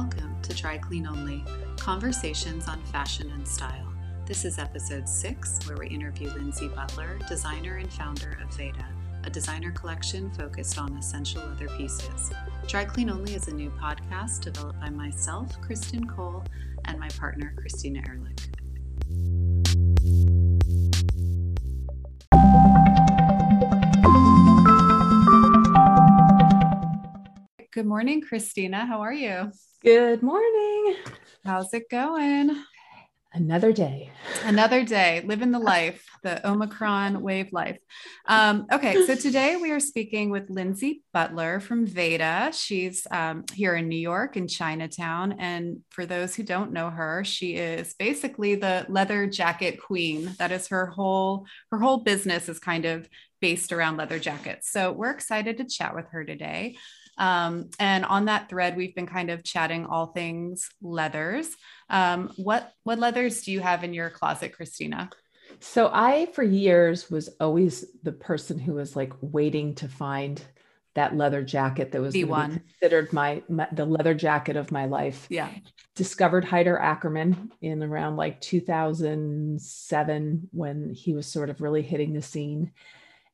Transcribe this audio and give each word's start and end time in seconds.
Welcome 0.00 0.40
to 0.44 0.54
Dry 0.54 0.78
Clean 0.78 1.06
Only 1.06 1.44
Conversations 1.76 2.68
on 2.68 2.82
Fashion 2.84 3.30
and 3.32 3.46
Style. 3.46 3.92
This 4.24 4.46
is 4.46 4.58
episode 4.58 5.06
six, 5.06 5.58
where 5.68 5.76
we 5.76 5.88
interview 5.88 6.30
Lindsay 6.30 6.68
Butler, 6.68 7.18
designer 7.28 7.76
and 7.76 7.92
founder 7.92 8.38
of 8.42 8.50
Veda, 8.56 8.86
a 9.24 9.30
designer 9.30 9.72
collection 9.72 10.30
focused 10.30 10.78
on 10.78 10.96
essential 10.96 11.46
leather 11.46 11.68
pieces. 11.76 12.32
Dry 12.66 12.86
Clean 12.86 13.10
Only 13.10 13.34
is 13.34 13.48
a 13.48 13.52
new 13.52 13.68
podcast 13.72 14.40
developed 14.40 14.80
by 14.80 14.88
myself, 14.88 15.60
Kristen 15.60 16.06
Cole, 16.06 16.44
and 16.86 16.98
my 16.98 17.08
partner, 17.18 17.52
Christina 17.58 18.00
Ehrlich. 18.08 18.48
Good 27.70 27.86
morning, 27.86 28.22
Christina. 28.22 28.86
How 28.86 29.02
are 29.02 29.12
you? 29.12 29.52
Good 29.82 30.22
morning. 30.22 30.96
How's 31.42 31.72
it 31.72 31.88
going? 31.88 32.54
Another 33.32 33.72
day. 33.72 34.10
Another 34.44 34.84
day, 34.84 35.22
living 35.24 35.52
the 35.52 35.58
life, 35.58 36.04
the 36.22 36.46
Omicron 36.46 37.22
wave 37.22 37.50
life. 37.50 37.78
Um, 38.26 38.66
okay, 38.70 39.06
so 39.06 39.14
today 39.14 39.56
we 39.56 39.70
are 39.70 39.80
speaking 39.80 40.28
with 40.28 40.50
Lindsay 40.50 41.02
Butler 41.14 41.60
from 41.60 41.86
Veda. 41.86 42.50
She's 42.52 43.06
um, 43.10 43.44
here 43.54 43.74
in 43.74 43.88
New 43.88 43.96
York 43.96 44.36
in 44.36 44.48
Chinatown. 44.48 45.36
And 45.38 45.78
for 45.88 46.04
those 46.04 46.34
who 46.34 46.42
don't 46.42 46.72
know 46.72 46.90
her, 46.90 47.24
she 47.24 47.54
is 47.54 47.94
basically 47.94 48.56
the 48.56 48.84
leather 48.90 49.26
jacket 49.26 49.80
queen. 49.80 50.34
That 50.38 50.52
is 50.52 50.68
her 50.68 50.88
whole, 50.88 51.46
her 51.70 51.78
whole 51.78 52.02
business 52.02 52.50
is 52.50 52.58
kind 52.58 52.84
of 52.84 53.08
based 53.40 53.72
around 53.72 53.96
leather 53.96 54.18
jackets. 54.18 54.70
So 54.70 54.92
we're 54.92 55.12
excited 55.12 55.56
to 55.56 55.64
chat 55.64 55.94
with 55.94 56.10
her 56.10 56.22
today. 56.22 56.76
Um, 57.20 57.70
and 57.78 58.04
on 58.06 58.24
that 58.24 58.48
thread, 58.48 58.76
we've 58.76 58.94
been 58.94 59.06
kind 59.06 59.30
of 59.30 59.44
chatting 59.44 59.86
all 59.86 60.06
things 60.06 60.68
leathers. 60.82 61.48
Um, 61.88 62.32
what 62.36 62.72
what 62.82 62.98
leathers 62.98 63.42
do 63.42 63.52
you 63.52 63.60
have 63.60 63.84
in 63.84 63.94
your 63.94 64.10
closet, 64.10 64.54
Christina? 64.54 65.10
So 65.60 65.88
I, 65.92 66.26
for 66.32 66.42
years, 66.42 67.08
was 67.10 67.28
always 67.38 67.84
the 68.02 68.12
person 68.12 68.58
who 68.58 68.72
was 68.74 68.96
like 68.96 69.12
waiting 69.20 69.74
to 69.76 69.86
find 69.88 70.42
that 70.94 71.16
leather 71.16 71.42
jacket 71.42 71.92
that 71.92 72.00
was 72.00 72.12
considered 72.80 73.12
my, 73.12 73.42
my, 73.48 73.68
the 73.72 73.84
leather 73.84 74.14
jacket 74.14 74.56
of 74.56 74.72
my 74.72 74.86
life. 74.86 75.26
Yeah. 75.28 75.50
Discovered 75.94 76.44
Haider 76.44 76.80
Ackermann 76.80 77.50
in 77.60 77.82
around 77.82 78.16
like 78.16 78.40
2007 78.40 80.48
when 80.52 80.94
he 80.94 81.12
was 81.12 81.26
sort 81.26 81.50
of 81.50 81.60
really 81.60 81.82
hitting 81.82 82.14
the 82.14 82.22
scene. 82.22 82.72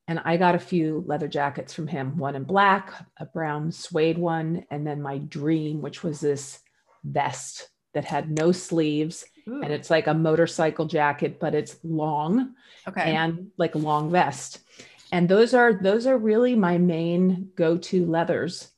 And 0.09 0.21
I 0.25 0.37
got 0.37 0.55
a 0.55 0.61
few 0.61 1.05
leather 1.07 1.27
jackets 1.27 1.75
from 1.75 1.89
him, 1.89 2.17
one 2.17 2.37
in 2.37 2.45
black, 2.45 2.93
a 3.19 3.27
brown 3.27 3.73
suede 3.73 4.19
one, 4.19 4.65
and 4.71 4.87
then 4.87 5.03
my 5.03 5.19
dream, 5.19 5.83
which 5.83 6.05
was 6.05 6.21
this 6.21 6.61
vest 7.03 7.69
that 7.93 8.05
had 8.05 8.31
no 8.31 8.53
sleeves. 8.53 9.25
Ooh. 9.49 9.63
And 9.63 9.73
it's 9.73 9.91
like 9.91 10.07
a 10.07 10.15
motorcycle 10.15 10.87
jacket, 10.87 11.41
but 11.41 11.55
it's 11.55 11.77
long 11.83 12.55
okay. 12.87 13.15
and 13.17 13.49
like 13.57 13.75
a 13.75 13.79
long 13.79 14.11
vest. 14.11 14.61
And 15.13 15.29
those 15.29 15.55
are 15.55 15.73
those 15.73 16.07
are 16.07 16.19
really 16.19 16.55
my 16.55 16.79
main 16.79 17.51
go-to 17.57 18.07
leathers 18.07 18.73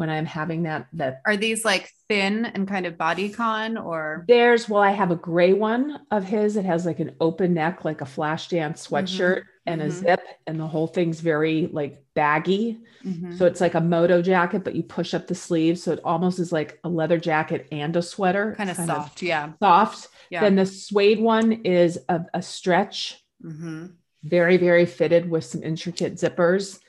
when 0.00 0.08
I'm 0.08 0.24
having 0.24 0.62
that 0.62 0.86
that 0.94 1.20
are 1.26 1.36
these 1.36 1.62
like 1.62 1.92
thin 2.08 2.46
and 2.46 2.66
kind 2.66 2.86
of 2.86 2.94
bodycon 2.94 3.84
or? 3.84 4.24
There's 4.26 4.66
well 4.66 4.80
I 4.80 4.92
have 4.92 5.10
a 5.10 5.16
gray 5.16 5.52
one 5.52 6.00
of 6.10 6.24
his. 6.24 6.56
It 6.56 6.64
has 6.64 6.86
like 6.86 7.00
an 7.00 7.14
open 7.20 7.52
neck 7.52 7.84
like 7.84 8.00
a 8.00 8.06
Flashdance 8.06 8.88
sweatshirt 8.88 9.40
mm-hmm 9.40 9.46
and 9.66 9.82
mm-hmm. 9.82 9.90
a 9.90 9.92
zip 9.92 10.20
and 10.46 10.58
the 10.58 10.66
whole 10.66 10.86
thing's 10.86 11.20
very 11.20 11.68
like 11.70 12.02
baggy. 12.14 12.78
Mm-hmm. 13.04 13.36
so 13.36 13.44
it's 13.44 13.60
like 13.60 13.74
a 13.74 13.80
moto 13.80 14.22
jacket 14.22 14.64
but 14.64 14.74
you 14.74 14.82
push 14.82 15.12
up 15.12 15.26
the 15.26 15.34
sleeves 15.34 15.82
so 15.82 15.92
it 15.92 16.00
almost 16.02 16.38
is 16.38 16.50
like 16.50 16.78
a 16.84 16.88
leather 16.88 17.18
jacket 17.18 17.68
and 17.70 17.94
a 17.94 18.00
sweater. 18.02 18.54
Kind 18.56 18.70
of 18.70 18.76
soft 18.76 19.20
yeah. 19.20 19.52
soft. 19.62 20.08
Yeah. 20.30 20.40
then 20.40 20.56
the 20.56 20.64
suede 20.64 21.20
one 21.20 21.52
is 21.64 21.98
a, 22.08 22.24
a 22.32 22.40
stretch. 22.40 23.22
Mm-hmm. 23.44 23.86
very 24.24 24.56
very 24.56 24.86
fitted 24.86 25.28
with 25.30 25.44
some 25.44 25.62
intricate 25.62 26.14
zippers 26.14 26.80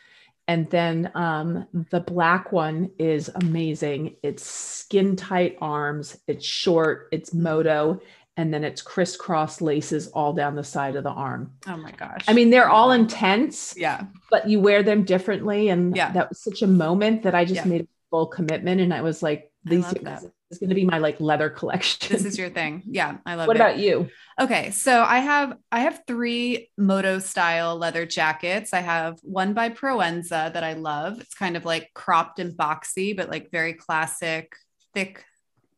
and 0.52 0.70
then 0.70 1.10
um, 1.16 1.66
the 1.92 2.02
black 2.02 2.52
one 2.52 2.92
is 3.00 3.30
amazing 3.36 4.16
it's 4.22 4.46
skin 4.46 5.16
tight 5.16 5.58
arms 5.62 6.18
it's 6.28 6.46
short 6.46 7.08
it's 7.12 7.34
moto 7.34 8.02
and 8.38 8.54
then 8.54 8.64
it's 8.64 8.82
crisscross 8.82 9.62
laces 9.62 10.08
all 10.10 10.34
down 10.34 10.56
the 10.56 10.64
side 10.64 10.96
of 10.96 11.04
the 11.04 11.10
arm. 11.10 11.52
Oh 11.68 11.76
my 11.76 11.92
gosh. 11.92 12.24
I 12.28 12.34
mean, 12.34 12.50
they're 12.50 12.70
all 12.70 12.92
intense. 12.92 13.76
Yeah. 13.78 14.06
But 14.30 14.48
you 14.48 14.60
wear 14.60 14.84
them 14.84 15.04
differently. 15.04 15.68
And 15.68 15.96
yeah. 15.96 16.14
that 16.14 16.30
was 16.30 16.40
such 16.40 16.62
a 16.62 16.68
moment 16.68 17.24
that 17.24 17.36
I 17.36 17.44
just 17.44 17.66
yeah. 17.66 17.66
made 17.66 17.82
a 17.82 17.88
full 18.10 18.28
commitment. 18.28 18.80
And 18.80 18.94
I 18.94 19.02
was 19.02 19.22
like, 19.22 19.52
these 19.66 19.86
is 20.52 20.60
going 20.60 20.70
to 20.70 20.76
be 20.76 20.86
my 20.86 20.98
like 20.98 21.20
leather 21.20 21.50
collection. 21.50 22.10
This 22.10 22.26
is 22.26 22.38
your 22.38 22.50
thing. 22.50 22.84
Yeah. 22.86 23.18
I 23.26 23.36
love 23.36 23.48
what 23.48 23.58
it. 23.58 23.60
What 23.60 23.72
about 23.72 23.80
you? 23.80 24.10
Okay. 24.40 24.72
So 24.72 25.04
I 25.04 25.20
have, 25.20 25.58
I 25.72 25.82
have 25.82 26.04
three 26.06 26.70
moto 26.78 27.20
style 27.20 27.78
leather 27.78 28.06
jackets. 28.06 28.74
I 28.74 28.82
have 28.82 29.20
one 29.24 29.54
by 29.54 29.70
Proenza 29.70 30.54
that 30.54 30.64
I 30.64 30.74
love. 30.74 31.20
It's 31.22 31.34
kind 31.34 31.58
of 31.58 31.66
like 31.66 31.90
cropped 31.94 32.40
and 32.40 32.56
boxy, 32.56 33.16
but 33.16 33.30
like 33.30 33.52
very 33.52 33.74
classic, 33.74 34.54
thick 34.94 35.24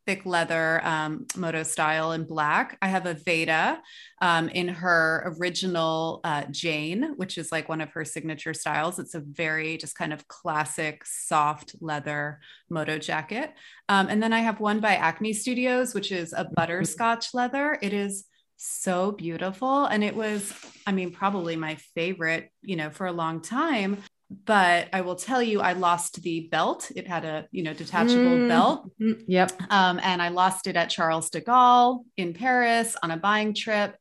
thick 0.06 0.26
leather 0.26 0.82
um, 0.86 1.26
moto 1.36 1.64
style 1.64 2.12
in 2.12 2.26
black. 2.26 2.78
I 2.82 2.88
have 2.88 3.06
a 3.06 3.14
Veda 3.14 3.82
um, 4.22 4.50
in 4.50 4.68
her 4.68 5.36
original 5.38 6.22
uh, 6.24 6.44
Jane, 6.52 7.14
which 7.16 7.38
is 7.38 7.52
like 7.52 7.70
one 7.70 7.82
of 7.82 7.92
her 7.92 8.06
signature 8.06 8.54
styles. 8.54 9.00
It's 9.00 9.16
a 9.16 9.20
very 9.20 9.78
just 9.78 9.96
kind 9.96 10.14
of 10.14 10.28
classic 10.28 11.04
soft 11.06 11.76
leather 11.80 12.40
moto 12.70 12.98
jacket. 12.98 13.54
Um, 13.90 14.08
and 14.10 14.22
then 14.22 14.34
I 14.34 14.40
have 14.40 14.60
one 14.60 14.80
by 14.80 14.96
Acne 14.96 15.34
Studios, 15.34 15.94
which 15.94 16.12
is 16.12 16.34
a 16.34 16.46
butterscotch 16.46 17.34
leather. 17.34 17.78
It 17.82 17.94
is 17.94 18.26
so 18.56 19.12
beautiful 19.12 19.86
and 19.86 20.04
it 20.06 20.16
was 20.16 20.54
i 20.88 20.92
mean 20.92 21.12
probably 21.12 21.56
my 21.58 21.76
favorite 21.96 22.50
you 22.62 22.78
know 22.78 22.90
for 22.90 23.08
a 23.08 23.12
long 23.12 23.42
time 23.42 23.98
but 24.46 24.90
I 24.94 25.02
will 25.02 25.16
tell 25.16 25.42
you, 25.42 25.62
I 25.62 25.74
lost 25.74 26.22
the 26.22 26.48
belt. 26.52 26.92
It 26.96 27.08
had 27.08 27.26
a 27.26 27.48
you 27.52 27.64
know 27.64 27.74
detachable 27.74 28.38
mm, 28.38 28.48
belt. 28.48 28.90
Yep. 29.00 29.52
Um, 29.70 30.00
and 30.02 30.22
I 30.22 30.30
lost 30.30 30.68
it 30.68 30.76
at 30.76 30.90
Charles 30.90 31.30
de 31.30 31.42
Gaulle 31.42 32.06
in 32.18 32.34
Paris 32.34 32.96
on 33.02 33.12
a 33.12 33.18
buying 33.18 33.54
trip. 33.54 33.96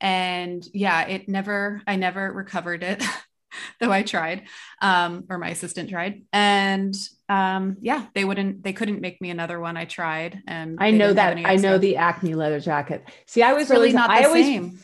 And 0.00 0.66
yeah, 0.74 1.06
it 1.06 1.28
never. 1.28 1.82
I 1.86 1.96
never 1.96 2.32
recovered 2.32 2.82
it, 2.82 3.02
though 3.80 3.90
I 3.90 4.02
tried, 4.02 4.42
um, 4.82 5.24
or 5.30 5.38
my 5.38 5.48
assistant 5.50 5.88
tried. 5.88 6.22
And 6.32 6.94
um, 7.28 7.76
yeah, 7.80 8.06
they 8.14 8.24
wouldn't. 8.24 8.62
They 8.62 8.72
couldn't 8.72 9.00
make 9.00 9.20
me 9.20 9.30
another 9.30 9.58
one. 9.58 9.76
I 9.76 9.84
tried, 9.84 10.42
and 10.46 10.78
I 10.80 10.90
know 10.90 11.12
that. 11.12 11.36
I 11.38 11.56
know 11.56 11.78
the 11.78 11.96
Acne 11.96 12.34
leather 12.34 12.60
jacket. 12.60 13.04
See, 13.26 13.42
I 13.42 13.54
was 13.54 13.70
really 13.70 13.92
not 13.92 14.10
the 14.10 14.16
I 14.16 14.24
always, 14.24 14.44
same. 14.44 14.78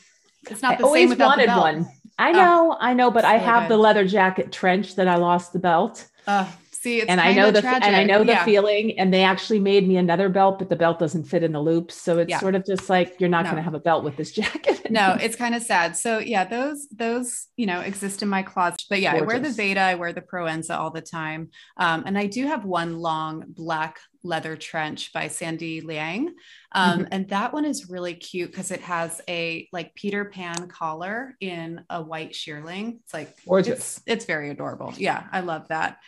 It's 0.51 0.63
not 0.63 0.79
the 0.79 0.85
I 0.85 0.87
always 0.87 1.11
same 1.11 1.19
wanted 1.19 1.49
one. 1.49 1.87
I 2.19 2.31
oh, 2.31 2.33
know, 2.33 2.73
oh, 2.73 2.77
I 2.81 2.95
know, 2.95 3.11
but 3.11 3.25
I 3.25 3.39
have 3.39 3.69
the 3.69 3.77
leather 3.77 4.07
jacket 4.07 4.53
trench 4.53 4.97
that 4.97 5.09
I 5.09 5.17
lost 5.17 5.53
the 5.53 5.59
belt. 5.59 6.07
Uh, 6.27 6.47
see, 6.83 7.03
and 7.03 7.21
I 7.21 7.33
know 7.33 7.51
the 7.51 7.61
tragic. 7.61 7.85
and 7.85 7.97
I 7.97 8.05
know 8.05 8.25
the 8.25 8.33
yeah. 8.33 8.45
feeling. 8.45 8.99
And 8.99 9.13
they 9.13 9.23
actually 9.23 9.61
made 9.61 9.87
me 9.87 9.97
another 9.97 10.29
belt, 10.29 10.59
but 10.59 10.69
the 10.69 10.77
belt 10.77 10.99
doesn't 10.99 11.25
fit 11.25 11.43
in 11.43 11.53
the 11.53 11.61
loops, 11.61 11.95
so 11.95 12.19
it's 12.19 12.31
yeah. 12.31 12.41
sort 12.41 12.55
of 12.55 12.65
just 12.67 12.89
like 12.91 13.21
you're 13.21 13.29
not 13.29 13.45
no. 13.45 13.51
going 13.51 13.57
to 13.57 13.63
have 13.63 13.75
a 13.75 13.81
belt 13.81 14.05
with 14.05 14.17
this 14.17 14.33
jacket. 14.33 14.83
no, 14.91 15.17
it's 15.21 15.37
kind 15.37 15.55
of 15.55 15.63
sad. 15.63 15.97
So 15.97 16.19
yeah, 16.19 16.45
those 16.45 16.89
those 16.89 17.49
you 17.57 17.67
know 17.67 17.81
exist 17.81 18.23
in 18.23 18.29
my 18.29 18.43
closet. 18.43 18.85
But 18.89 19.01
yeah, 19.01 19.13
Gorgeous. 19.13 19.23
I 19.23 19.27
wear 19.27 19.39
the 19.39 19.55
Veda, 19.55 19.81
I 19.81 19.95
wear 19.95 20.13
the 20.13 20.23
Proenza 20.23 20.79
all 20.79 20.91
the 20.91 21.01
time, 21.01 21.51
um, 21.77 22.05
and 22.07 22.19
I 22.19 22.27
do 22.27 22.47
have 22.47 22.65
one 22.65 22.99
long 22.99 23.45
black 23.49 23.99
leather 24.25 24.57
trench 24.57 25.13
by 25.13 25.29
Sandy 25.29 25.81
Liang. 25.81 26.35
Um, 26.73 27.01
mm-hmm. 27.01 27.09
And 27.11 27.29
that 27.29 27.53
one 27.53 27.65
is 27.65 27.91
really 27.91 28.15
cute 28.15 28.51
because 28.51 28.71
it 28.71 28.81
has 28.83 29.21
a 29.29 29.69
like 29.73 29.95
Peter 29.95 30.25
Pan 30.27 30.69
collar 30.69 31.37
in 31.41 31.85
a 31.91 32.03
white 32.03 32.33
shearling. 32.33 33.01
It's 33.05 33.15
like 33.15 33.37
gorgeous. 33.45 33.99
It's, 33.99 34.03
it's 34.07 34.25
very 34.25 34.51
adorable. 34.51 34.95
Yeah, 34.97 35.25
I 35.33 35.41
love 35.41 35.69
that. 35.69 35.99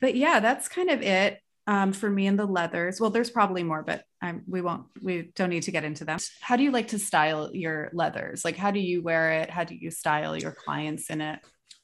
But 0.00 0.16
yeah, 0.16 0.40
that's 0.40 0.68
kind 0.68 0.90
of 0.90 1.02
it 1.02 1.40
um, 1.66 1.92
for 1.92 2.10
me 2.10 2.26
and 2.26 2.38
the 2.38 2.46
leathers. 2.46 3.00
Well, 3.00 3.10
there's 3.10 3.30
probably 3.30 3.62
more, 3.62 3.82
but 3.82 4.04
I'm, 4.20 4.42
we 4.48 4.60
won't, 4.60 4.86
we 5.02 5.30
don't 5.34 5.50
need 5.50 5.64
to 5.64 5.70
get 5.70 5.84
into 5.84 6.04
them. 6.04 6.18
How 6.40 6.56
do 6.56 6.62
you 6.62 6.70
like 6.70 6.88
to 6.88 6.98
style 6.98 7.50
your 7.54 7.90
leathers? 7.92 8.44
Like, 8.44 8.56
how 8.56 8.70
do 8.70 8.80
you 8.80 9.02
wear 9.02 9.32
it? 9.32 9.50
How 9.50 9.64
do 9.64 9.74
you 9.74 9.90
style 9.90 10.36
your 10.36 10.52
clients 10.52 11.10
in 11.10 11.20
it? 11.20 11.40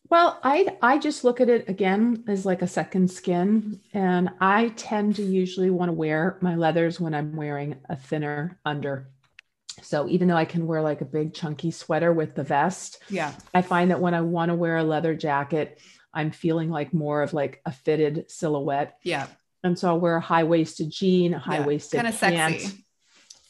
Well, 0.09 0.39
I 0.45 0.77
I 0.83 0.99
just 0.99 1.25
look 1.25 1.41
at 1.41 1.49
it 1.49 1.69
again 1.69 2.23
as 2.29 2.47
like 2.47 2.63
a 2.63 2.69
second 2.69 3.11
skin, 3.11 3.81
and 3.93 4.31
I 4.41 4.69
tend 4.77 5.17
to 5.17 5.23
usually 5.23 5.71
want 5.71 5.89
to 5.89 5.95
wear 5.95 6.39
my 6.41 6.55
leathers 6.55 7.01
when 7.01 7.13
I'm 7.13 7.35
wearing 7.35 7.77
a 7.89 7.97
thinner 7.97 8.61
under. 8.65 9.09
So 9.83 10.09
even 10.09 10.29
though 10.29 10.37
I 10.37 10.45
can 10.45 10.67
wear 10.67 10.81
like 10.81 11.01
a 11.01 11.05
big 11.05 11.35
chunky 11.35 11.73
sweater 11.73 12.13
with 12.13 12.37
the 12.37 12.45
vest, 12.45 13.03
yeah, 13.11 13.33
I 13.53 13.63
find 13.63 13.91
that 13.91 14.01
when 14.01 14.15
I 14.15 14.21
want 14.21 14.51
to 14.51 14.55
wear 14.55 14.77
a 14.77 14.85
leather 14.85 15.15
jacket, 15.17 15.81
I'm 16.17 16.33
feeling 16.33 16.71
like 16.71 16.93
more 16.93 17.23
of 17.23 17.33
like 17.35 17.61
a 17.65 17.71
fitted 17.73 18.31
silhouette. 18.31 18.99
Yeah. 19.05 19.27
And 19.63 19.79
so 19.79 19.89
I'll 19.89 20.01
wear 20.01 20.17
a 20.17 20.21
high 20.21 20.45
waisted 20.45 20.91
jean, 20.91 21.35
a 21.35 21.39
high 21.39 21.61
waisted 21.61 21.99
yeah, 21.99 22.03
kind 22.03 22.15
of 22.15 22.19
sexy, 22.19 22.85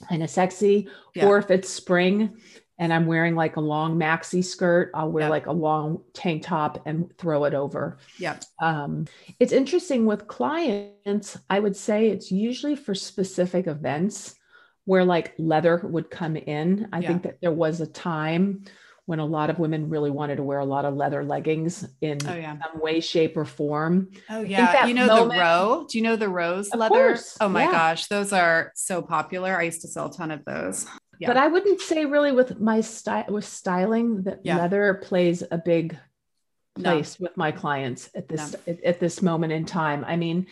kind 0.09 0.23
of 0.23 0.31
sexy. 0.31 0.89
Yeah. 1.15 1.27
Or 1.27 1.39
if 1.39 1.51
it's 1.51 1.69
spring, 1.69 2.39
and 2.79 2.93
I'm 2.93 3.07
wearing 3.07 3.35
like 3.35 3.57
a 3.57 3.61
long 3.61 3.99
maxi 3.99 4.45
skirt, 4.45 4.91
I'll 4.95 5.11
wear 5.11 5.25
Yep. 5.25 5.31
like 5.31 5.47
a 5.47 5.53
long 5.53 6.03
tank 6.13 6.43
top 6.43 6.83
and 6.87 7.11
throw 7.17 7.45
it 7.45 7.55
over. 7.55 7.99
Yeah. 8.19 8.37
Um, 8.61 9.07
it's 9.41 9.53
interesting 9.53 10.05
with 10.05 10.27
clients, 10.27 11.39
I 11.49 11.61
would 11.61 11.77
say 11.77 12.09
it's 12.09 12.31
usually 12.31 12.77
for 12.77 12.95
specific 12.95 13.67
events 13.67 14.35
where 14.85 15.05
like 15.05 15.35
leather 15.39 15.81
would 15.85 16.11
come 16.11 16.37
in. 16.37 16.89
I 16.93 17.01
Yeah. 17.01 17.09
think 17.09 17.23
that 17.23 17.41
there 17.41 17.53
was 17.53 17.81
a 17.81 17.87
time 17.87 18.65
when 19.07 19.19
a 19.21 19.25
lot 19.25 19.51
of 19.51 19.59
women 19.59 19.89
really 19.89 20.11
wanted 20.11 20.37
to 20.37 20.43
wear 20.43 20.59
a 20.59 20.65
lot 20.65 20.85
of 20.85 20.95
leather 20.95 21.25
leggings 21.25 21.87
in 22.01 22.19
Oh 22.29 22.35
yeah. 22.35 22.57
some 22.73 22.81
way, 22.81 23.01
shape, 23.01 23.37
or 23.37 23.45
form. 23.45 24.09
Oh 24.29 24.43
yeah. 24.43 24.85
You 24.87 24.95
know 24.95 25.07
moment- 25.07 25.33
the 25.33 25.39
row? 25.39 25.87
Do 25.89 25.97
you 25.99 26.05
know 26.05 26.17
the 26.17 26.29
Row's 26.29 26.75
leather? 26.75 26.89
course, 26.95 27.37
Oh 27.41 27.49
my 27.49 27.65
yeah. 27.65 27.71
gosh, 27.73 28.07
those 28.07 28.33
are 28.33 28.73
so 28.75 29.03
popular. 29.03 29.57
I 29.57 29.63
used 29.63 29.81
to 29.83 29.89
sell 29.89 30.07
a 30.07 30.13
ton 30.13 30.31
of 30.31 30.45
those. 30.45 30.87
Yeah. 31.19 31.29
But 31.29 31.37
I 31.39 31.47
wouldn't 31.47 31.81
say 31.81 32.05
really 32.05 32.33
with 32.33 32.61
my 32.61 32.81
style 32.83 33.25
with 33.29 33.45
styling 33.47 34.25
that 34.25 34.45
leather 34.45 34.95
plays 35.03 35.43
a 35.51 35.57
big 35.57 35.97
No. 36.77 36.91
place 36.93 37.19
with 37.19 37.35
my 37.37 37.53
clients 37.53 38.11
at 38.15 38.29
this 38.29 38.55
at, 38.67 38.83
at 38.85 39.01
this 39.01 39.23
moment 39.23 39.53
in 39.53 39.65
time. 39.65 40.05
I 40.07 40.17
mean, 40.17 40.47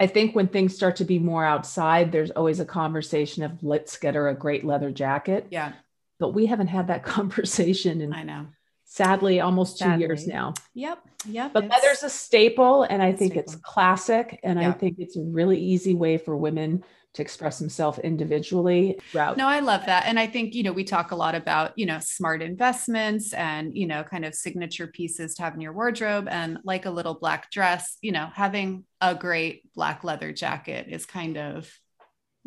I 0.00 0.06
think 0.06 0.34
when 0.34 0.48
things 0.48 0.74
start 0.74 0.96
to 0.96 1.04
be 1.04 1.18
more 1.18 1.44
outside, 1.44 2.10
there's 2.10 2.30
always 2.32 2.58
a 2.58 2.64
conversation 2.64 3.42
of 3.42 3.62
let's 3.62 3.96
get 3.98 4.14
her 4.14 4.28
a 4.28 4.34
great 4.34 4.64
leather 4.64 4.90
jacket. 4.90 5.46
Yeah, 5.50 5.72
But 6.18 6.30
we 6.34 6.46
haven't 6.46 6.68
had 6.68 6.88
that 6.88 7.02
conversation 7.16 8.00
in 8.00 8.12
I 8.12 8.22
know. 8.24 8.46
sadly 8.84 9.40
almost 9.40 9.78
two 9.78 9.98
years 9.98 10.26
now. 10.26 10.54
Yep. 10.74 10.98
Yep. 11.26 11.52
But 11.52 11.68
leather's 11.68 12.02
a 12.02 12.10
staple, 12.10 12.84
and 12.84 13.02
I 13.02 13.12
think 13.12 13.36
it's 13.36 13.56
classic, 13.56 14.40
and 14.42 14.60
Yeah. 14.60 14.68
I 14.68 14.72
think 14.72 14.96
it's 14.98 15.16
a 15.16 15.22
really 15.22 15.58
easy 15.58 15.94
way 15.94 16.16
for 16.18 16.36
women 16.36 16.84
to 17.14 17.22
express 17.22 17.58
themselves 17.58 17.98
individually 18.00 18.98
throughout. 19.10 19.36
No, 19.38 19.48
I 19.48 19.60
love 19.60 19.86
that. 19.86 20.04
And 20.06 20.18
I 20.20 20.26
think, 20.26 20.54
you 20.54 20.62
know, 20.62 20.72
we 20.72 20.84
talk 20.84 21.10
a 21.10 21.16
lot 21.16 21.34
about, 21.34 21.72
you 21.76 21.86
know, 21.86 21.98
smart 22.00 22.42
investments 22.42 23.32
and, 23.32 23.74
you 23.74 23.86
know, 23.86 24.04
kind 24.04 24.26
of 24.26 24.34
signature 24.34 24.86
pieces 24.86 25.34
to 25.36 25.42
have 25.42 25.54
in 25.54 25.60
your 25.62 25.72
wardrobe. 25.72 26.28
And 26.30 26.58
like 26.64 26.84
a 26.84 26.90
little 26.90 27.14
black 27.14 27.50
dress, 27.50 27.96
you 28.02 28.12
know, 28.12 28.28
having 28.34 28.84
a 29.00 29.14
great 29.14 29.72
black 29.74 30.04
leather 30.04 30.32
jacket 30.32 30.86
is 30.90 31.06
kind 31.06 31.38
of, 31.38 31.72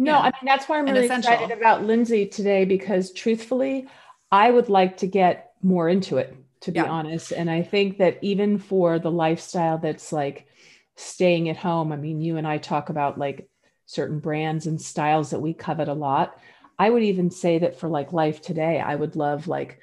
No, 0.01 0.13
Yeah. 0.13 0.19
I 0.19 0.23
mean 0.25 0.45
that's 0.45 0.67
why 0.67 0.79
I'm 0.79 0.89
really 0.89 1.05
excited 1.05 1.51
about 1.51 1.83
Lindsay 1.83 2.25
today 2.27 2.65
because 2.65 3.11
truthfully, 3.13 3.87
I 4.31 4.49
would 4.49 4.69
like 4.69 4.97
to 4.97 5.07
get 5.07 5.51
more 5.61 5.87
into 5.87 6.17
it, 6.17 6.35
to 6.61 6.71
be 6.71 6.79
Yeah. 6.79 6.91
honest. 6.91 7.31
And 7.31 7.49
I 7.49 7.61
think 7.61 7.99
that 7.99 8.17
even 8.21 8.57
for 8.57 8.97
the 8.97 9.11
lifestyle 9.11 9.77
that's 9.77 10.11
like 10.11 10.47
staying 10.95 11.49
at 11.49 11.57
home, 11.57 11.91
I 11.91 11.97
mean, 11.97 12.19
you 12.19 12.37
and 12.37 12.47
I 12.47 12.57
talk 12.57 12.89
about 12.89 13.19
like 13.19 13.47
certain 13.85 14.19
brands 14.19 14.65
and 14.67 14.81
styles 14.81 15.29
that 15.31 15.39
we 15.41 15.53
covet 15.53 15.87
a 15.87 15.93
lot. 15.93 16.37
I 16.79 16.89
would 16.89 17.03
even 17.03 17.29
say 17.29 17.59
that 17.59 17.77
for 17.79 17.87
like 17.87 18.11
life 18.13 18.41
today, 18.41 18.79
I 18.79 18.95
would 18.95 19.15
love 19.15 19.47
like 19.47 19.79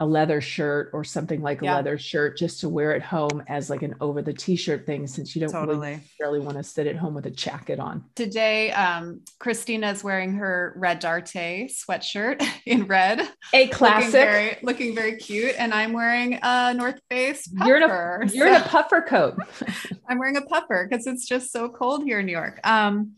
a 0.00 0.06
leather 0.06 0.40
shirt 0.40 0.88
or 0.94 1.04
something 1.04 1.42
like 1.42 1.60
a 1.60 1.66
leather 1.66 1.98
shirt 1.98 2.38
just 2.38 2.60
to 2.60 2.68
wear 2.70 2.94
at 2.94 3.02
home 3.02 3.42
as 3.48 3.68
like 3.68 3.82
an 3.82 3.94
over 4.00 4.22
the 4.22 4.32
t-shirt 4.32 4.86
thing 4.86 5.06
since 5.06 5.36
you 5.36 5.40
don't 5.46 5.52
really 5.52 5.66
totally. 5.66 5.90
necessarily 5.96 6.40
want 6.40 6.56
to 6.56 6.62
sit 6.64 6.86
at 6.86 6.96
home 6.96 7.12
with 7.14 7.26
a 7.26 7.30
jacket 7.30 7.78
on. 7.78 8.02
Today, 8.16 8.72
um, 8.72 9.20
Christina's 9.38 10.02
wearing 10.02 10.32
her 10.32 10.72
red 10.76 11.02
Darte 11.02 11.70
sweatshirt 11.70 12.42
in 12.66 12.86
red. 12.86 13.20
A 13.52 13.64
Looking 13.64 13.70
classic. 13.74 14.12
very, 14.12 14.56
looking 14.62 14.94
very 14.94 15.16
cute. 15.16 15.54
And 15.58 15.74
I'm 15.74 15.92
wearing 15.92 16.38
a 16.42 16.72
North 16.72 16.98
Face 17.10 17.46
You're 17.66 17.76
in 17.76 17.82
a- 17.82 17.86
puffer. 17.88 18.24
You're 18.32 18.48
in 18.48 18.54
a 18.54 18.64
puffer 18.64 19.02
coat. 19.02 19.38
I'm 20.08 20.18
wearing 20.18 20.38
a 20.38 20.42
puffer 20.42 20.88
because 20.88 21.06
it's 21.06 21.26
just 21.26 21.52
so 21.52 21.68
cold 21.68 22.04
here 22.04 22.20
in 22.20 22.26
New 22.26 22.32
York. 22.32 22.58
Um, 22.66 23.16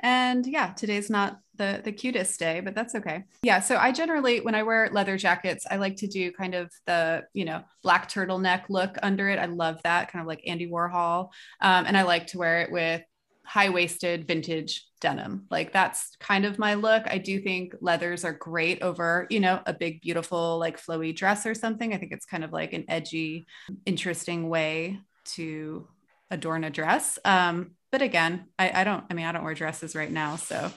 and 0.00 0.46
yeah, 0.46 0.68
today's 0.72 1.10
not 1.10 1.38
the 1.56 1.80
the 1.84 1.92
cutest 1.92 2.38
day, 2.38 2.60
but 2.60 2.74
that's 2.74 2.94
okay. 2.94 3.24
Yeah, 3.42 3.60
so 3.60 3.76
I 3.76 3.92
generally 3.92 4.40
when 4.40 4.54
I 4.54 4.62
wear 4.62 4.88
leather 4.92 5.16
jackets, 5.16 5.66
I 5.70 5.76
like 5.76 5.96
to 5.96 6.06
do 6.06 6.32
kind 6.32 6.54
of 6.54 6.70
the 6.86 7.24
you 7.34 7.44
know 7.44 7.62
black 7.82 8.08
turtleneck 8.08 8.64
look 8.68 8.96
under 9.02 9.28
it. 9.28 9.38
I 9.38 9.46
love 9.46 9.80
that 9.84 10.10
kind 10.10 10.20
of 10.20 10.26
like 10.26 10.42
Andy 10.46 10.68
Warhol, 10.68 11.30
um, 11.60 11.86
and 11.86 11.96
I 11.96 12.02
like 12.02 12.28
to 12.28 12.38
wear 12.38 12.62
it 12.62 12.72
with 12.72 13.02
high 13.44 13.68
waisted 13.68 14.26
vintage 14.26 14.86
denim. 15.00 15.46
Like 15.50 15.72
that's 15.72 16.16
kind 16.20 16.44
of 16.44 16.58
my 16.58 16.74
look. 16.74 17.04
I 17.06 17.18
do 17.18 17.40
think 17.40 17.74
leathers 17.80 18.24
are 18.24 18.32
great 18.32 18.82
over 18.82 19.26
you 19.30 19.40
know 19.40 19.60
a 19.66 19.74
big 19.74 20.00
beautiful 20.00 20.58
like 20.58 20.80
flowy 20.80 21.14
dress 21.14 21.44
or 21.44 21.54
something. 21.54 21.92
I 21.92 21.98
think 21.98 22.12
it's 22.12 22.26
kind 22.26 22.44
of 22.44 22.52
like 22.52 22.72
an 22.72 22.84
edgy, 22.88 23.46
interesting 23.84 24.48
way 24.48 25.00
to 25.24 25.86
adorn 26.32 26.64
a 26.64 26.70
dress. 26.70 27.18
Um, 27.24 27.72
but 27.92 28.02
again, 28.02 28.46
I, 28.58 28.80
I 28.80 28.84
don't, 28.84 29.04
I 29.10 29.14
mean, 29.14 29.26
I 29.26 29.32
don't 29.32 29.44
wear 29.44 29.54
dresses 29.54 29.94
right 29.94 30.10
now. 30.10 30.36
So, 30.36 30.72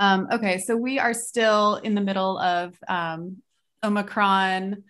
um, 0.00 0.26
okay. 0.32 0.58
So 0.58 0.76
we 0.76 0.98
are 0.98 1.14
still 1.14 1.76
in 1.76 1.94
the 1.94 2.00
middle 2.00 2.38
of 2.38 2.74
um, 2.88 3.36
Omicron. 3.84 4.82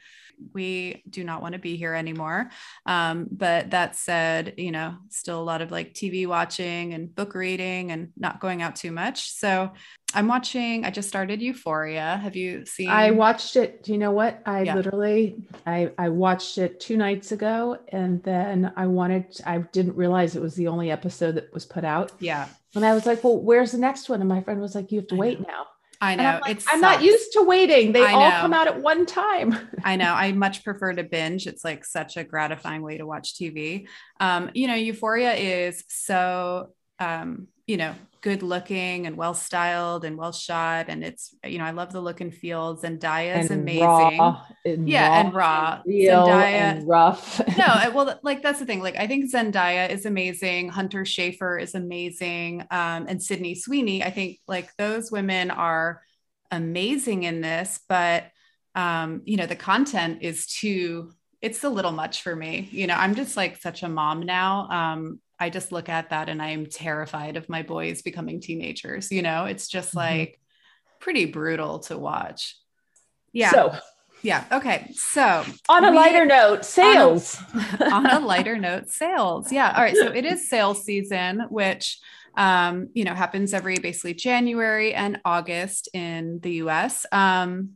We 0.53 1.03
do 1.09 1.25
not 1.25 1.43
want 1.43 1.53
to 1.55 1.59
be 1.59 1.77
here 1.77 1.95
anymore. 1.95 2.51
Um, 2.87 3.29
but 3.31 3.71
that 3.71 3.97
said, 3.97 4.55
you 4.57 4.71
know, 4.71 4.97
still 5.09 5.41
a 5.41 5.45
lot 5.45 5.63
of 5.63 5.71
like 5.71 5.95
TV 5.95 6.27
watching 6.27 6.95
and 6.95 7.15
book 7.15 7.35
reading 7.35 7.91
and 7.91 8.11
not 8.17 8.41
going 8.41 8.63
out 8.63 8.77
too 8.77 8.93
much. 8.93 9.31
So 9.33 9.73
I'm 10.15 10.27
watching, 10.27 10.85
I 10.85 10.91
just 10.91 11.09
started 11.09 11.41
Euphoria. 11.41 12.19
Have 12.23 12.35
you 12.37 12.67
seen? 12.67 12.89
I 12.89 13.13
watched 13.13 13.55
it. 13.57 13.83
Do 13.85 13.93
you 13.93 13.99
know 13.99 14.11
what? 14.11 14.43
I 14.47 14.63
Yeah. 14.63 14.75
literally 14.75 15.37
I 15.67 15.93
I 15.99 16.09
watched 16.09 16.59
it 16.59 16.81
two 16.81 16.97
nights 16.97 17.31
ago 17.33 17.79
and 17.89 18.23
then 18.25 18.73
I 18.77 18.87
wanted 18.87 19.27
I 19.47 19.59
didn't 19.59 19.95
realize 19.97 20.35
it 20.35 20.43
was 20.43 20.55
the 20.57 20.67
only 20.69 20.91
episode 20.91 21.37
that 21.37 21.53
was 21.53 21.65
put 21.65 21.85
out. 21.85 22.13
yeah, 22.19 22.49
And 22.75 22.85
I 22.85 22.95
was 22.95 23.07
like, 23.07 23.23
"Well, 23.23 23.41
where's 23.41 23.73
the 23.73 23.79
next 23.79 24.09
one?" 24.09 24.21
And 24.21 24.29
my 24.29 24.41
friend 24.43 24.61
was 24.61 24.75
like, 24.75 24.91
"You 24.91 24.99
have 25.01 25.09
to 25.09 25.15
I 25.15 25.19
wait 25.19 25.41
know. 25.41 25.47
now." 25.49 25.67
I 26.01 26.17
know. 26.17 26.25
I'm 26.25 26.41
like, 26.41 26.57
it's 26.57 26.67
I'm 26.71 26.81
not 26.81 27.03
used 27.03 27.33
to 27.35 27.43
waiting. 27.43 27.93
They 27.93 28.05
all 28.05 28.31
come 28.31 28.55
out 28.55 28.69
at 28.69 28.81
one 28.81 29.05
time. 29.05 29.55
I 29.85 29.97
know. 29.97 30.13
I 30.15 30.33
much 30.33 30.65
prefer 30.65 30.95
to 30.95 31.05
binge. 31.05 31.47
It's 31.47 31.63
like 31.63 31.85
such 31.85 32.17
a 32.17 32.25
gratifying 32.25 32.83
way 32.83 32.97
to 32.99 33.07
watch 33.07 33.35
TV. 33.35 33.87
Um, 34.19 34.51
you 34.55 34.67
know, 34.67 34.75
Euphoria 34.75 35.35
is 35.35 35.85
so, 35.89 36.73
um, 36.99 37.49
you 37.71 37.77
know, 37.77 37.95
good 38.21 38.43
looking 38.43 39.07
and 39.07 39.17
well 39.17 39.33
styled 39.33 40.05
and 40.05 40.19
well 40.19 40.33
shot. 40.33 40.87
And 40.89 41.03
it's, 41.03 41.35
you 41.45 41.59
know, 41.59 41.65
I 41.65 41.71
love 41.71 41.91
the 41.93 42.01
look 42.03 42.21
and 42.21 42.35
feels 42.35 42.85
and 42.85 43.01
Zendaya 43.01 43.39
is 43.43 43.51
and 43.51 43.61
amazing. 43.63 44.19
raw 44.19 44.43
and 44.67 44.89
Yeah, 44.89 45.21
and 45.21 45.33
raw. 45.33 45.81
real 45.87 46.27
Zendaya- 46.27 46.61
and 46.73 46.89
rough. 46.89 47.41
no, 47.57 47.91
well, 47.95 48.19
like 48.23 48.43
that's 48.43 48.59
the 48.59 48.67
thing. 48.67 48.83
Like, 48.83 48.97
I 48.97 49.07
think 49.07 49.33
Zendaya 49.33 49.89
is 49.89 50.05
amazing. 50.05 50.69
Hunter 50.69 51.05
Schafer 51.05 51.63
is 51.63 51.75
amazing. 51.75 52.61
Um, 52.71 53.07
and 53.09 53.23
Sydney 53.23 53.55
Sweeney, 53.55 54.03
I 54.05 54.11
think 54.11 54.39
like 54.47 54.69
those 54.77 55.11
women 55.11 55.51
are 55.51 56.03
amazing 56.51 57.23
in 57.23 57.41
this, 57.41 57.81
but 57.89 58.25
um, 58.75 59.23
you 59.25 59.37
know, 59.37 59.47
the 59.47 59.57
content 59.57 60.19
is 60.23 60.47
too, 60.47 61.13
it's 61.41 61.65
a 61.65 61.69
little 61.71 61.93
much 61.93 62.23
for 62.23 62.37
me. 62.37 62.69
You 62.71 62.87
know, 62.87 62.95
I'm 62.95 63.15
just 63.15 63.37
like 63.37 63.57
such 63.63 63.83
a 63.83 63.89
mom 63.89 64.21
now. 64.27 64.69
Um, 64.69 65.21
I 65.41 65.51
just 65.51 65.73
look 65.73 65.89
at 65.89 66.11
that 66.11 66.29
and 66.29 66.41
I 66.43 66.51
am 66.51 66.67
terrified 66.67 67.37
of 67.37 67.49
my 67.49 67.63
boys 67.63 68.03
becoming 68.03 68.41
teenagers. 68.41 69.11
You 69.11 69.23
know, 69.23 69.47
it's 69.47 69.67
just 69.69 69.93
Mhm. 69.95 69.97
like 69.97 70.41
pretty 71.01 71.25
brutal 71.25 71.79
to 71.81 71.97
watch. 71.99 72.57
Yeah. 73.33 73.51
So, 73.51 73.75
yeah. 74.23 74.45
Okay. 74.53 74.91
So 74.95 75.45
on 75.69 75.85
a 75.85 75.91
we- 75.91 75.97
lighter 75.97 76.27
note, 76.27 76.65
sales. 76.65 77.41
on 77.81 78.07
a 78.07 78.21
lighter 78.21 78.59
note, 78.69 78.91
sales. 78.91 79.51
Yeah. 79.51 79.73
All 79.75 79.83
right. 79.83 79.97
So 79.97 80.09
it 80.13 80.25
is 80.27 80.49
sales 80.49 80.85
season, 80.85 81.47
which 81.49 81.99
um, 82.37 82.91
you 82.95 83.03
know 83.05 83.15
happens 83.15 83.53
every 83.53 83.77
basically 83.79 84.15
January 84.15 84.95
and 84.95 85.21
August 85.25 85.89
in 85.95 86.39
the 86.41 86.53
US. 86.65 87.05
Um, 87.11 87.71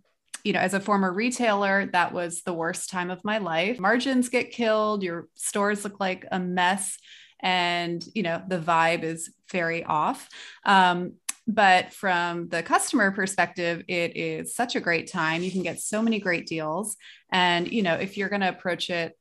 you 0.44 0.52
know, 0.52 0.60
as 0.60 0.74
a 0.74 0.80
former 0.80 1.12
retailer, 1.12 1.86
that 1.92 2.12
was 2.12 2.42
the 2.42 2.52
worst 2.52 2.90
time 2.90 3.10
of 3.10 3.24
my 3.24 3.38
life. 3.38 3.80
Margins 3.80 4.28
get 4.28 4.52
killed, 4.52 5.02
your 5.02 5.26
stores 5.34 5.82
look 5.84 5.98
like 5.98 6.26
a 6.30 6.38
mess, 6.38 6.98
and 7.44 8.04
you 8.14 8.24
know, 8.24 8.42
the 8.48 8.58
vibe 8.58 9.04
is 9.04 9.32
very 9.52 9.84
off. 9.84 10.28
Um, 10.64 11.12
but 11.46 11.92
from 11.92 12.48
the 12.48 12.62
customer 12.62 13.10
perspective, 13.10 13.84
it 13.86 14.16
is 14.16 14.56
such 14.56 14.76
a 14.76 14.80
great 14.80 15.12
time. 15.12 15.42
You 15.42 15.52
can 15.52 15.62
get 15.62 15.78
so 15.78 16.00
many 16.00 16.18
great 16.18 16.46
deals. 16.46 16.96
And, 17.30 17.70
you 17.70 17.82
know, 17.82 17.94
if 17.94 18.16
you're 18.16 18.30
going 18.30 18.40
to 18.40 18.48
approach 18.48 18.88
it 18.88 19.16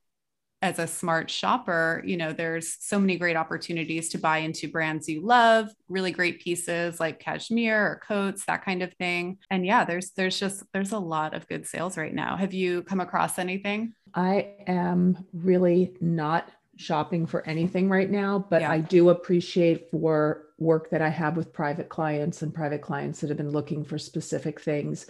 as 0.62 0.80
a 0.80 0.88
smart 0.88 1.30
shopper, 1.30 2.02
you 2.06 2.16
know, 2.16 2.32
there's 2.32 2.78
so 2.80 2.98
many 2.98 3.18
great 3.18 3.36
opportunities 3.36 4.08
to 4.08 4.18
buy 4.18 4.38
into 4.38 4.70
brands 4.70 5.10
you 5.10 5.20
love, 5.20 5.68
really 5.90 6.12
great 6.12 6.40
pieces 6.42 7.02
like 7.02 7.20
cashmere 7.20 7.86
or 7.86 8.02
coats, 8.08 8.46
that 8.46 8.64
kind 8.64 8.82
of 8.82 8.94
thing. 8.94 9.40
And 9.52 9.66
yeah, 9.66 9.84
there's 9.84 10.12
there's 10.12 10.40
just 10.40 10.64
there's 10.72 10.94
a 10.94 11.00
lot 11.00 11.34
of 11.34 11.46
good 11.50 11.68
sales 11.68 11.98
right 11.98 12.14
now. 12.14 12.38
Have 12.38 12.54
you 12.54 12.84
come 12.84 13.02
across 13.02 13.38
anything? 13.38 13.96
I 14.16 14.52
am 14.66 15.26
really 15.34 15.98
not 16.00 16.50
shopping 16.76 17.26
for 17.26 17.46
anything 17.48 17.90
right 17.90 18.10
now, 18.10 18.46
but 18.50 18.62
Yeah. 18.62 18.72
I 18.72 18.80
do 18.80 19.10
appreciate 19.10 19.92
for 19.92 20.46
work 20.58 20.90
that 20.90 21.02
I 21.02 21.10
have 21.10 21.38
with 21.38 21.54
private 21.54 21.90
clients 21.90 22.42
and 22.42 22.54
private 22.54 22.82
clients 22.82 23.22
that 23.22 23.30
have 23.30 23.38
been 23.38 23.52
looking 23.52 23.84
for 23.84 23.98
specific 23.98 24.60
things. 24.60 25.06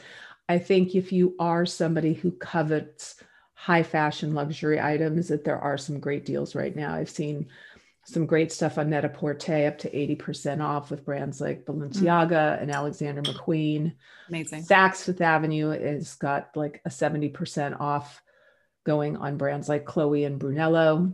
I 0.50 0.58
think 0.60 0.96
if 0.96 1.12
you 1.12 1.36
are 1.40 1.66
somebody 1.66 2.14
who 2.14 2.32
covets 2.32 3.16
high 3.54 3.84
fashion 3.84 4.34
luxury 4.34 4.80
items, 4.80 5.30
that 5.30 5.46
there 5.46 5.60
are 5.60 5.78
some 5.78 6.00
great 6.00 6.26
deals 6.26 6.54
right 6.54 6.76
now. 6.76 6.94
I've 6.94 7.10
seen 7.10 7.48
some 8.06 8.26
great 8.26 8.52
stuff 8.52 8.78
on 8.78 8.90
Net-a-Porter 8.90 9.68
up 9.68 9.78
to 9.80 9.90
80% 9.90 10.62
off 10.62 10.92
with 10.92 11.06
brands 11.06 11.40
like 11.40 11.66
Balenciaga 11.66 12.30
mm. 12.32 12.62
and 12.62 12.72
Alexander 12.72 13.22
McQueen. 13.22 13.94
Amazing. 14.28 14.64
Saks 14.64 15.06
Fifth 15.06 15.22
Avenue 15.22 15.70
has 15.70 16.16
got 16.16 16.50
like 16.56 16.82
a 16.86 16.90
70% 16.90 17.80
off 17.80 18.22
going 18.86 19.16
on 19.16 19.38
brands 19.38 19.70
like 19.70 19.86
Chloe 19.86 20.26
and 20.26 20.40
Brunello. 20.40 21.14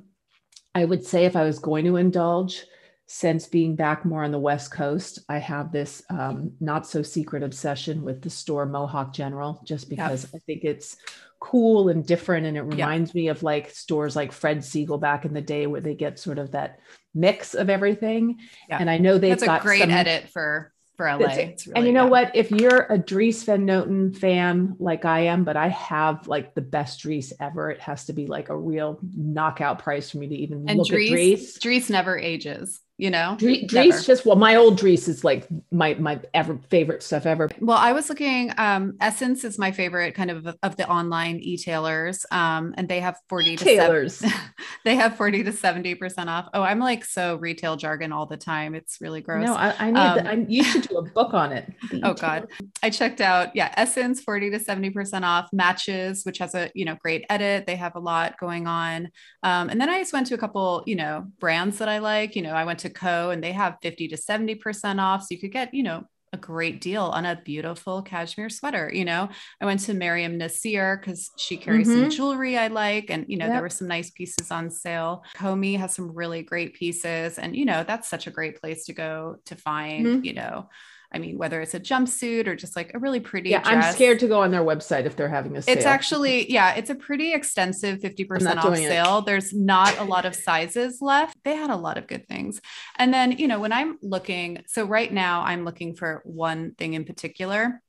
I 0.75 0.85
would 0.85 1.05
say 1.05 1.25
if 1.25 1.35
I 1.35 1.43
was 1.43 1.59
going 1.59 1.85
to 1.85 1.97
indulge, 1.97 2.63
since 3.11 3.47
being 3.47 3.75
back 3.75 4.05
more 4.05 4.23
on 4.23 4.31
the 4.31 4.38
West 4.38 4.71
Coast, 4.71 5.19
I 5.27 5.39
have 5.39 5.71
this 5.71 6.03
um, 6.11 6.51
not 6.59 6.85
so 6.85 7.01
secret 7.01 7.41
obsession 7.41 8.03
with 8.03 8.21
the 8.21 8.29
store 8.29 8.67
Mohawk 8.67 9.13
General, 9.13 9.61
just 9.65 9.89
because 9.89 10.25
yep. 10.25 10.31
I 10.35 10.38
think 10.45 10.63
it's 10.63 10.95
cool 11.39 11.89
and 11.89 12.05
different. 12.05 12.45
And 12.45 12.55
it 12.55 12.61
reminds 12.61 13.09
yep. 13.09 13.15
me 13.15 13.27
of 13.29 13.41
like 13.41 13.71
stores 13.71 14.15
like 14.15 14.31
Fred 14.31 14.59
Segal 14.59 15.01
back 15.01 15.25
in 15.25 15.33
the 15.33 15.41
day 15.41 15.65
where 15.65 15.81
they 15.81 15.95
get 15.95 16.19
sort 16.19 16.38
of 16.38 16.51
that 16.51 16.81
mix 17.15 17.55
of 17.55 17.67
everything. 17.67 18.38
Yep. 18.69 18.81
And 18.81 18.89
I 18.91 18.99
know 18.99 19.17
they've 19.17 19.31
That's 19.31 19.43
got 19.43 19.61
a 19.61 19.63
great 19.63 19.81
some, 19.81 19.89
edit 19.89 20.29
for 20.29 20.71
for 20.99 21.05
LA. 21.05 21.17
Really, 21.17 21.57
and 21.77 21.85
you 21.85 21.93
know 21.93 22.03
yeah. 22.03 22.09
what? 22.09 22.35
If 22.35 22.51
you're 22.51 22.85
a 22.89 22.97
Dries 22.97 23.41
Van 23.43 23.65
Noten 23.65 24.13
fan 24.13 24.75
like 24.79 25.05
I 25.05 25.21
am, 25.21 25.45
but 25.45 25.55
I 25.55 25.69
have 25.69 26.27
like 26.27 26.55
the 26.55 26.61
best 26.61 26.99
Dries 26.99 27.31
ever, 27.39 27.71
it 27.71 27.79
has 27.79 28.07
to 28.07 28.13
be 28.13 28.27
like 28.27 28.49
a 28.49 28.57
real 28.57 28.99
knockout 29.15 29.79
price 29.79 30.09
for 30.09 30.17
me 30.17 30.27
to 30.27 30.35
even 30.35 30.65
and 30.67 30.77
look 30.77 30.89
Dries, 30.89 31.07
at 31.07 31.13
Dries. 31.13 31.53
Dries 31.53 31.89
never 31.89 32.19
ages 32.19 32.81
you 32.99 33.09
know? 33.09 33.37
Dries, 33.39 33.65
Dries 33.65 34.05
just 34.05 34.25
well 34.25 34.35
my 34.35 34.55
old 34.57 34.77
Dries 34.77 35.07
is 35.07 35.23
like 35.23 35.47
my 35.71 35.93
my 35.95 36.19
ever 36.33 36.59
favorite 36.69 37.01
stuff 37.01 37.25
ever. 37.25 37.49
Well 37.61 37.77
I 37.77 37.93
was 37.93 38.09
looking 38.09 38.51
um 38.57 38.97
SSENSE 39.01 39.45
is 39.45 39.57
my 39.57 39.71
favorite 39.71 40.15
kind 40.15 40.29
of 40.29 40.53
of 40.61 40.75
the 40.75 40.87
online 40.87 41.37
e-tailers 41.37 42.25
um 42.31 42.73
and 42.77 42.89
they 42.89 42.99
have 42.99 43.15
40 43.29 43.55
tailors 43.55 44.21
they 44.83 44.95
have 44.95 45.15
40 45.15 45.45
to 45.45 45.53
70 45.53 45.95
percent 45.95 46.29
off. 46.29 46.49
Oh 46.53 46.61
I'm 46.61 46.79
like 46.79 47.05
so 47.05 47.37
retail 47.37 47.77
jargon 47.77 48.11
all 48.11 48.25
the 48.25 48.35
time. 48.35 48.75
It's 48.75 48.99
really 48.99 49.21
gross. 49.21 49.45
No 49.45 49.55
I, 49.55 49.73
I 49.79 49.91
need 49.91 49.97
um, 49.97 50.27
I, 50.27 50.45
you 50.49 50.63
should 50.65 50.81
do 50.81 50.97
a 50.97 51.03
book 51.03 51.33
on 51.33 51.53
it. 51.53 51.71
Oh 52.03 52.13
god. 52.13 52.47
I 52.83 52.89
checked 52.89 53.21
out 53.21 53.55
yeah 53.55 53.73
SSENSE 53.81 54.21
40 54.21 54.51
to 54.51 54.59
70 54.59 54.89
percent 54.89 55.23
off. 55.23 55.47
Matches 55.53 56.25
which 56.25 56.39
has 56.39 56.53
a 56.53 56.69
you 56.75 56.83
know 56.83 56.97
great 57.01 57.25
edit. 57.29 57.65
They 57.65 57.77
have 57.77 57.95
a 57.95 57.99
lot 57.99 58.37
going 58.39 58.67
on. 58.67 59.09
Um 59.41 59.69
and 59.69 59.79
then 59.79 59.89
I 59.89 59.99
just 59.99 60.11
went 60.11 60.27
to 60.27 60.33
a 60.33 60.37
couple 60.37 60.83
you 60.85 60.97
know 60.97 61.27
brands 61.39 61.77
that 61.77 61.87
I 61.87 61.99
like. 61.99 62.35
You 62.35 62.41
know 62.41 62.51
I 62.51 62.65
went 62.65 62.79
to 62.79 62.88
Co. 62.89 63.29
and 63.29 63.43
they 63.43 63.51
have 63.51 63.77
50 63.81 64.10
to 64.10 64.17
70% 64.17 65.01
off. 65.01 65.22
So 65.22 65.27
you 65.31 65.39
could 65.39 65.51
get, 65.51 65.74
you 65.74 65.84
know, 65.84 66.03
a 66.34 66.38
great 66.38 66.81
deal 66.81 67.03
on 67.05 67.25
a 67.25 67.41
beautiful 67.43 68.01
cashmere 68.01 68.50
sweater. 68.50 68.91
You 68.93 69.05
know, 69.05 69.29
I 69.62 69.65
went 69.65 69.79
to 69.81 69.93
Miriam 69.93 70.38
Nasir 70.38 70.98
because 70.98 71.31
she 71.38 71.58
carries 71.58 71.88
mm-hmm. 71.88 72.01
some 72.01 72.10
jewelry 72.10 72.58
I 72.58 72.67
like, 72.67 73.10
and 73.10 73.25
you 73.27 73.38
know, 73.38 73.46
yep. 73.46 73.55
there 73.55 73.62
were 73.62 73.69
some 73.69 73.88
nice 73.88 74.12
pieces 74.12 74.51
on 74.51 74.69
sale. 74.69 75.24
Komi 75.36 75.77
has 75.77 75.93
some 75.93 76.13
really 76.13 76.43
great 76.43 76.74
pieces, 76.74 77.39
and 77.39 77.55
you 77.55 77.65
know, 77.65 77.84
that's 77.84 78.10
such 78.10 78.27
a 78.27 78.31
great 78.31 78.60
place 78.62 78.86
to 78.86 78.93
go 78.93 79.38
to 79.46 79.55
find, 79.55 80.05
mm-hmm. 80.05 80.25
you 80.25 80.34
know, 80.34 80.69
I 81.11 81.17
mean, 81.17 81.37
whether 81.37 81.59
it's 81.59 81.73
a 81.73 81.79
jumpsuit 81.79 82.45
or 82.45 82.55
just 82.55 82.75
like 82.75 82.91
a 82.93 82.99
really 82.99 83.19
pretty. 83.19 83.49
Yeah, 83.49 83.63
dress. 83.63 83.85
I'm 83.85 83.93
scared 83.93 84.19
to 84.19 84.27
go 84.27 84.41
on 84.41 84.51
their 84.51 84.61
website 84.61 85.05
if 85.05 85.15
they're 85.15 85.29
having 85.29 85.57
a 85.57 85.61
sale. 85.61 85.75
It's 85.75 85.85
actually, 85.85 86.51
yeah, 86.51 86.75
it's 86.75 86.91
a 86.91 86.95
pretty 86.95 87.33
extensive 87.33 87.99
50% 87.99 88.57
off 88.57 88.77
sale. 88.77 89.19
It. 89.19 89.25
There's 89.25 89.53
not 89.53 89.97
a 89.97 90.03
lot 90.03 90.25
of 90.25 90.35
sizes 90.35 91.01
left. 91.01 91.35
They 91.43 91.55
had 91.55 91.71
a 91.71 91.75
lot 91.75 91.97
of 91.97 92.05
good 92.05 92.27
things. 92.27 92.61
And 92.97 93.11
then, 93.11 93.31
you 93.31 93.47
know, 93.47 93.59
when 93.59 93.73
I'm 93.73 93.97
looking, 94.03 94.63
so 94.67 94.85
right 94.85 95.11
now 95.11 95.41
I'm 95.41 95.65
looking 95.65 95.95
for 95.95 96.21
one 96.25 96.75
thing 96.75 96.93
in 96.93 97.05
particular. 97.05 97.81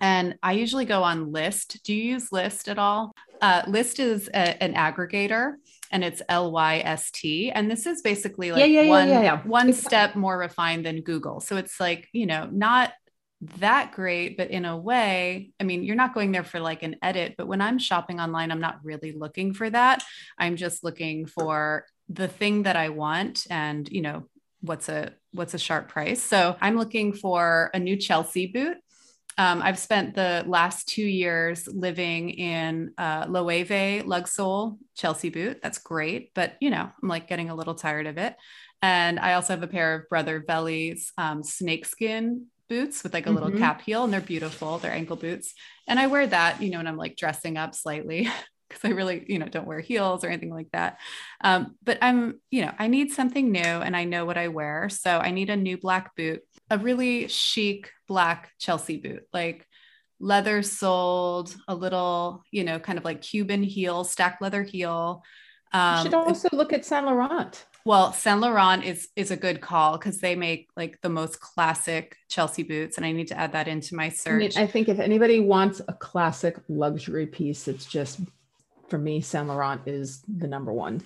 And 0.00 0.36
I 0.42 0.52
usually 0.52 0.84
go 0.84 1.02
on 1.02 1.32
Lyst. 1.32 1.82
Do 1.84 1.94
you 1.94 2.02
use 2.02 2.32
Lyst 2.32 2.68
at 2.68 2.78
all? 2.78 3.12
Uh, 3.40 3.62
Lyst 3.66 4.00
is 4.00 4.28
a, 4.28 4.62
an 4.62 4.74
aggregator 4.74 5.54
and 5.90 6.04
it's 6.04 6.22
L 6.28 6.52
Y 6.52 6.78
S 6.84 7.10
T. 7.10 7.50
And 7.50 7.70
this 7.70 7.86
is 7.86 8.02
basically 8.02 8.52
like 8.52 8.60
yeah, 8.60 8.82
yeah, 8.82 8.88
one, 8.88 9.08
yeah, 9.08 9.42
one 9.42 9.72
step 9.72 10.16
more 10.16 10.38
refined 10.38 10.84
than 10.86 11.02
Google. 11.02 11.40
So 11.40 11.56
it's 11.56 11.80
like, 11.80 12.08
you 12.12 12.26
know, 12.26 12.48
not 12.50 12.92
that 13.58 13.92
great, 13.92 14.36
but 14.36 14.50
in 14.50 14.64
a 14.64 14.76
way, 14.76 15.50
I 15.60 15.64
mean, 15.64 15.84
you're 15.84 15.96
not 15.96 16.14
going 16.14 16.32
there 16.32 16.44
for 16.44 16.58
like 16.60 16.82
an 16.82 16.96
edit, 17.02 17.34
but 17.38 17.46
when 17.46 17.60
I'm 17.60 17.78
shopping 17.78 18.20
online, 18.20 18.50
I'm 18.50 18.60
not 18.60 18.80
really 18.82 19.12
looking 19.12 19.54
for 19.54 19.70
that. 19.70 20.02
I'm 20.38 20.56
just 20.56 20.82
looking 20.82 21.26
for 21.26 21.84
the 22.08 22.26
thing 22.26 22.64
that 22.64 22.74
I 22.76 22.88
want 22.88 23.46
and, 23.48 23.88
you 23.88 24.00
know, 24.00 24.24
what's 24.60 24.88
a 24.88 25.12
what's 25.32 25.54
a 25.54 25.58
sharp 25.58 25.88
price. 25.88 26.20
So 26.20 26.56
I'm 26.60 26.76
looking 26.76 27.12
for 27.12 27.70
a 27.72 27.78
new 27.78 27.96
Chelsea 27.96 28.46
boot 28.46 28.78
um, 29.38 29.62
I've 29.62 29.78
spent 29.78 30.16
the 30.16 30.44
last 30.48 30.88
two 30.88 31.04
years 31.04 31.68
living 31.68 32.30
in 32.30 32.92
uh, 32.98 33.26
Loewe 33.26 34.02
Lugsole 34.04 34.78
Chelsea 34.96 35.30
boot. 35.30 35.60
That's 35.62 35.78
great, 35.78 36.34
but 36.34 36.56
you 36.60 36.70
know, 36.70 36.90
I'm 37.02 37.08
like 37.08 37.28
getting 37.28 37.48
a 37.48 37.54
little 37.54 37.76
tired 37.76 38.08
of 38.08 38.18
it. 38.18 38.34
And 38.82 39.18
I 39.20 39.34
also 39.34 39.52
have 39.52 39.62
a 39.62 39.68
pair 39.68 39.94
of 39.94 40.08
Brother 40.08 40.44
Vellies 40.46 41.12
um, 41.16 41.44
snakeskin 41.44 42.46
boots 42.68 43.02
with 43.02 43.14
like 43.14 43.26
a 43.26 43.30
little 43.30 43.48
mm-hmm. 43.48 43.58
cap 43.58 43.80
heel, 43.80 44.02
and 44.02 44.12
they're 44.12 44.20
beautiful. 44.20 44.78
They're 44.78 44.92
ankle 44.92 45.16
boots, 45.16 45.54
and 45.86 46.00
I 46.00 46.08
wear 46.08 46.26
that, 46.26 46.60
you 46.60 46.70
know, 46.70 46.78
when 46.78 46.88
I'm 46.88 46.96
like 46.96 47.16
dressing 47.16 47.56
up 47.56 47.74
slightly. 47.74 48.28
because 48.68 48.84
I 48.84 48.92
really, 48.92 49.24
you 49.28 49.38
know, 49.38 49.46
don't 49.46 49.66
wear 49.66 49.80
heels 49.80 50.24
or 50.24 50.28
anything 50.28 50.52
like 50.52 50.70
that. 50.72 50.98
Um, 51.40 51.76
but 51.82 51.98
I'm, 52.02 52.40
you 52.50 52.62
know, 52.62 52.72
I 52.78 52.88
need 52.88 53.12
something 53.12 53.50
new 53.50 53.60
and 53.60 53.96
I 53.96 54.04
know 54.04 54.24
what 54.24 54.38
I 54.38 54.48
wear. 54.48 54.88
So 54.88 55.18
I 55.18 55.30
need 55.30 55.50
a 55.50 55.56
new 55.56 55.78
black 55.78 56.14
boot 56.16 56.42
a 56.70 56.78
really 56.78 57.28
chic 57.28 57.90
black 58.06 58.52
Chelsea 58.58 58.98
boot, 58.98 59.24
like 59.32 59.66
leather 60.20 60.62
soled, 60.62 61.54
a 61.66 61.74
little, 61.74 62.42
you 62.50 62.64
know, 62.64 62.78
kind 62.78 62.98
of 62.98 63.04
like 63.04 63.22
Cuban 63.22 63.62
heel, 63.62 64.04
stacked 64.04 64.42
leather 64.42 64.62
heel. 64.62 65.22
Um, 65.72 65.98
you 65.98 66.02
should 66.04 66.14
also 66.14 66.48
look 66.52 66.72
at 66.72 66.84
Saint 66.84 67.06
Laurent. 67.06 67.64
Well, 67.84 68.12
Saint 68.12 68.40
Laurent 68.40 68.84
is 68.84 69.08
is 69.16 69.30
a 69.30 69.36
good 69.36 69.60
call 69.60 69.96
because 69.96 70.18
they 70.18 70.34
make 70.34 70.68
like 70.76 70.98
the 71.02 71.08
most 71.08 71.40
classic 71.40 72.16
Chelsea 72.28 72.62
boots, 72.62 72.96
and 72.96 73.06
I 73.06 73.12
need 73.12 73.28
to 73.28 73.38
add 73.38 73.52
that 73.52 73.68
into 73.68 73.94
my 73.94 74.08
search. 74.08 74.56
I, 74.56 74.60
mean, 74.60 74.68
I 74.68 74.70
think 74.70 74.88
if 74.88 74.98
anybody 74.98 75.40
wants 75.40 75.80
a 75.88 75.92
classic 75.92 76.58
luxury 76.68 77.26
piece, 77.26 77.68
it's 77.68 77.86
just 77.86 78.20
for 78.88 78.98
me, 78.98 79.20
Saint 79.20 79.48
Laurent 79.48 79.80
is 79.86 80.22
the 80.28 80.48
number 80.48 80.72
one. 80.72 81.02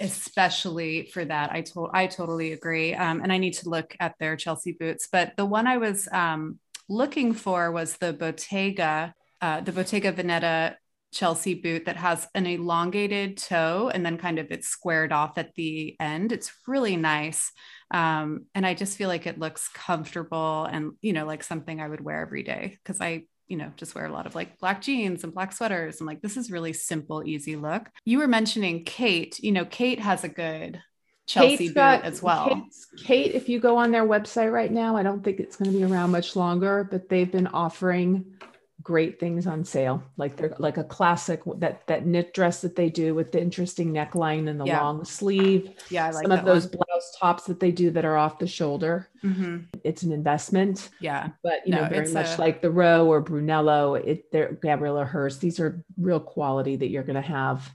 Especially 0.00 1.06
for 1.12 1.24
that, 1.24 1.52
I 1.52 1.62
told 1.62 1.90
I 1.92 2.06
totally 2.06 2.52
agree. 2.52 2.94
Um, 2.94 3.20
and 3.22 3.32
I 3.32 3.38
need 3.38 3.54
to 3.54 3.68
look 3.68 3.96
at 4.00 4.14
their 4.18 4.36
Chelsea 4.36 4.72
boots. 4.72 5.08
But 5.10 5.32
the 5.36 5.46
one 5.46 5.66
I 5.66 5.76
was 5.76 6.08
um, 6.12 6.58
looking 6.88 7.32
for 7.32 7.70
was 7.70 7.96
the 7.96 8.12
Bottega, 8.12 9.14
uh, 9.40 9.60
the 9.60 9.72
Bottega 9.72 10.12
Veneta 10.12 10.76
Chelsea 11.12 11.54
boot 11.54 11.86
that 11.86 11.96
has 11.96 12.26
an 12.34 12.46
elongated 12.46 13.38
toe 13.38 13.90
and 13.92 14.04
then 14.04 14.18
kind 14.18 14.38
of 14.38 14.50
it's 14.50 14.68
squared 14.68 15.12
off 15.12 15.38
at 15.38 15.54
the 15.54 15.96
end. 15.98 16.32
It's 16.32 16.52
really 16.66 16.96
nice. 16.96 17.52
Um, 17.90 18.46
and 18.54 18.66
I 18.66 18.74
just 18.74 18.98
feel 18.98 19.08
like 19.08 19.26
it 19.26 19.38
looks 19.38 19.68
comfortable 19.68 20.64
and, 20.64 20.92
you 21.00 21.12
know, 21.12 21.24
like 21.24 21.42
something 21.42 21.80
I 21.80 21.88
would 21.88 22.00
wear 22.00 22.20
every 22.20 22.42
day 22.42 22.76
because 22.82 23.00
I 23.00 23.24
you 23.48 23.56
know, 23.56 23.72
just 23.76 23.94
wear 23.94 24.06
a 24.06 24.12
lot 24.12 24.26
of 24.26 24.34
like 24.34 24.58
black 24.58 24.82
jeans 24.82 25.24
and 25.24 25.32
black 25.32 25.52
sweaters. 25.52 26.00
I'm 26.00 26.06
like, 26.06 26.22
this 26.22 26.36
is 26.36 26.50
really 26.50 26.72
simple, 26.72 27.22
easy 27.26 27.56
look. 27.56 27.88
You 28.04 28.18
were 28.18 28.28
mentioning 28.28 28.84
Khaite, 28.84 29.42
you 29.42 29.52
know, 29.52 29.64
Khaite 29.64 30.00
has 30.00 30.24
a 30.24 30.28
good 30.28 30.80
Chelsea 31.26 31.56
Khaite's 31.56 31.68
boot 31.68 31.74
got, 31.74 32.04
as 32.04 32.22
well. 32.22 32.66
Khaite, 33.04 33.34
if 33.34 33.48
you 33.48 33.60
go 33.60 33.76
on 33.76 33.90
their 33.90 34.06
website 34.06 34.52
right 34.52 34.70
now, 34.70 34.96
I 34.96 35.02
don't 35.02 35.24
think 35.24 35.40
it's 35.40 35.56
going 35.56 35.72
to 35.72 35.76
be 35.76 35.84
around 35.84 36.10
much 36.10 36.36
longer, 36.36 36.86
but 36.88 37.08
they've 37.08 37.30
been 37.30 37.48
offering 37.48 38.36
great 38.86 39.18
things 39.18 39.48
on 39.48 39.64
sale. 39.64 40.00
Like 40.16 40.36
they're 40.36 40.54
like 40.60 40.76
a 40.76 40.84
classic 40.84 41.42
that 41.56 41.84
that 41.88 42.06
knit 42.06 42.32
dress 42.32 42.60
that 42.60 42.76
they 42.76 42.88
do 42.88 43.16
with 43.16 43.32
the 43.32 43.42
interesting 43.42 43.92
neckline 43.92 44.48
and 44.48 44.60
the 44.60 44.64
yeah. 44.64 44.80
long 44.80 45.04
sleeve. 45.04 45.72
Yeah, 45.90 46.06
I 46.06 46.10
like 46.12 46.22
some 46.22 46.30
of 46.30 46.44
those 46.44 46.68
one. 46.68 46.84
blouse 46.86 47.16
tops 47.18 47.44
that 47.46 47.58
they 47.58 47.72
do 47.72 47.90
that 47.90 48.04
are 48.04 48.16
off 48.16 48.38
the 48.38 48.46
shoulder. 48.46 49.08
Mm-hmm. 49.24 49.78
It's 49.82 50.04
an 50.04 50.12
investment. 50.12 50.90
Yeah, 51.00 51.30
but 51.42 51.66
you 51.66 51.74
no, 51.74 51.82
know, 51.82 51.88
very 51.88 52.12
much 52.12 52.38
a... 52.38 52.40
like 52.40 52.62
the 52.62 52.70
Row 52.70 53.08
or 53.08 53.20
Brunello. 53.20 53.96
It 53.96 54.30
they're 54.30 54.52
Gabriela 54.52 55.04
Hearst. 55.04 55.40
These 55.40 55.58
are 55.58 55.84
real 55.98 56.20
quality 56.20 56.76
that 56.76 56.88
you're 56.88 57.02
going 57.02 57.16
to 57.16 57.20
have. 57.20 57.68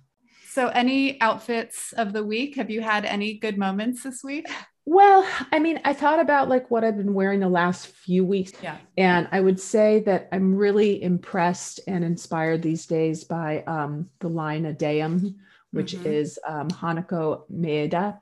So, 0.47 0.69
any 0.69 1.19
outfits 1.19 1.93
of 1.97 2.13
the 2.13 2.23
week? 2.23 2.55
Have 2.55 2.69
you 2.69 2.79
had 2.79 3.03
any 3.03 3.33
good 3.33 3.57
moments 3.57 4.03
this 4.03 4.23
week? 4.23 4.47
Well, 4.85 5.27
I 5.51 5.59
mean, 5.59 5.79
I 5.85 5.93
thought 5.93 6.19
about 6.19 6.49
like 6.49 6.71
what 6.71 6.83
I've 6.83 6.97
been 6.97 7.13
wearing 7.13 7.39
the 7.39 7.49
last 7.49 7.87
few 7.87 8.25
weeks. 8.25 8.51
Yeah. 8.63 8.77
And 8.97 9.27
I 9.31 9.39
would 9.39 9.59
say 9.59 9.99
that 10.01 10.27
I'm 10.31 10.55
really 10.55 11.01
impressed 11.03 11.79
and 11.87 12.03
inspired 12.03 12.61
these 12.61 12.85
days 12.87 13.23
by 13.23 13.63
um, 13.67 14.09
the 14.19 14.27
line 14.27 14.65
Adeam, 14.65 15.35
which 15.71 15.93
mm-hmm. 15.93 16.07
is 16.07 16.39
um, 16.47 16.69
Hanako 16.69 17.43
Maeda. 17.51 18.19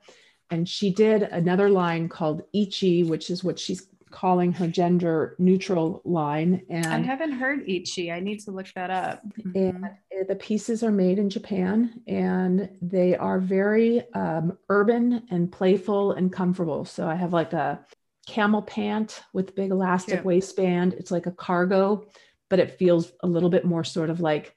And 0.50 0.68
she 0.68 0.92
did 0.92 1.22
another 1.22 1.70
line 1.70 2.08
called 2.08 2.42
Ichi, 2.52 3.04
which 3.04 3.30
is 3.30 3.42
what 3.42 3.58
she's 3.58 3.86
calling 4.10 4.52
her 4.52 4.66
gender 4.66 5.36
neutral 5.38 6.02
line. 6.04 6.62
And 6.68 6.86
I 6.86 6.98
haven't 6.98 7.32
heard 7.32 7.68
Ichi. 7.68 8.10
I 8.10 8.20
need 8.20 8.40
to 8.40 8.50
look 8.50 8.66
that 8.74 8.90
up. 8.90 9.22
And 9.54 9.90
the 10.28 10.36
pieces 10.36 10.82
are 10.82 10.90
made 10.90 11.18
in 11.18 11.30
Japan 11.30 12.02
and 12.06 12.68
they 12.82 13.16
are 13.16 13.40
very 13.40 14.02
um, 14.14 14.58
urban 14.68 15.22
and 15.30 15.50
playful 15.50 16.12
and 16.12 16.32
comfortable. 16.32 16.84
So 16.84 17.08
I 17.08 17.14
have 17.14 17.32
like 17.32 17.52
a 17.52 17.84
camel 18.26 18.62
pant 18.62 19.22
with 19.32 19.54
big 19.54 19.70
elastic 19.70 20.16
yeah. 20.16 20.22
waistband. 20.22 20.94
It's 20.94 21.10
like 21.10 21.26
a 21.26 21.32
cargo, 21.32 22.06
but 22.48 22.58
it 22.58 22.78
feels 22.78 23.12
a 23.22 23.26
little 23.26 23.50
bit 23.50 23.64
more 23.64 23.84
sort 23.84 24.10
of 24.10 24.20
like 24.20 24.54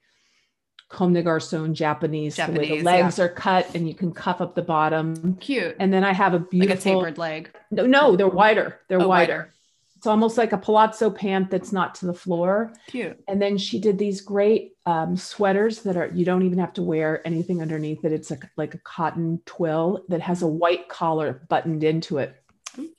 comme 0.93 1.11
des 1.13 1.23
garçons 1.23 1.73
Japanese, 1.75 2.35
the 2.37 2.43
way 2.43 2.47
the 2.53 2.61
Japanese, 2.61 2.83
legs 2.83 3.19
are 3.19 3.29
cut 3.29 3.65
and 3.75 3.87
you 3.89 3.95
can 3.95 4.13
cuff 4.13 4.39
up 4.41 4.53
the 4.55 4.61
bottom. 4.61 5.35
Cute. 5.41 5.75
And 5.79 5.91
then 5.91 6.03
I 6.03 6.13
have 6.13 6.33
a 6.33 6.37
like 6.37 6.45
a 6.45 6.49
beautiful 6.49 6.77
tapered 7.01 7.17
leg. 7.17 7.49
no, 7.71 7.85
no, 7.85 8.15
they're 8.15 8.27
wider. 8.27 8.79
They're 8.87 9.01
Oh, 9.01 9.07
wider. 9.07 9.49
It's 9.97 10.05
almost 10.07 10.37
like 10.37 10.51
a 10.53 10.57
palazzo 10.57 11.09
pant 11.09 11.49
that's 11.49 11.71
not 11.71 11.95
to 11.95 12.05
the 12.05 12.13
floor. 12.13 12.73
Cute. 12.87 13.17
And 13.27 13.41
then 13.41 13.57
she 13.57 13.79
did 13.79 13.97
these 13.97 14.19
great 14.21 14.73
um, 14.85 15.15
sweaters 15.17 15.81
that 15.83 15.95
are 15.97 16.07
you 16.13 16.25
don't 16.25 16.43
even 16.43 16.59
have 16.59 16.73
to 16.73 16.81
wear 16.83 17.25
anything 17.25 17.61
underneath 17.61 18.03
it. 18.05 18.11
It's 18.11 18.29
like 18.29 18.43
like 18.57 18.73
a 18.75 18.79
cotton 18.79 19.41
twill 19.45 20.03
that 20.09 20.21
has 20.21 20.41
a 20.43 20.47
white 20.47 20.89
collar 20.89 21.41
buttoned 21.49 21.83
into 21.83 22.17
it. 22.19 22.35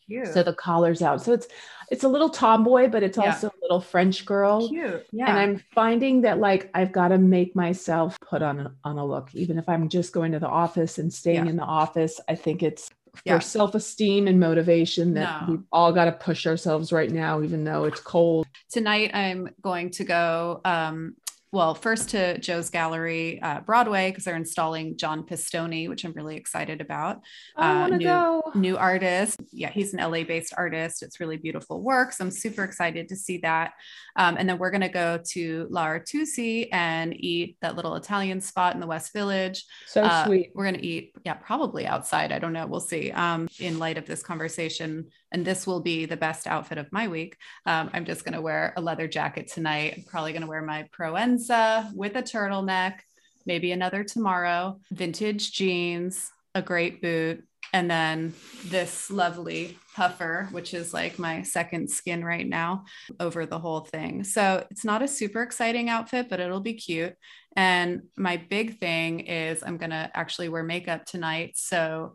Cute. 0.06 0.28
So 0.28 0.42
the 0.42 0.54
collar's 0.54 1.02
out. 1.02 1.22
So 1.22 1.32
it's 1.32 1.46
it's 1.90 2.04
a 2.04 2.08
little 2.08 2.30
tomboy, 2.30 2.88
but 2.88 3.02
it's 3.02 3.18
Yeah. 3.18 3.26
also 3.32 3.48
a 3.48 3.53
little 3.64 3.80
French 3.80 4.25
girl. 4.26 4.68
cute. 4.68 5.06
Yeah. 5.12 5.28
And 5.30 5.38
I'm 5.38 5.62
finding 5.75 6.21
that 6.23 6.38
like 6.38 6.71
I've 6.75 6.92
got 6.92 7.09
to 7.09 7.18
make 7.18 7.56
myself 7.56 8.18
put 8.21 8.42
on 8.42 8.75
on 8.85 8.99
a 8.99 9.04
look, 9.06 9.35
even 9.35 9.59
if 9.59 9.68
I'm 9.68 9.88
just 9.88 10.12
going 10.12 10.33
to 10.33 10.38
the 10.38 10.49
office 10.49 10.99
and 10.99 11.12
staying 11.12 11.44
Yeah. 11.47 11.50
in 11.50 11.56
the 11.56 11.62
office. 11.64 12.21
I 12.28 12.35
think 12.35 12.62
it's 12.62 12.88
for 13.14 13.23
Yeah. 13.25 13.38
self-esteem 13.38 14.26
and 14.26 14.38
motivation 14.40 15.14
that 15.14 15.42
No. 15.42 15.52
we've 15.52 15.62
all 15.73 15.92
got 15.92 16.06
to 16.06 16.12
push 16.12 16.47
ourselves 16.47 16.92
right 16.92 17.11
now, 17.11 17.42
even 17.42 17.64
though 17.64 17.85
it's 17.85 18.00
cold. 18.00 18.47
tonight 18.71 19.11
i'm 19.14 19.49
going 19.62 19.88
to 19.90 20.04
go 20.04 20.61
um, 20.64 21.14
well 21.54 21.75
first 21.75 22.11
to 22.11 22.37
joe's 22.38 22.68
gallery 22.68 23.40
uh, 23.40 23.61
broadway 23.61 24.11
because 24.11 24.25
they're 24.25 24.34
installing 24.37 24.96
john 24.96 25.23
pistone 25.25 25.88
which 25.88 26.04
i'm 26.04 26.12
really 26.12 26.37
excited 26.37 26.80
about 26.80 27.20
I 27.56 27.70
Uh, 27.70 27.78
want 27.80 27.92
to 27.92 27.99
new- 27.99 28.04
go. 28.04 28.52
new 28.54 28.76
artist 28.76 29.40
yeah 29.52 29.70
he's 29.70 29.94
an 29.94 30.00
la 30.11 30.23
based 30.25 30.52
artist 30.56 31.02
it's 31.02 31.20
really 31.20 31.37
beautiful 31.37 31.80
work 31.80 32.12
so 32.12 32.25
i'm 32.25 32.30
super 32.32 32.64
excited 32.64 33.08
to 33.11 33.16
see 33.16 33.38
that 33.38 33.73
um, 34.16 34.37
and 34.38 34.49
then 34.49 34.58
we're 34.58 34.70
going 34.70 34.80
to 34.80 34.88
go 34.88 35.18
to 35.32 35.66
L'Artusi 35.70 36.68
and 36.73 37.14
eat 37.18 37.56
that 37.62 37.76
little 37.76 37.94
italian 37.94 38.40
spot 38.40 38.75
in 38.75 38.80
the 38.80 38.87
west 38.87 39.12
village 39.12 39.64
So 39.87 40.02
uh, 40.02 40.25
sweet. 40.26 40.50
We're 40.54 40.64
going 40.64 40.80
to 40.80 40.87
eat, 40.87 41.14
yeah, 41.25 41.34
probably 41.34 41.87
outside. 41.87 42.32
I 42.32 42.38
don't 42.38 42.52
know. 42.52 42.66
We'll 42.66 42.80
see. 42.80 43.11
Um, 43.12 43.49
in 43.61 43.78
light 43.78 43.99
of 43.99 44.06
this 44.06 44.23
conversation, 44.23 45.08
and 45.34 45.44
this 45.44 45.66
will 45.66 45.80
be 45.80 46.06
the 46.06 46.16
best 46.16 46.46
outfit 46.46 46.78
of 46.78 46.90
my 46.92 47.08
week. 47.08 47.36
Um, 47.66 47.90
I'm 47.92 48.04
just 48.04 48.24
going 48.24 48.34
to 48.34 48.40
wear 48.40 48.72
a 48.76 48.80
leather 48.80 49.08
jacket 49.08 49.50
tonight. 49.52 49.94
I'm 49.96 50.04
probably 50.04 50.30
going 50.32 50.42
to 50.42 50.48
wear 50.48 50.62
my 50.62 50.88
Proenza 50.96 51.92
with 51.92 52.14
a 52.14 52.22
turtleneck, 52.22 53.00
maybe 53.44 53.72
another 53.72 54.04
tomorrow, 54.04 54.78
vintage 54.92 55.50
jeans, 55.52 56.30
a 56.54 56.62
great 56.62 57.02
boot, 57.02 57.44
and 57.72 57.90
then 57.90 58.32
this 58.66 59.10
lovely 59.10 59.76
puffer, 59.96 60.46
which 60.52 60.72
is 60.72 60.94
like 60.94 61.18
my 61.18 61.42
second 61.42 61.90
skin 61.90 62.24
right 62.24 62.46
now 62.46 62.84
over 63.18 63.44
the 63.44 63.58
whole 63.58 63.80
thing. 63.80 64.22
So 64.22 64.64
it's 64.70 64.84
not 64.84 65.02
a 65.02 65.08
super 65.08 65.42
exciting 65.42 65.88
outfit, 65.88 66.28
but 66.30 66.38
it'll 66.38 66.60
be 66.60 66.74
cute. 66.74 67.16
And 67.56 68.02
my 68.16 68.36
big 68.36 68.78
thing 68.78 69.20
is 69.20 69.64
I'm 69.64 69.78
going 69.78 69.90
to 69.90 70.10
actually 70.14 70.48
wear 70.48 70.62
makeup 70.62 71.06
tonight. 71.06 71.54
So, 71.56 72.14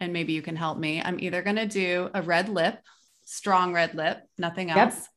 and 0.00 0.12
maybe 0.12 0.32
you 0.32 0.42
can 0.42 0.56
help 0.56 0.78
me. 0.78 1.00
I'm 1.02 1.20
either 1.20 1.42
going 1.42 1.56
to 1.56 1.66
do 1.66 2.10
a 2.14 2.22
red 2.22 2.48
lip, 2.48 2.78
strong 3.24 3.72
red 3.72 3.94
lip, 3.94 4.18
nothing 4.38 4.68
Yep. 4.68 4.78
else, 4.78 5.08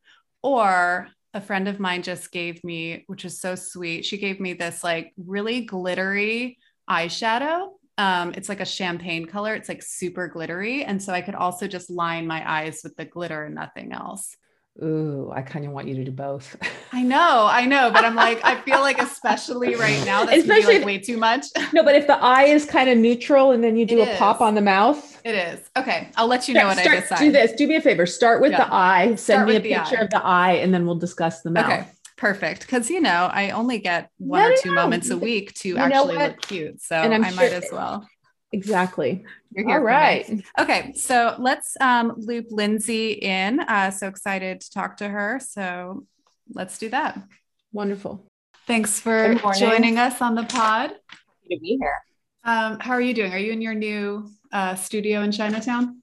or 0.41 1.07
a 1.33 1.41
friend 1.41 1.67
of 1.67 1.79
mine 1.79 2.03
just 2.03 2.31
gave 2.31 2.63
me, 2.63 3.05
which 3.07 3.25
is 3.25 3.39
so 3.39 3.55
sweet. 3.55 4.05
She 4.05 4.17
gave 4.17 4.39
me 4.39 4.53
this 4.53 4.83
like 4.83 5.13
really 5.17 5.61
glittery 5.61 6.59
eyeshadow. 6.89 7.69
Um, 7.97 8.33
it's 8.35 8.49
like 8.49 8.59
a 8.59 8.65
champagne 8.65 9.25
color. 9.25 9.55
It's 9.55 9.69
like 9.69 9.81
super 9.81 10.27
glittery. 10.27 10.83
And 10.83 11.01
so 11.01 11.13
I 11.13 11.21
could 11.21 11.35
also 11.35 11.67
just 11.67 11.89
line 11.89 12.27
my 12.27 12.47
eyes 12.49 12.81
with 12.83 12.95
the 12.97 13.05
glitter 13.05 13.45
and 13.45 13.55
nothing 13.55 13.93
else. 13.93 14.35
Ooh, 14.81 15.31
I 15.31 15.43
kind 15.43 15.65
of 15.65 15.71
want 15.71 15.87
you 15.87 15.95
to 15.95 16.03
do 16.03 16.11
both. 16.11 16.55
I 16.91 17.03
know, 17.03 17.47
I 17.49 17.65
know, 17.67 17.91
but 17.91 18.03
I'm 18.03 18.15
like, 18.15 18.43
I 18.43 18.59
feel 18.61 18.79
like 18.79 18.99
especially 18.99 19.75
right 19.75 20.03
now, 20.05 20.25
that's 20.25 20.39
Especially- 20.41 20.77
like 20.77 20.85
way 20.85 20.97
too 20.97 21.17
much. 21.17 21.45
no, 21.73 21.83
but 21.83 21.93
if 21.95 22.07
the 22.07 22.17
eye 22.17 22.45
is 22.45 22.65
kind 22.65 22.89
of 22.89 22.97
neutral 22.97 23.51
and 23.51 23.63
then 23.63 23.77
you 23.77 23.85
do 23.85 23.99
It 24.01 24.07
a 24.09 24.17
pop 24.17 24.41
on 24.41 24.55
the 24.55 24.61
mouth. 24.61 25.21
It 25.23 25.35
is. 25.35 25.59
Okay. 25.77 26.09
I'll 26.17 26.27
let 26.27 26.47
you 26.47 26.55
know 26.55 26.65
what 26.67 26.79
I 26.79 26.99
decide. 27.01 27.19
do 27.19 27.31
this. 27.31 27.51
Do 27.53 27.67
me 27.67 27.75
a 27.75 27.81
favor. 27.81 28.05
Start 28.07 28.41
with 28.41 28.51
Yeah. 28.51 28.65
the 28.65 28.73
eye. 28.73 29.05
Send 29.09 29.19
Start 29.19 29.47
me 29.47 29.55
a 29.57 29.61
picture 29.61 29.97
eye. 29.99 30.03
of 30.03 30.09
the 30.09 30.23
eye, 30.25 30.51
and 30.53 30.73
then 30.73 30.85
we'll 30.87 30.95
discuss 30.95 31.41
the 31.41 31.51
mouth. 31.51 31.65
Okay. 31.71 31.85
Perfect. 32.17 32.61
Because, 32.61 32.89
you 32.89 32.99
know, 33.01 33.29
I 33.31 33.51
only 33.51 33.79
get 33.79 34.09
one 34.17 34.41
No, 34.41 34.49
or 34.49 34.55
two 34.57 34.69
no. 34.69 34.75
moments 34.75 35.09
a 35.11 35.17
week 35.17 35.53
to 35.55 35.75
know 35.75 35.81
actually 35.83 36.17
look 36.17 36.41
cute. 36.41 36.81
So 36.81 36.95
And 36.95 37.13
I'm 37.13 37.23
I 37.23 37.31
might 37.31 37.49
sure- 37.49 37.57
as 37.57 37.65
well. 37.71 38.07
Exactly. 38.53 39.25
You're 39.51 39.67
here 39.67 39.77
All 39.79 39.83
me. 39.83 39.85
right. 39.85 40.45
Okay. 40.59 40.93
So 40.93 41.35
let's 41.39 41.75
um, 41.81 42.13
loop 42.17 42.45
Lindsay 42.51 43.13
in. 43.13 43.59
Uh, 43.59 43.89
so 43.91 44.07
excited 44.07 44.61
to 44.61 44.71
talk 44.71 44.97
to 44.97 45.09
her. 45.09 45.41
So 45.45 46.05
let's 46.53 46.77
do 46.77 46.89
that. 46.89 47.19
Wonderful. 47.71 48.25
Thanks 48.67 48.99
for 48.99 49.35
joining 49.57 49.97
us 49.97 50.21
on 50.21 50.35
the 50.35 50.43
pod. 50.43 50.91
to 50.91 51.59
be 51.59 51.77
here. 51.79 51.97
Um, 52.45 52.79
how 52.79 52.93
are 52.93 53.01
you 53.01 53.13
doing? 53.13 53.33
Are 53.33 53.39
you 53.39 53.51
in 53.51 53.61
your 53.61 53.73
new 53.73 54.29
uh, 54.51 54.75
studio 54.75 55.21
in 55.21 55.31
Chinatown? 55.31 56.01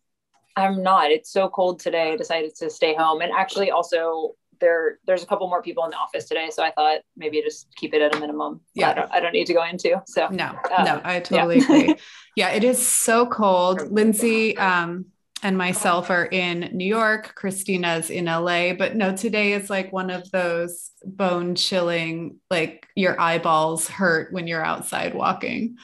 I'm 0.56 0.82
not. 0.82 1.10
It's 1.12 1.30
so 1.30 1.48
cold 1.48 1.78
today. 1.78 2.12
I 2.12 2.16
decided 2.16 2.54
to 2.56 2.68
stay 2.68 2.94
home, 2.94 3.20
and 3.20 3.32
actually, 3.32 3.70
also 3.70 4.34
there 4.60 4.98
there's 5.06 5.22
a 5.22 5.26
couple 5.26 5.48
more 5.48 5.62
people 5.62 5.84
in 5.84 5.90
the 5.90 5.96
office 5.96 6.26
today, 6.26 6.50
so 6.50 6.62
I 6.62 6.70
thought 6.70 7.00
maybe 7.16 7.42
just 7.42 7.74
keep 7.76 7.94
it 7.94 8.02
at 8.02 8.14
a 8.14 8.20
minimum. 8.20 8.60
Yeah. 8.74 8.90
I 8.90 8.94
don't, 8.94 9.12
I 9.12 9.20
don't 9.20 9.32
need 9.32 9.46
to 9.46 9.54
go 9.54 9.64
into. 9.64 10.00
So 10.06 10.28
No, 10.28 10.56
Uh, 10.70 10.84
no, 10.84 11.00
I 11.04 11.20
totally 11.20 11.58
agree. 11.58 11.96
Yeah, 12.36 12.50
it 12.50 12.64
is 12.64 12.86
so 12.86 13.26
cold. 13.26 13.90
Lindsay 13.90 14.56
um, 14.56 15.06
and 15.42 15.56
myself 15.56 16.10
are 16.10 16.26
in 16.26 16.70
New 16.72 16.86
York. 16.86 17.34
Christina's 17.34 18.10
in 18.10 18.26
LA, 18.26 18.74
but 18.74 18.94
no, 18.94 19.16
today 19.16 19.52
is 19.52 19.70
like 19.70 19.92
one 19.92 20.10
of 20.10 20.30
those 20.30 20.90
bone 21.04 21.54
chilling, 21.54 22.36
like 22.50 22.86
your 22.94 23.20
eyeballs 23.20 23.88
hurt 23.88 24.32
when 24.32 24.46
you're 24.46 24.64
outside 24.64 25.14
walking. 25.14 25.76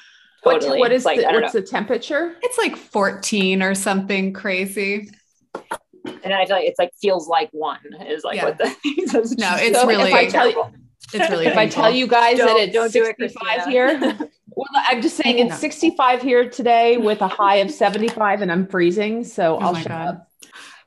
totally. 0.44 0.78
What, 0.78 0.78
what 0.78 0.92
is 0.92 1.04
like 1.04 1.18
the, 1.18 1.26
what's 1.26 1.54
know. 1.54 1.60
the 1.60 1.66
temperature? 1.66 2.36
It's 2.42 2.58
like 2.58 2.76
14 2.76 3.62
or 3.62 3.74
something 3.74 4.32
crazy. 4.32 5.10
And 6.24 6.32
I 6.34 6.46
feel 6.46 6.56
like 6.56 6.66
it's 6.66 6.78
like 6.78 6.92
feels 7.00 7.28
like 7.28 7.48
one 7.52 7.78
is 8.06 8.24
like 8.24 8.36
Yeah. 8.36 8.44
what 8.46 8.58
the 8.58 8.64
No, 8.64 8.72
it's 9.58 9.78
So 9.80 9.86
really- 9.86 10.08
If 10.10 10.14
I 10.14 10.26
tell 10.26 10.48
you, 10.50 10.64
It's 11.12 11.30
really 11.30 11.46
if 11.52 11.56
I 11.56 11.68
tell 11.68 11.90
you 11.90 12.06
guys 12.06 12.38
Don't- 12.38 12.46
that 12.48 12.56
it's 12.64 12.72
don't 12.72 12.92
do 12.92 13.02
it, 13.04 13.16
65 13.18 13.42
Christina. 13.42 13.70
here, 13.70 14.18
well, 14.48 14.66
I'm 14.88 15.00
just 15.02 15.16
saying 15.16 15.38
it's 15.38 15.50
No. 15.50 15.56
65 15.56 16.22
here 16.22 16.48
today 16.50 16.96
with 16.96 17.20
a 17.22 17.28
high 17.28 17.56
of 17.56 17.70
75, 17.70 18.42
and 18.42 18.50
I'm 18.50 18.66
freezing. 18.66 19.22
So 19.24 19.56
Oh 19.56 19.58
I'll 19.60 19.72
my 19.72 19.82
shut 19.82 19.88
God. 19.90 20.08
up. 20.08 20.28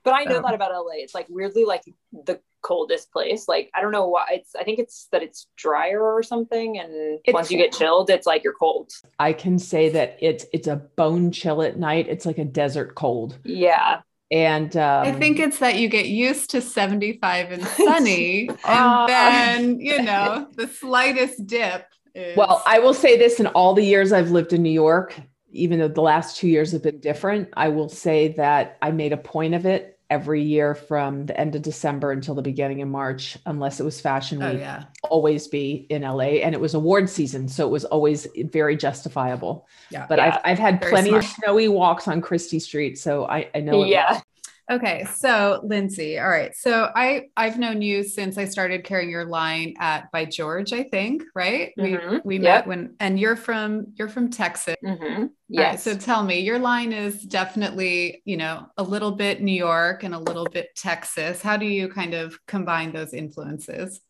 But 0.04 0.14
I 0.14 0.24
know 0.26 0.36
So- 0.36 0.42
that 0.42 0.54
about 0.54 0.72
LA. 0.72 0.94
It's 0.96 1.14
like 1.16 1.28
weirdly 1.30 1.66
like 1.66 1.84
the 2.12 2.40
coldest 2.62 3.10
place. 3.14 3.48
Like 3.48 3.70
I 3.74 3.82
don't 3.82 3.92
know 3.94 4.08
why. 4.10 4.26
It's 4.32 4.54
I 4.56 4.64
think 4.66 4.80
it's 4.80 5.08
that 5.14 5.24
it's 5.24 5.48
drier 5.56 6.02
or 6.02 6.22
something, 6.24 6.78
and 6.78 6.92
It's- 7.24 7.34
once 7.34 7.50
you 7.52 7.58
get 7.58 7.72
chilled, 7.72 8.10
it's 8.10 8.28
like 8.28 8.44
you're 8.44 8.54
cold. 8.60 8.92
I 9.20 9.32
can 9.34 9.58
say 9.60 9.88
that 9.90 10.18
it's 10.20 10.46
it's 10.52 10.68
a 10.68 10.76
bone 10.98 11.32
chill 11.32 11.62
at 11.62 11.78
night. 11.78 12.08
It's 12.10 12.26
like 12.26 12.38
a 12.38 12.46
desert 12.46 12.96
cold, 12.96 13.38
Yeah, 13.46 14.02
and 14.32 14.76
um, 14.78 15.08
I 15.08 15.12
think 15.12 15.40
it's 15.40 15.60
that 15.60 15.78
you 15.78 15.88
get 15.90 16.08
used 16.08 16.50
to 16.52 16.62
75 16.62 17.52
and 17.52 17.64
sunny, 17.68 18.48
and 18.50 18.58
Ah. 18.64 19.06
then, 19.08 19.80
you 19.80 20.02
know, 20.04 20.48
the 20.56 20.68
slightest 20.68 21.46
dip 21.48 21.86
is. 22.16 22.38
Well, 22.38 22.64
I 22.66 22.80
will 22.80 22.94
say 22.94 23.18
this 23.18 23.40
in 23.40 23.48
all 23.48 23.74
the 23.74 23.84
years 23.84 24.12
I've 24.14 24.32
lived 24.32 24.54
in 24.54 24.64
New 24.64 24.70
York, 24.72 25.20
even 25.52 25.80
though 25.80 25.88
the 25.88 26.02
last 26.02 26.38
two 26.38 26.48
years 26.48 26.72
have 26.72 26.84
been 26.84 27.00
different, 27.00 27.50
I 27.56 27.70
will 27.70 27.90
say 27.90 28.30
that 28.38 28.78
I 28.82 28.92
made 28.92 29.14
a 29.14 29.18
point 29.18 29.56
of 29.56 29.66
it 29.66 29.99
every 30.10 30.42
year 30.42 30.74
from 30.74 31.26
the 31.28 31.40
end 31.40 31.56
of 31.56 31.62
December 31.62 32.12
until 32.12 32.34
the 32.34 32.42
beginning 32.42 32.82
of 32.82 32.88
March, 32.88 33.38
unless 33.46 33.80
it 33.80 33.84
was 33.84 34.02
fashion 34.02 34.42
oh, 34.42 34.52
week, 34.52 34.60
yeah. 34.60 34.86
always 35.04 35.48
be 35.48 35.86
in 35.90 36.02
LA. 36.02 36.42
And 36.42 36.56
it 36.56 36.62
was 36.62 36.74
award 36.74 37.10
season. 37.10 37.48
So 37.48 37.68
it 37.68 37.70
was 37.70 37.86
always 37.86 38.28
very 38.52 38.76
justifiable. 38.76 39.68
Yeah. 39.92 40.08
But 40.08 40.18
Yeah. 40.18 40.26
I've, 40.26 40.42
I've 40.52 40.60
had 40.60 40.80
Very 40.80 40.92
plenty 40.92 41.14
of 41.14 41.24
snowy 41.24 41.68
walks 41.68 42.08
on 42.08 42.22
Chrystie 42.22 42.62
Street. 42.62 42.98
So 42.98 43.26
I, 43.28 43.50
I 43.54 43.60
know 43.60 43.84
yeah. 43.84 44.22
Okay, 44.70 45.04
so 45.16 45.62
Lindsay, 45.64 46.20
all 46.20 46.30
right. 46.30 46.56
So 46.56 46.92
I 46.96 47.30
I've 47.36 47.58
known 47.58 47.82
you 47.82 48.04
since 48.04 48.38
I 48.38 48.46
started 48.46 48.84
carrying 48.84 49.10
your 49.10 49.26
line 49.26 49.74
at 49.80 50.12
by 50.12 50.26
George, 50.26 50.74
I 50.74 50.84
think, 50.84 51.24
right? 51.34 51.74
Mhm. 51.76 52.24
We 52.24 52.38
we 52.38 52.44
Yep. 52.44 52.44
met 52.44 52.68
when 52.68 52.96
and 53.00 53.20
you're 53.20 53.36
from 53.36 53.88
you're 53.96 54.10
from 54.10 54.30
Texas. 54.30 54.76
Mm-hmm. 54.86 55.04
All 55.04 55.20
right, 55.22 55.30
Yes. 55.48 55.84
so 55.84 55.96
tell 55.98 56.24
me, 56.24 56.42
your 56.42 56.60
line 56.60 56.94
is 56.94 57.24
definitely, 57.24 58.22
you 58.26 58.38
know, 58.38 58.68
a 58.78 58.84
little 58.84 59.12
bit 59.12 59.42
New 59.42 59.52
York 59.58 60.04
and 60.04 60.14
a 60.14 60.20
little 60.20 60.46
bit 60.46 60.76
Texas. 60.76 61.42
How 61.42 61.58
do 61.58 61.66
you 61.66 61.90
kind 61.90 62.14
of 62.14 62.38
combine 62.46 62.92
those 62.94 63.14
influences? 63.16 64.02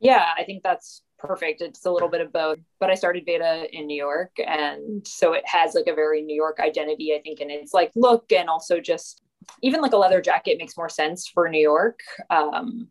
Yeah, 0.00 0.26
I 0.36 0.44
think 0.44 0.62
that's 0.62 1.02
perfect. 1.18 1.62
It's 1.62 1.86
a 1.86 1.90
little 1.90 2.08
bit 2.10 2.20
of 2.20 2.30
both. 2.30 2.58
But 2.78 2.90
I 2.90 2.94
started 2.94 3.24
Veda 3.24 3.66
in 3.72 3.86
New 3.86 3.96
York. 3.96 4.32
And 4.46 5.04
so 5.06 5.32
it 5.32 5.44
has 5.46 5.74
like 5.74 5.86
a 5.86 5.94
very 5.94 6.20
New 6.20 6.36
York 6.36 6.60
identity, 6.60 7.14
I 7.14 7.20
think, 7.22 7.40
and 7.40 7.50
its 7.50 7.72
like 7.72 7.90
look 7.96 8.30
and 8.32 8.50
also 8.50 8.80
just 8.80 9.22
even 9.62 9.80
like 9.80 9.92
a 9.92 9.96
leather 9.96 10.20
jacket 10.20 10.58
makes 10.58 10.76
more 10.76 10.88
sense 10.88 11.28
for 11.28 11.48
New 11.48 11.60
York. 11.60 12.00
Um, 12.30 12.88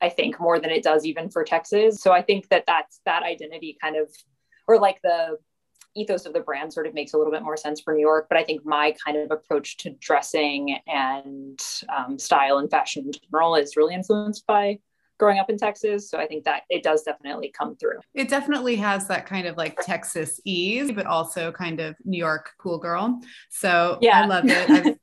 I 0.00 0.08
think 0.08 0.38
more 0.38 0.60
than 0.60 0.70
it 0.70 0.82
does 0.82 1.04
even 1.04 1.28
for 1.28 1.44
Texas. 1.44 2.00
So 2.00 2.12
I 2.12 2.22
think 2.22 2.48
that 2.50 2.64
that's 2.66 3.00
that 3.04 3.22
identity 3.22 3.76
kind 3.80 3.96
of, 3.96 4.08
or 4.66 4.78
like 4.78 5.00
the 5.02 5.38
ethos 5.96 6.26
of 6.26 6.32
the 6.32 6.40
brand 6.40 6.72
sort 6.72 6.86
of 6.86 6.94
makes 6.94 7.14
a 7.14 7.18
little 7.18 7.32
bit 7.32 7.42
more 7.42 7.56
sense 7.56 7.80
for 7.80 7.94
New 7.94 8.00
York. 8.00 8.26
But 8.28 8.38
I 8.38 8.44
think 8.44 8.64
my 8.64 8.94
kind 9.04 9.16
of 9.16 9.30
approach 9.30 9.76
to 9.78 9.90
dressing 9.90 10.78
and 10.86 11.60
um, 11.94 12.18
style 12.18 12.58
and 12.58 12.70
fashion 12.70 13.06
in 13.06 13.12
general 13.12 13.56
is 13.56 13.76
really 13.76 13.94
influenced 13.94 14.46
by 14.46 14.78
growing 15.18 15.40
up 15.40 15.50
in 15.50 15.58
Texas. 15.58 16.08
So 16.08 16.18
I 16.18 16.28
think 16.28 16.44
that 16.44 16.62
it 16.70 16.84
does 16.84 17.02
definitely 17.02 17.52
come 17.58 17.74
through. 17.74 17.98
It 18.14 18.28
definitely 18.28 18.76
has 18.76 19.08
that 19.08 19.26
kind 19.26 19.48
of 19.48 19.56
like 19.56 19.76
Texas 19.80 20.40
ease, 20.44 20.92
but 20.92 21.06
also 21.06 21.50
kind 21.50 21.80
of 21.80 21.96
New 22.04 22.18
York 22.18 22.52
cool 22.58 22.78
girl. 22.78 23.20
So 23.50 23.98
yeah. 24.00 24.22
I 24.22 24.26
love 24.26 24.44
it. 24.46 24.70
I've 24.70 24.96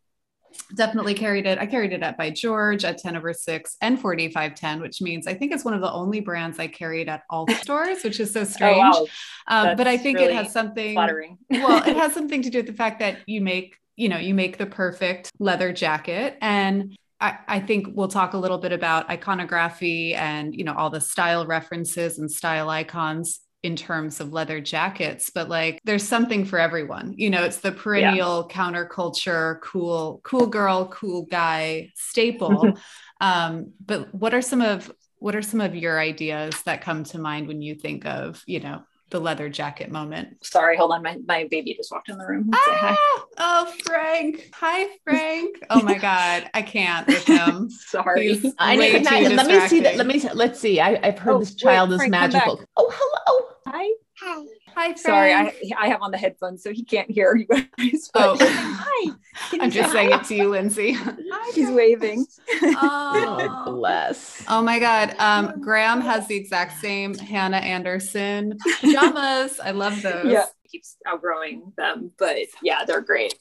definitely 0.76 1.14
carried 1.14 1.46
it. 1.46 1.58
I 1.60 1.66
carried 1.66 1.94
it 1.94 2.02
at 2.04 2.18
by 2.18 2.30
George 2.30 2.84
at 2.86 2.98
10 2.98 3.16
over 3.16 3.34
6 3.34 3.78
and 3.82 4.00
4510, 4.00 4.82
which 4.82 5.02
means 5.02 5.28
I 5.28 5.34
think 5.34 5.52
it's 5.52 5.66
one 5.66 5.74
of 5.74 5.82
the 5.82 5.92
only 5.92 6.20
brands 6.20 6.60
I 6.60 6.68
carried 6.68 7.10
at 7.10 7.24
all 7.30 7.48
stores, 7.62 8.04
which 8.04 8.20
is 8.20 8.32
so 8.32 8.44
strange. 8.44 8.96
Oh, 8.96 9.08
wow. 9.50 9.70
um, 9.70 9.78
but 9.78 9.88
I 9.88 9.98
think 9.98 10.20
really 10.20 10.34
it 10.34 10.36
has 10.36 10.52
something 10.52 10.94
flattering. 10.94 11.38
well, 11.50 11.84
it 11.88 11.96
has 11.96 12.14
something 12.16 12.42
to 12.42 12.50
do 12.50 12.60
with 12.60 12.68
the 12.68 12.74
fact 12.74 13.00
that 13.00 13.20
you 13.26 13.42
make, 13.42 13.78
you 13.96 14.10
know, 14.10 14.18
you 14.18 14.34
make 14.34 14.58
the 14.58 14.66
perfect 14.66 15.32
leather 15.40 15.72
jacket 15.72 16.38
and 16.42 16.98
I, 17.22 17.38
I 17.48 17.60
think 17.62 17.88
we'll 17.94 18.10
talk 18.10 18.34
a 18.34 18.38
little 18.38 18.58
bit 18.58 18.74
about 18.74 19.10
iconography 19.10 20.14
and 20.14 20.54
you 20.54 20.66
know 20.66 20.74
all 20.74 20.90
the 20.90 21.00
style 21.00 21.46
references 21.46 22.20
and 22.20 22.30
style 22.30 22.70
icons 22.70 23.40
in 23.66 23.76
terms 23.76 24.22
of 24.22 24.32
leather 24.32 24.62
jackets, 24.62 25.32
but 25.32 25.50
like 25.50 25.82
there's 25.86 26.08
something 26.08 26.46
for 26.46 26.60
everyone. 26.60 27.16
You 27.18 27.32
know, 27.32 27.44
it's 27.44 27.58
the 27.58 27.72
perennial 27.72 28.48
yeah. 28.48 28.56
counterculture, 28.56 29.60
cool, 29.62 30.22
cool 30.24 30.46
girl, 30.46 30.88
cool 30.90 31.24
guy 31.24 31.92
staple. 31.96 32.78
um, 33.22 33.74
but 33.84 34.14
what 34.14 34.36
are 34.36 34.44
some 34.44 34.62
of 34.62 34.92
what 35.18 35.36
are 35.36 35.42
some 35.42 35.62
of 35.62 35.74
your 35.76 36.00
ideas 36.00 36.62
that 36.64 36.82
come 36.82 37.04
to 37.06 37.18
mind 37.18 37.48
when 37.48 37.64
you 37.64 37.74
think 37.74 38.06
of, 38.06 38.44
you 38.46 38.60
know, 38.60 38.84
the 39.10 39.20
leather 39.20 39.50
jacket 39.50 39.92
moment. 39.92 40.44
Sorry, 40.44 40.76
hold 40.78 40.92
on. 40.92 41.02
My, 41.02 41.18
my 41.28 41.48
baby 41.50 41.74
just 41.76 41.92
walked 41.92 42.10
in 42.10 42.18
the 42.18 42.26
room. 42.26 42.50
Ah, 42.54 42.98
oh, 43.38 43.74
Frank. 43.84 44.50
Hi, 44.54 44.88
Frank. 45.04 45.58
Oh 45.70 45.82
my 45.82 45.98
God. 45.98 46.50
I 46.54 46.62
can't 46.62 47.08
with 47.08 47.26
him. 47.26 47.70
Sorry. 47.88 48.42
I 48.60 48.76
need, 48.76 49.04
let 49.04 49.48
me 49.48 49.68
see 49.68 49.80
that. 49.82 49.96
Let 49.96 50.08
me, 50.08 50.22
let's 50.34 50.60
see. 50.60 50.80
I, 50.80 51.04
have 51.06 51.20
heard 51.20 51.34
oh, 51.36 51.40
this 51.40 51.56
child 51.56 51.90
wait, 51.90 51.96
is 51.96 52.00
Frank, 52.00 52.12
magical. 52.12 52.64
Oh, 52.76 52.92
hello. 52.94 53.55
Hi. 53.76 53.90
Hi. 54.22 54.46
Hi, 54.78 54.96
Sorry, 54.96 55.34
I, 55.34 55.54
I 55.78 55.90
have 55.90 56.02
on 56.02 56.12
the 56.12 56.18
headphones, 56.18 56.64
so 56.64 56.72
he 56.72 56.86
can't 56.86 57.12
hear 57.12 57.36
you 57.36 57.46
guys. 57.46 58.10
Oh, 58.16 58.38
hi. 58.40 59.12
I'm 59.52 59.70
just 59.70 59.92
saying 59.92 60.14
it 60.14 60.24
to 60.26 60.36
you, 60.36 60.50
Lindsay. 60.50 60.94
Hi, 60.94 61.52
He's 61.56 61.70
waving. 61.70 62.26
Oh, 62.78 63.64
bless. 63.66 64.42
Oh 64.48 64.62
my 64.62 64.80
God. 64.80 65.16
Um, 65.20 65.60
Graham 65.60 66.00
has 66.00 66.26
the 66.28 66.36
exact 66.36 66.80
same 66.80 67.16
Hanna 67.16 67.58
Andersson 67.58 68.58
pajamas. 68.80 69.60
I 69.60 69.72
love 69.72 70.02
those. 70.02 70.32
Yeah, 70.32 70.46
keeps 70.72 70.96
outgrowing 71.06 71.74
them, 71.76 72.12
but 72.18 72.38
yeah, 72.64 72.86
they're 72.86 73.02
great. 73.02 73.36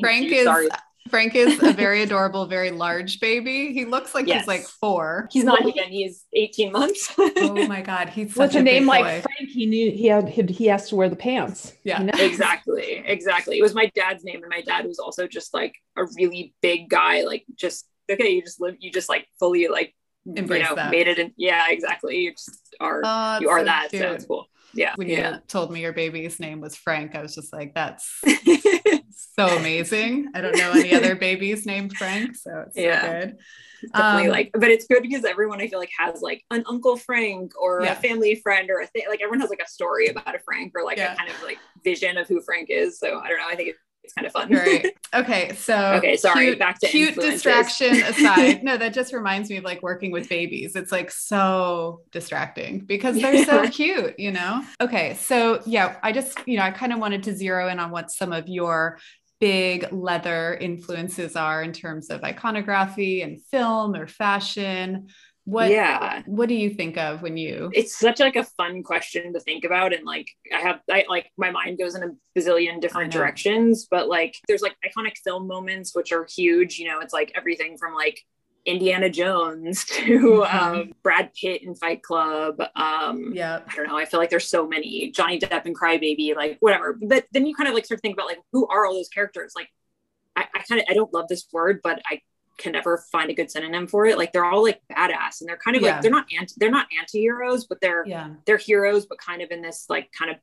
Frank 0.00 0.26
you. 0.26 0.36
is 0.36 0.44
Sorry. 0.44 0.68
Frank 1.08 1.34
is 1.34 1.62
a 1.62 1.72
very 1.72 2.02
adorable, 2.02 2.46
very 2.46 2.70
large 2.70 3.20
baby. 3.20 3.72
He 3.72 3.84
looks 3.84 4.14
like 4.14 4.26
yes. 4.26 4.40
he's 4.40 4.48
like 4.48 4.62
four. 4.62 5.28
He's 5.30 5.44
not 5.44 5.64
again. 5.66 5.88
He's 5.88 6.24
18 6.32 6.72
months. 6.72 7.12
oh 7.18 7.66
my 7.66 7.82
God. 7.88 8.08
He's 8.08 8.34
with 8.36 8.54
a, 8.54 8.58
a 8.58 8.62
name 8.62 8.86
like 8.86 9.22
Frank. 9.22 9.50
He 9.50 9.66
knew 9.66 9.90
he 9.90 10.06
had, 10.06 10.28
he 10.28 10.66
has 10.66 10.88
to 10.90 10.96
wear 10.96 11.08
the 11.08 11.16
pants. 11.16 11.72
Yeah, 11.84 12.02
exactly. 12.18 13.02
Exactly. 13.04 13.58
It 13.58 13.62
was 13.62 13.74
my 13.74 13.90
dad's 13.94 14.24
name. 14.24 14.42
And 14.42 14.50
my 14.50 14.62
dad 14.62 14.86
was 14.86 14.98
also 14.98 15.26
just 15.26 15.54
like 15.54 15.74
a 15.96 16.04
really 16.16 16.54
big 16.62 16.88
guy. 16.88 17.22
Like 17.22 17.44
just, 17.54 17.88
okay, 18.10 18.30
you 18.30 18.42
just 18.42 18.60
live, 18.60 18.76
you 18.78 18.90
just 18.90 19.08
like 19.08 19.26
fully 19.38 19.68
like, 19.68 19.94
Embrace 20.36 20.62
you 20.62 20.68
know, 20.68 20.74
that. 20.74 20.90
made 20.90 21.08
it. 21.08 21.18
In, 21.18 21.32
yeah, 21.36 21.66
exactly. 21.70 22.18
You 22.18 22.32
just 22.32 22.76
are, 22.80 23.00
oh, 23.02 23.38
you 23.40 23.48
are 23.48 23.60
so 23.60 23.64
that. 23.64 23.88
Cute. 23.90 24.02
So 24.02 24.12
it's 24.12 24.26
cool. 24.26 24.46
Yeah. 24.74 24.92
When 24.96 25.08
yeah. 25.08 25.36
you 25.36 25.40
told 25.48 25.72
me 25.72 25.80
your 25.80 25.92
baby's 25.92 26.38
name 26.38 26.60
was 26.60 26.76
Frank, 26.76 27.14
I 27.14 27.22
was 27.22 27.34
just 27.34 27.52
like, 27.52 27.74
that's 27.74 28.20
so 29.38 29.56
amazing. 29.56 30.28
I 30.34 30.40
don't 30.40 30.56
know 30.56 30.72
any 30.72 30.94
other 30.94 31.14
babies 31.14 31.66
named 31.66 31.96
Frank, 31.96 32.36
so 32.36 32.64
it's 32.66 32.76
yeah. 32.76 33.00
so 33.00 33.08
good. 33.08 33.38
definitely 33.92 34.26
um, 34.26 34.32
like, 34.32 34.50
but 34.52 34.70
it's 34.70 34.86
good 34.86 35.02
because 35.02 35.24
everyone 35.24 35.60
I 35.60 35.68
feel 35.68 35.78
like 35.78 35.92
has 35.98 36.20
like 36.20 36.44
an 36.50 36.64
Uncle 36.66 36.96
Frank 36.96 37.52
or 37.60 37.82
yeah. 37.82 37.92
a 37.92 37.96
family 37.96 38.34
friend 38.34 38.70
or 38.70 38.80
a 38.80 38.86
thing. 38.86 39.04
Like 39.08 39.20
everyone 39.20 39.40
has 39.40 39.50
like 39.50 39.62
a 39.64 39.68
story 39.68 40.08
about 40.08 40.34
a 40.34 40.38
Frank 40.40 40.72
or 40.74 40.84
like 40.84 40.98
yeah. 40.98 41.12
a 41.12 41.16
kind 41.16 41.30
of 41.30 41.42
like 41.42 41.58
vision 41.84 42.16
of 42.16 42.26
who 42.26 42.40
Frank 42.40 42.68
is. 42.70 42.98
So 42.98 43.20
I 43.20 43.28
don't 43.28 43.38
know. 43.38 43.48
I 43.48 43.54
think 43.54 43.74
it's 44.08 44.14
kind 44.14 44.26
of 44.26 44.32
fun. 44.32 44.52
Right. 44.52 44.86
Okay. 45.14 45.54
So 45.54 45.94
okay, 45.94 46.18
sorry. 46.18 46.48
Cute, 46.48 46.58
back 46.58 46.78
to 46.80 46.86
cute 46.86 47.14
distraction 47.14 48.02
aside. 48.02 48.62
No, 48.62 48.76
that 48.76 48.92
just 48.92 49.14
reminds 49.14 49.48
me 49.48 49.56
of 49.56 49.64
like 49.64 49.82
working 49.82 50.10
with 50.10 50.28
babies. 50.28 50.76
It's 50.76 50.92
like 50.92 51.10
so 51.10 52.02
distracting 52.12 52.80
because 52.80 53.16
they're 53.22 53.42
so 53.46 53.66
cute, 53.70 54.20
you 54.20 54.32
know? 54.32 54.62
Okay. 54.82 55.14
So 55.14 55.62
yeah, 55.64 55.96
I 56.02 56.12
just, 56.12 56.38
you 56.46 56.58
know, 56.58 56.62
I 56.62 56.72
kind 56.72 56.92
of 56.92 56.98
wanted 56.98 57.22
to 57.22 57.34
zero 57.34 57.68
in 57.68 57.78
on 57.78 57.90
what 57.90 58.10
some 58.10 58.34
of 58.34 58.48
your 58.48 58.98
big 59.40 59.90
leather 59.92 60.54
influences 60.54 61.36
are 61.36 61.62
in 61.62 61.72
terms 61.72 62.10
of 62.10 62.22
iconography 62.24 63.22
and 63.22 63.42
film 63.44 63.94
or 63.94 64.06
fashion. 64.06 65.08
What 65.44 65.70
yeah. 65.70 66.22
what 66.26 66.50
do 66.50 66.54
you 66.54 66.68
think 66.68 66.98
of 66.98 67.22
when 67.22 67.38
you 67.38 67.70
it's 67.72 67.98
such 67.98 68.20
like 68.20 68.36
a 68.36 68.44
fun 68.44 68.82
question 68.82 69.32
to 69.32 69.40
think 69.40 69.64
about 69.64 69.94
and 69.94 70.04
like 70.04 70.28
i 70.54 70.60
have 70.60 70.80
i 70.90 71.06
like 71.08 71.30
my 71.38 71.50
mind 71.50 71.78
goes 71.78 71.94
in 71.94 72.02
a 72.02 72.10
bazillion 72.38 72.82
different 72.82 73.10
directions 73.10 73.88
but 73.90 74.10
like 74.10 74.34
there's 74.46 74.60
like 74.60 74.76
iconic 74.84 75.16
film 75.24 75.48
moments 75.48 75.94
which 75.94 76.12
are 76.12 76.26
huge 76.36 76.78
you 76.78 76.86
know 76.86 77.00
it's 77.00 77.14
like 77.14 77.32
everything 77.34 77.78
from 77.78 77.94
like 77.94 78.20
Indiana 78.68 79.08
Jones 79.08 79.84
to 79.86 80.18
mm-hmm. 80.18 80.56
um, 80.56 80.92
Brad 81.02 81.32
Pitt 81.34 81.62
in 81.62 81.74
Fight 81.74 82.02
Club. 82.02 82.60
Um, 82.76 83.32
yeah, 83.34 83.60
I 83.66 83.74
don't 83.74 83.88
know. 83.88 83.96
I 83.96 84.04
feel 84.04 84.20
like 84.20 84.30
there's 84.30 84.48
so 84.48 84.66
many 84.66 85.10
Johnny 85.10 85.38
Depp 85.38 85.64
and 85.64 85.76
Crybaby, 85.76 86.36
like 86.36 86.58
whatever. 86.60 86.98
But 87.00 87.26
then 87.32 87.46
you 87.46 87.54
kind 87.54 87.68
of 87.68 87.74
like 87.74 87.86
start 87.86 87.98
to 87.98 88.02
think 88.02 88.14
about 88.14 88.26
like 88.26 88.40
who 88.52 88.66
are 88.68 88.86
all 88.86 88.94
those 88.94 89.08
characters? 89.08 89.52
Like 89.56 89.68
I, 90.36 90.46
I 90.54 90.62
kind 90.68 90.80
of 90.80 90.86
I 90.88 90.94
don't 90.94 91.12
love 91.12 91.28
this 91.28 91.46
word, 91.52 91.80
but 91.82 92.00
I 92.06 92.20
can 92.58 92.72
never 92.72 92.98
find 93.10 93.30
a 93.30 93.34
good 93.34 93.50
synonym 93.50 93.86
for 93.86 94.04
it. 94.06 94.18
Like 94.18 94.32
they're 94.32 94.44
all 94.44 94.62
like 94.62 94.82
badass 94.92 95.40
and 95.40 95.48
they're 95.48 95.56
kind 95.56 95.76
of 95.76 95.82
yeah. 95.82 95.92
like 95.92 96.02
they're 96.02 96.10
not 96.10 96.26
anti 96.38 96.54
they're 96.58 96.70
not 96.70 96.88
anti-heroes, 96.98 97.66
but 97.66 97.80
they're 97.80 98.06
yeah. 98.06 98.30
they're 98.44 98.58
heroes, 98.58 99.06
but 99.06 99.18
kind 99.18 99.42
of 99.42 99.50
in 99.50 99.62
this 99.62 99.86
like 99.88 100.10
kind 100.12 100.30
of 100.30 100.36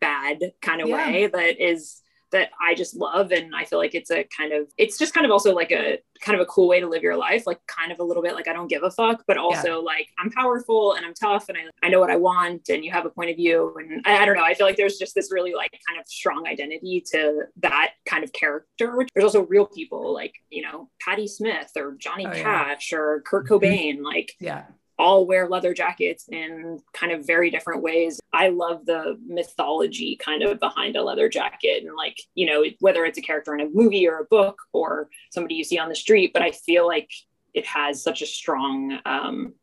bad 0.00 0.52
kind 0.62 0.80
of 0.80 0.88
yeah. 0.88 0.96
way 0.96 1.26
that 1.26 1.62
is 1.62 2.00
that 2.32 2.50
I 2.60 2.74
just 2.74 2.96
love. 2.96 3.32
And 3.32 3.54
I 3.54 3.64
feel 3.64 3.78
like 3.78 3.94
it's 3.94 4.10
a 4.10 4.24
kind 4.24 4.52
of, 4.52 4.68
it's 4.78 4.98
just 4.98 5.14
kind 5.14 5.26
of 5.26 5.32
also 5.32 5.54
like 5.54 5.72
a 5.72 5.98
kind 6.20 6.38
of 6.38 6.42
a 6.42 6.46
cool 6.46 6.68
way 6.68 6.80
to 6.80 6.86
live 6.86 7.02
your 7.02 7.16
life, 7.16 7.46
like 7.46 7.58
kind 7.66 7.92
of 7.92 7.98
a 7.98 8.04
little 8.04 8.22
bit 8.22 8.34
like 8.34 8.48
I 8.48 8.52
don't 8.52 8.68
give 8.68 8.82
a 8.82 8.90
fuck, 8.90 9.24
but 9.26 9.36
also 9.36 9.68
yeah. 9.68 9.74
like 9.76 10.08
I'm 10.18 10.30
powerful 10.30 10.94
and 10.94 11.04
I'm 11.04 11.14
tough 11.14 11.48
and 11.48 11.58
I, 11.58 11.86
I 11.86 11.88
know 11.88 12.00
what 12.00 12.10
I 12.10 12.16
want 12.16 12.68
and 12.68 12.84
you 12.84 12.90
have 12.92 13.06
a 13.06 13.10
point 13.10 13.30
of 13.30 13.36
view. 13.36 13.74
And 13.78 14.02
I, 14.06 14.18
I, 14.18 14.24
don't 14.26 14.36
know, 14.36 14.44
I 14.44 14.54
feel 14.54 14.66
like 14.66 14.76
there's 14.76 14.98
just 14.98 15.14
this 15.14 15.32
really 15.32 15.54
like 15.54 15.72
kind 15.88 15.98
of 15.98 16.06
strong 16.06 16.46
identity 16.46 17.02
to 17.12 17.44
that 17.62 17.92
kind 18.06 18.24
of 18.24 18.32
character. 18.32 19.06
There's 19.14 19.24
also 19.24 19.46
real 19.46 19.66
people 19.66 20.12
like, 20.12 20.34
you 20.50 20.62
know, 20.62 20.90
Patti 21.00 21.26
Smith 21.26 21.70
or 21.76 21.96
Johnny 21.98 22.26
oh, 22.26 22.32
Cash 22.32 22.92
yeah. 22.92 22.98
or 22.98 23.22
Kurt 23.26 23.46
mm-hmm. 23.46 23.54
Cobain. 23.54 24.02
Like, 24.02 24.34
yeah 24.40 24.64
all 25.00 25.26
wear 25.26 25.48
leather 25.48 25.72
jackets 25.72 26.28
in 26.28 26.78
kind 26.92 27.10
of 27.10 27.26
very 27.26 27.50
different 27.50 27.82
ways. 27.82 28.20
I 28.32 28.50
love 28.50 28.84
the 28.84 29.18
mythology 29.26 30.16
kind 30.16 30.42
of 30.42 30.60
behind 30.60 30.94
a 30.94 31.02
leather 31.02 31.28
jacket 31.28 31.82
and 31.84 31.96
like, 31.96 32.18
you 32.34 32.46
know, 32.46 32.64
whether 32.80 33.04
it's 33.06 33.18
a 33.18 33.22
character 33.22 33.54
in 33.54 33.60
a 33.62 33.70
movie 33.72 34.06
or 34.06 34.18
a 34.18 34.24
book 34.24 34.60
or 34.72 35.08
somebody 35.30 35.54
you 35.54 35.64
see 35.64 35.78
on 35.78 35.88
the 35.88 35.96
street, 35.96 36.32
but 36.34 36.42
I 36.42 36.50
feel 36.50 36.86
like 36.86 37.10
it 37.54 37.66
has 37.66 38.02
such 38.02 38.20
a 38.22 38.26
strong 38.26 39.00
um 39.06 39.54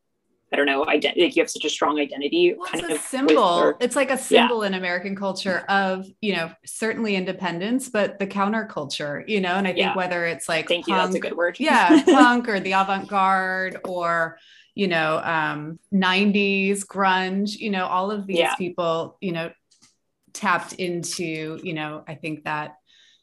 I 0.51 0.55
don't 0.55 0.65
know, 0.65 0.87
identity. 0.87 1.23
Like 1.25 1.35
you 1.35 1.41
have 1.43 1.49
such 1.49 1.65
a 1.65 1.69
strong 1.69 1.99
identity. 1.99 2.55
Well, 2.57 2.67
kind 2.67 2.85
it's 2.85 2.93
of 2.93 2.99
a 2.99 3.03
symbol. 3.03 3.73
It's 3.81 3.97
like 3.97 4.09
a 4.09 4.17
symbol 4.17 4.61
yeah. 4.61 4.67
in 4.67 4.73
American 4.75 5.13
culture 5.13 5.65
of, 5.67 6.05
you 6.21 6.33
know, 6.37 6.51
certainly 6.65 7.17
independence, 7.17 7.89
but 7.89 8.17
the 8.17 8.27
counterculture, 8.27 9.27
you 9.27 9.41
know. 9.41 9.55
And 9.55 9.67
I 9.67 9.71
think 9.73 9.79
yeah. 9.79 9.95
whether 9.95 10.25
it's 10.25 10.47
like 10.47 10.69
thank 10.69 10.85
punk, 10.85 10.97
you, 10.97 11.03
that's 11.03 11.15
a 11.15 11.19
good 11.19 11.35
word. 11.35 11.57
yeah, 11.59 12.01
punk 12.05 12.47
or 12.47 12.61
the 12.61 12.71
avant-garde 12.71 13.81
or 13.83 14.37
you 14.77 14.87
know, 14.87 15.19
um, 15.23 15.79
90s 15.91 16.85
grunge, 16.85 17.57
you 17.57 17.71
know, 17.71 17.87
all 17.87 18.11
of 18.11 18.27
these 18.27 18.37
yeah. 18.37 18.53
people, 18.55 19.17
you 19.21 19.31
know, 19.31 19.51
tapped 20.33 20.73
into, 20.73 21.59
you 21.63 21.73
know, 21.73 22.03
I 22.07 22.13
think 22.13 22.43
that 22.43 22.75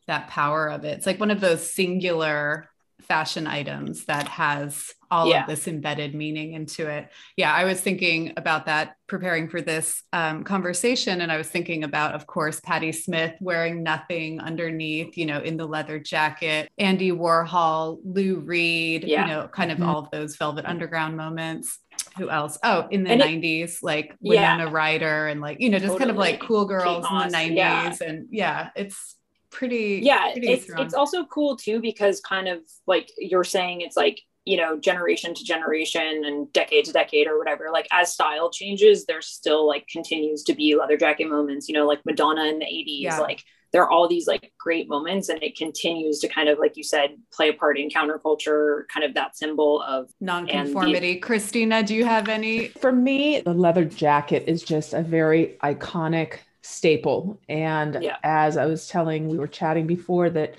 that 0.08 0.26
power 0.26 0.68
of 0.68 0.84
it. 0.84 0.98
It's 0.98 1.06
like 1.06 1.20
one 1.20 1.30
of 1.30 1.40
those 1.40 1.72
singular 1.72 2.68
fashion 3.04 3.46
items 3.46 4.04
that 4.06 4.28
has 4.28 4.92
all 5.10 5.28
yeah. 5.28 5.42
of 5.42 5.48
this 5.48 5.68
embedded 5.68 6.14
meaning 6.14 6.54
into 6.54 6.88
it. 6.88 7.08
Yeah, 7.36 7.52
I 7.52 7.64
was 7.64 7.80
thinking 7.80 8.32
about 8.36 8.66
that 8.66 8.96
preparing 9.06 9.48
for 9.48 9.60
this 9.60 10.02
um, 10.12 10.42
conversation. 10.42 11.20
And 11.20 11.30
I 11.30 11.36
was 11.36 11.48
thinking 11.48 11.84
about, 11.84 12.14
of 12.14 12.26
course, 12.26 12.58
Patti 12.60 12.90
Smith 12.90 13.34
wearing 13.40 13.82
nothing 13.82 14.40
underneath, 14.40 15.16
you 15.16 15.26
know, 15.26 15.40
in 15.40 15.56
the 15.56 15.66
leather 15.66 15.98
jacket, 16.00 16.68
Andy 16.78 17.12
Warhol, 17.12 18.00
Lou 18.04 18.40
Reed, 18.40 19.04
yeah. 19.04 19.22
you 19.22 19.32
know, 19.32 19.48
kind 19.48 19.70
of 19.70 19.78
mm-hmm. 19.78 19.88
all 19.88 19.98
of 19.98 20.10
those 20.10 20.36
Velvet 20.36 20.66
Underground 20.66 21.16
moments. 21.16 21.78
Who 22.18 22.30
else? 22.30 22.58
Oh, 22.64 22.88
in 22.90 23.04
the 23.04 23.10
and 23.10 23.22
90s, 23.22 23.62
it, 23.62 23.82
like 23.82 24.16
Winona 24.20 24.64
yeah. 24.64 24.70
Ryder 24.70 25.28
and 25.28 25.40
like, 25.40 25.60
you 25.60 25.70
know, 25.70 25.78
just 25.78 25.92
totally. 25.92 25.98
kind 25.98 26.10
of 26.10 26.16
like 26.16 26.40
cool 26.40 26.64
girls 26.64 27.06
in 27.08 27.18
the 27.18 27.36
90s. 27.36 27.54
Yeah. 27.54 27.94
And 28.04 28.26
yeah, 28.30 28.70
it's 28.74 29.16
pretty 29.54 30.00
yeah 30.02 30.32
pretty 30.32 30.48
it's, 30.48 30.68
it's 30.76 30.94
also 30.94 31.24
cool 31.26 31.56
too 31.56 31.80
because 31.80 32.20
kind 32.20 32.48
of 32.48 32.58
like 32.86 33.10
you're 33.16 33.44
saying 33.44 33.80
it's 33.80 33.96
like 33.96 34.20
you 34.44 34.56
know 34.56 34.78
generation 34.78 35.32
to 35.32 35.44
generation 35.44 36.24
and 36.24 36.52
decade 36.52 36.84
to 36.84 36.92
decade 36.92 37.26
or 37.26 37.38
whatever 37.38 37.68
like 37.72 37.86
as 37.92 38.12
style 38.12 38.50
changes 38.50 39.06
there's 39.06 39.26
still 39.26 39.66
like 39.66 39.86
continues 39.88 40.42
to 40.42 40.54
be 40.54 40.76
leather 40.76 40.96
jacket 40.96 41.28
moments 41.28 41.68
you 41.68 41.74
know 41.74 41.86
like 41.86 42.00
madonna 42.04 42.44
in 42.44 42.58
the 42.58 42.66
80s 42.66 43.00
yeah. 43.00 43.18
like 43.18 43.42
there 43.72 43.82
are 43.82 43.90
all 43.90 44.06
these 44.06 44.28
like 44.28 44.52
great 44.58 44.88
moments 44.88 45.28
and 45.28 45.42
it 45.42 45.56
continues 45.56 46.20
to 46.20 46.28
kind 46.28 46.48
of 46.48 46.58
like 46.58 46.76
you 46.76 46.84
said 46.84 47.10
play 47.32 47.48
a 47.48 47.52
part 47.52 47.78
in 47.78 47.88
counterculture 47.88 48.82
kind 48.92 49.04
of 49.04 49.14
that 49.14 49.36
symbol 49.36 49.82
of 49.82 50.10
nonconformity 50.20 51.14
the- 51.14 51.18
christina 51.20 51.82
do 51.82 51.94
you 51.94 52.04
have 52.04 52.28
any? 52.28 52.68
For 52.68 52.92
me 52.92 53.40
the 53.40 53.52
leather 53.52 53.84
jacket 53.84 54.44
is 54.46 54.62
just 54.62 54.94
a 54.94 55.02
very 55.02 55.56
iconic 55.62 56.38
staple 56.64 57.38
and 57.46 57.98
yeah. 58.00 58.16
as 58.22 58.56
i 58.56 58.64
was 58.64 58.88
telling 58.88 59.28
we 59.28 59.36
were 59.36 59.46
chatting 59.46 59.86
before 59.86 60.30
that 60.30 60.54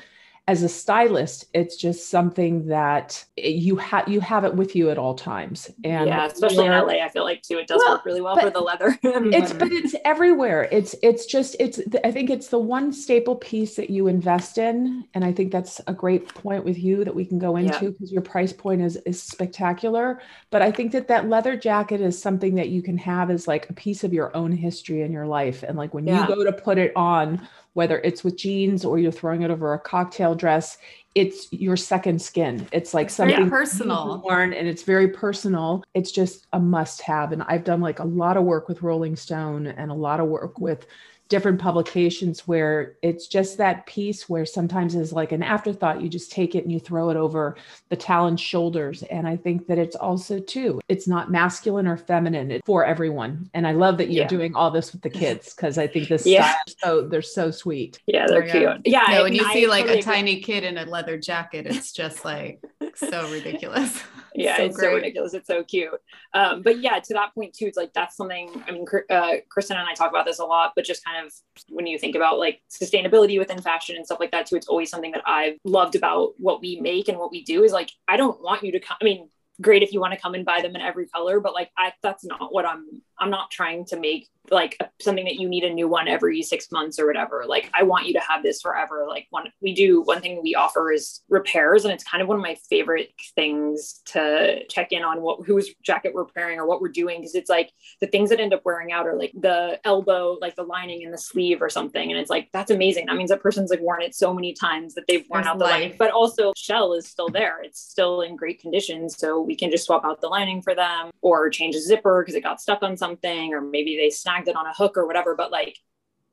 as 0.48 0.62
a 0.62 0.70
stylist, 0.70 1.46
it's 1.56 1.76
just 1.76 2.12
something 2.12 2.68
that 2.68 3.26
you 3.36 3.78
have 3.78 4.08
you 4.08 4.20
have 4.20 4.46
it 4.46 4.54
with 4.54 4.76
you 4.76 4.92
at 4.92 4.98
all 5.00 5.16
times. 5.16 5.72
And 5.84 6.08
yeah, 6.08 6.28
especially 6.28 6.68
in 6.68 6.72
LA, 6.72 7.04
I 7.04 7.10
feel 7.10 7.24
like 7.24 7.42
too, 7.42 7.58
it 7.58 7.66
does 7.68 7.82
well, 7.84 7.96
work 7.96 8.06
really 8.06 8.22
well 8.22 8.38
for 8.38 8.52
the 8.52 8.60
leather. 8.60 8.96
it's 9.04 9.54
but 9.54 9.70
mm-hmm. 9.70 9.78
it's 9.78 9.96
everywhere. 10.06 10.68
It's 10.72 10.94
it's 11.02 11.26
just 11.26 11.56
it's 11.60 11.80
I 12.04 12.12
think 12.12 12.30
it's 12.30 12.50
the 12.50 12.60
one 12.60 12.94
staple 12.94 13.38
piece 13.38 13.76
that 13.78 13.90
you 13.90 14.06
invest 14.08 14.60
in, 14.60 15.06
and 15.16 15.26
I 15.26 15.32
think 15.32 15.52
that's 15.52 15.82
a 15.88 15.94
great 15.94 16.28
point 16.28 16.64
with 16.64 16.78
you 16.78 17.04
that 17.06 17.16
we 17.16 17.26
can 17.26 17.40
go 17.40 17.56
into 17.56 17.92
because 17.92 18.12
yeah. 18.12 18.16
your 18.16 18.22
price 18.22 18.54
point 18.54 18.84
is 18.84 18.98
is 18.98 19.22
spectacular. 19.22 20.22
But 20.52 20.62
I 20.62 20.72
think 20.72 20.92
that 20.92 21.08
that 21.08 21.28
leather 21.28 21.58
jacket 21.58 22.02
is 22.02 22.22
something 22.22 22.54
that 22.56 22.70
you 22.70 22.84
can 22.84 23.00
have 23.00 23.32
as 23.32 23.48
like 23.48 23.68
a 23.72 23.74
piece 23.74 24.04
of 24.04 24.14
your 24.14 24.36
own 24.38 24.52
history 24.52 25.02
in 25.02 25.12
your 25.12 25.26
life, 25.26 25.64
and 25.64 25.76
like 25.76 25.96
when 25.96 26.06
yeah. 26.06 26.22
you 26.22 26.36
go 26.36 26.44
to 26.44 26.54
put 26.54 26.78
it 26.78 26.96
on 26.96 27.48
whether 27.76 28.00
it's 28.00 28.24
with 28.24 28.36
jeans 28.36 28.84
or 28.84 28.98
you're 28.98 29.12
throwing 29.12 29.44
it 29.44 29.52
over 29.52 29.74
a 29.74 29.80
cocktail 29.80 30.34
dress 30.34 30.78
it's 31.16 31.48
your 31.54 31.78
second 31.78 32.22
skin. 32.22 32.68
It's 32.74 32.94
like 32.94 33.10
something 33.10 33.50
personal. 33.50 34.22
worn 34.24 34.52
and 34.52 34.68
it's 34.68 34.84
very 34.84 35.08
personal. 35.08 35.82
It's 35.94 36.12
just 36.12 36.46
a 36.52 36.60
must 36.60 37.02
have. 37.04 37.32
And 37.32 37.42
i've 37.44 37.64
done 37.64 37.80
like 37.80 38.00
a 38.00 38.04
lot 38.04 38.36
of 38.36 38.44
work 38.44 38.68
with 38.68 38.82
rolling 38.82 39.16
stone 39.16 39.68
and 39.68 39.90
a 39.90 39.94
lot 39.96 40.20
of 40.20 40.28
work 40.28 40.60
with 40.60 40.86
different 41.28 41.60
publications 41.60 42.48
where 42.48 42.98
it's 43.02 43.28
just 43.28 43.58
that 43.58 43.86
piece 43.88 44.30
where 44.30 44.46
sometimes 44.46 44.94
is 44.94 45.12
like 45.12 45.32
an 45.32 45.42
afterthought 45.42 46.00
you 46.00 46.08
just 46.08 46.32
take 46.32 46.54
it 46.54 46.64
and 46.64 46.72
you 46.72 46.80
throw 46.80 47.10
it 47.10 47.18
over 47.18 47.56
the 47.90 47.96
talon's 47.96 48.40
shoulders 48.40 49.02
and 49.04 49.28
i 49.28 49.36
think 49.36 49.66
that 49.66 49.80
it's 49.80 49.96
also 49.96 50.40
too 50.40 50.80
it's 50.88 51.08
not 51.08 51.32
masculine 51.32 51.88
or 51.88 51.98
feminine 51.98 52.52
it's 52.52 52.66
for 52.66 52.86
everyone 52.86 53.50
and 53.56 53.66
i 53.66 53.72
love 53.72 53.98
that 53.98 54.12
you're 54.12 54.24
yeah. 54.24 54.28
doing 54.28 54.54
all 54.56 54.70
this 54.70 54.92
with 54.92 55.02
the 55.02 55.10
kids 55.10 55.56
because 55.56 55.80
i 55.80 55.88
think 55.88 56.08
this 56.10 56.28
yeah 56.28 56.56
so 56.78 57.08
they're 57.08 57.24
so 57.24 57.50
sweet 57.50 58.00
yeah 58.06 58.28
they're 58.28 58.48
cute 58.48 58.82
yeah 58.86 59.06
no, 59.10 59.24
when 59.24 59.34
you 59.34 59.44
I 59.46 59.54
see 59.54 59.68
like 59.68 59.86
totally 59.86 60.00
a 60.00 60.04
tiny 60.04 60.42
kid 60.42 60.64
in 60.64 60.78
a 60.78 60.86
leather 60.86 61.18
jacket 61.18 61.66
it's 61.66 61.92
just 61.92 62.24
like 62.24 62.64
so 62.96 63.30
ridiculous 63.32 64.04
yeah, 64.36 64.58
so 64.58 64.66
it's 64.66 64.78
great. 64.78 64.90
so 64.90 64.96
ridiculous. 64.96 65.34
It's 65.34 65.48
so 65.48 65.64
cute. 65.64 65.92
Um, 66.34 66.62
but 66.62 66.80
yeah, 66.80 67.00
to 67.00 67.14
that 67.14 67.34
point 67.34 67.54
too, 67.54 67.66
it's 67.66 67.78
like 67.78 67.94
that's 67.94 68.18
something. 68.18 68.64
I 68.68 68.72
mean, 68.72 68.86
uh, 69.10 69.32
Kristen 69.50 69.78
and 69.78 69.88
I 69.88 69.94
talk 69.94 70.10
about 70.10 70.26
this 70.26 70.40
a 70.40 70.46
lot, 70.46 70.74
but 70.76 70.86
just 70.86 71.04
kind 71.06 71.15
of 71.16 71.32
when 71.70 71.88
you 71.88 71.98
think 71.98 72.16
about 72.16 72.40
like 72.40 72.62
sustainability 72.70 73.40
within 73.40 73.62
fashion 73.62 73.96
and 73.96 74.06
stuff 74.06 74.20
like 74.20 74.32
that 74.32 74.48
too, 74.48 74.56
it's 74.56 74.68
always 74.68 74.90
something 74.90 75.12
that 75.12 75.24
I've 75.26 75.58
loved 75.64 75.96
about 75.96 76.34
what 76.38 76.62
we 76.62 76.80
make 76.82 77.08
and 77.08 77.18
what 77.18 77.32
we 77.32 77.44
do. 77.44 77.64
Is 77.64 77.72
like 77.72 77.92
I 78.08 78.18
don't 78.18 78.42
want 78.42 78.64
you 78.64 78.72
to 78.74 78.80
come. 78.80 78.98
I 79.02 79.06
mean, 79.06 79.30
great 79.62 79.84
if 79.84 79.94
you 79.94 80.00
want 80.00 80.14
to 80.14 80.20
come 80.20 80.34
and 80.34 80.46
buy 80.46 80.62
them 80.62 80.76
in 80.76 80.82
every 80.82 81.08
color, 81.08 81.40
but 81.40 81.54
like 81.54 81.72
I, 81.78 81.94
that's 82.02 82.26
not 82.26 82.54
what 82.54 82.66
I'm. 82.66 83.02
I'm 83.20 83.30
not 83.30 83.52
trying 83.52 83.86
to 83.86 84.00
make 84.00 84.30
like 84.52 84.78
something 85.02 85.26
that 85.26 85.36
you 85.36 85.48
need 85.48 85.64
a 85.64 85.74
new 85.74 85.88
one 85.88 86.08
every 86.08 86.42
six 86.42 86.72
months 86.72 87.00
or 87.00 87.08
whatever. 87.08 87.46
Like 87.48 87.70
I 87.74 87.84
want 87.84 88.06
you 88.06 88.14
to 88.14 88.20
have 88.20 88.44
this 88.44 88.62
forever. 88.62 89.06
Like 89.08 89.28
one 89.30 89.52
we 89.62 89.74
do 89.74 90.02
one 90.02 90.22
thing 90.22 90.42
we 90.44 90.56
offer 90.56 90.92
is 90.92 91.22
repairs, 91.30 91.86
and 91.86 91.94
it's 91.94 92.04
kind 92.04 92.22
of 92.22 92.28
one 92.28 92.38
of 92.38 92.44
my 92.44 92.56
favorite 92.70 93.10
things 93.36 94.02
to 94.06 94.66
check 94.68 94.92
in 94.92 95.04
on 95.04 95.22
what 95.22 95.46
whose 95.46 95.74
jacket 95.84 96.14
we're 96.14 96.24
repairing 96.24 96.60
or 96.60 96.68
what 96.68 96.82
we're 96.82 96.90
doing 96.90 97.22
because 97.22 97.36
it's 97.36 97.50
like 97.50 97.72
the 98.02 98.08
things 98.08 98.30
that 98.30 98.40
end 98.40 98.54
up 98.54 98.62
wearing 98.66 98.92
out 98.92 99.08
are 99.08 99.18
like 99.18 99.32
the 99.40 99.80
elbow, 99.84 100.38
like 100.42 100.56
the 100.56 100.64
lining 100.64 101.02
in 101.02 101.12
the 101.12 101.18
sleeve 101.18 101.62
or 101.62 101.70
something, 101.70 102.12
and 102.12 102.20
it's 102.20 102.30
like 102.30 102.50
that's 102.54 102.72
amazing. 102.72 103.06
That 103.08 103.16
means 103.16 103.30
that 103.30 103.42
person's 103.42 103.70
like 103.72 103.82
worn 103.82 104.02
it 104.02 104.16
so 104.16 104.34
many 104.34 104.54
times 104.54 104.94
that 104.96 105.06
they've 105.08 105.26
worn 105.30 105.44
There's 105.44 105.54
out 105.54 105.60
the 105.60 105.66
life. 105.66 105.74
lining, 105.74 105.96
but 105.98 106.12
also 106.12 106.54
shell 106.56 106.94
is 106.94 107.08
still 107.08 107.30
there. 107.30 107.62
It's 107.62 107.80
still 107.80 108.22
in 108.22 108.36
great 108.36 108.62
condition, 108.62 109.10
so 109.10 109.42
we 109.42 109.56
can 109.56 109.72
just 109.72 109.86
swap 109.86 110.06
out 110.06 110.22
the 110.22 110.28
lining 110.28 110.62
for 110.62 110.76
them 110.76 111.12
or 111.22 111.50
change 111.50 111.76
a 111.76 111.80
zipper 111.80 112.22
because 112.22 112.36
it 112.36 112.42
got 112.44 112.62
stuck 112.62 112.84
on 112.84 112.96
something, 112.98 113.05
or 113.54 113.62
maybe 113.62 113.98
they 113.98 114.10
snagged 114.10 114.48
it 114.48 114.56
on 114.56 114.66
a 114.66 114.74
hook 114.74 114.98
or 114.98 115.06
whatever. 115.06 115.36
But 115.36 115.52
like 115.52 115.78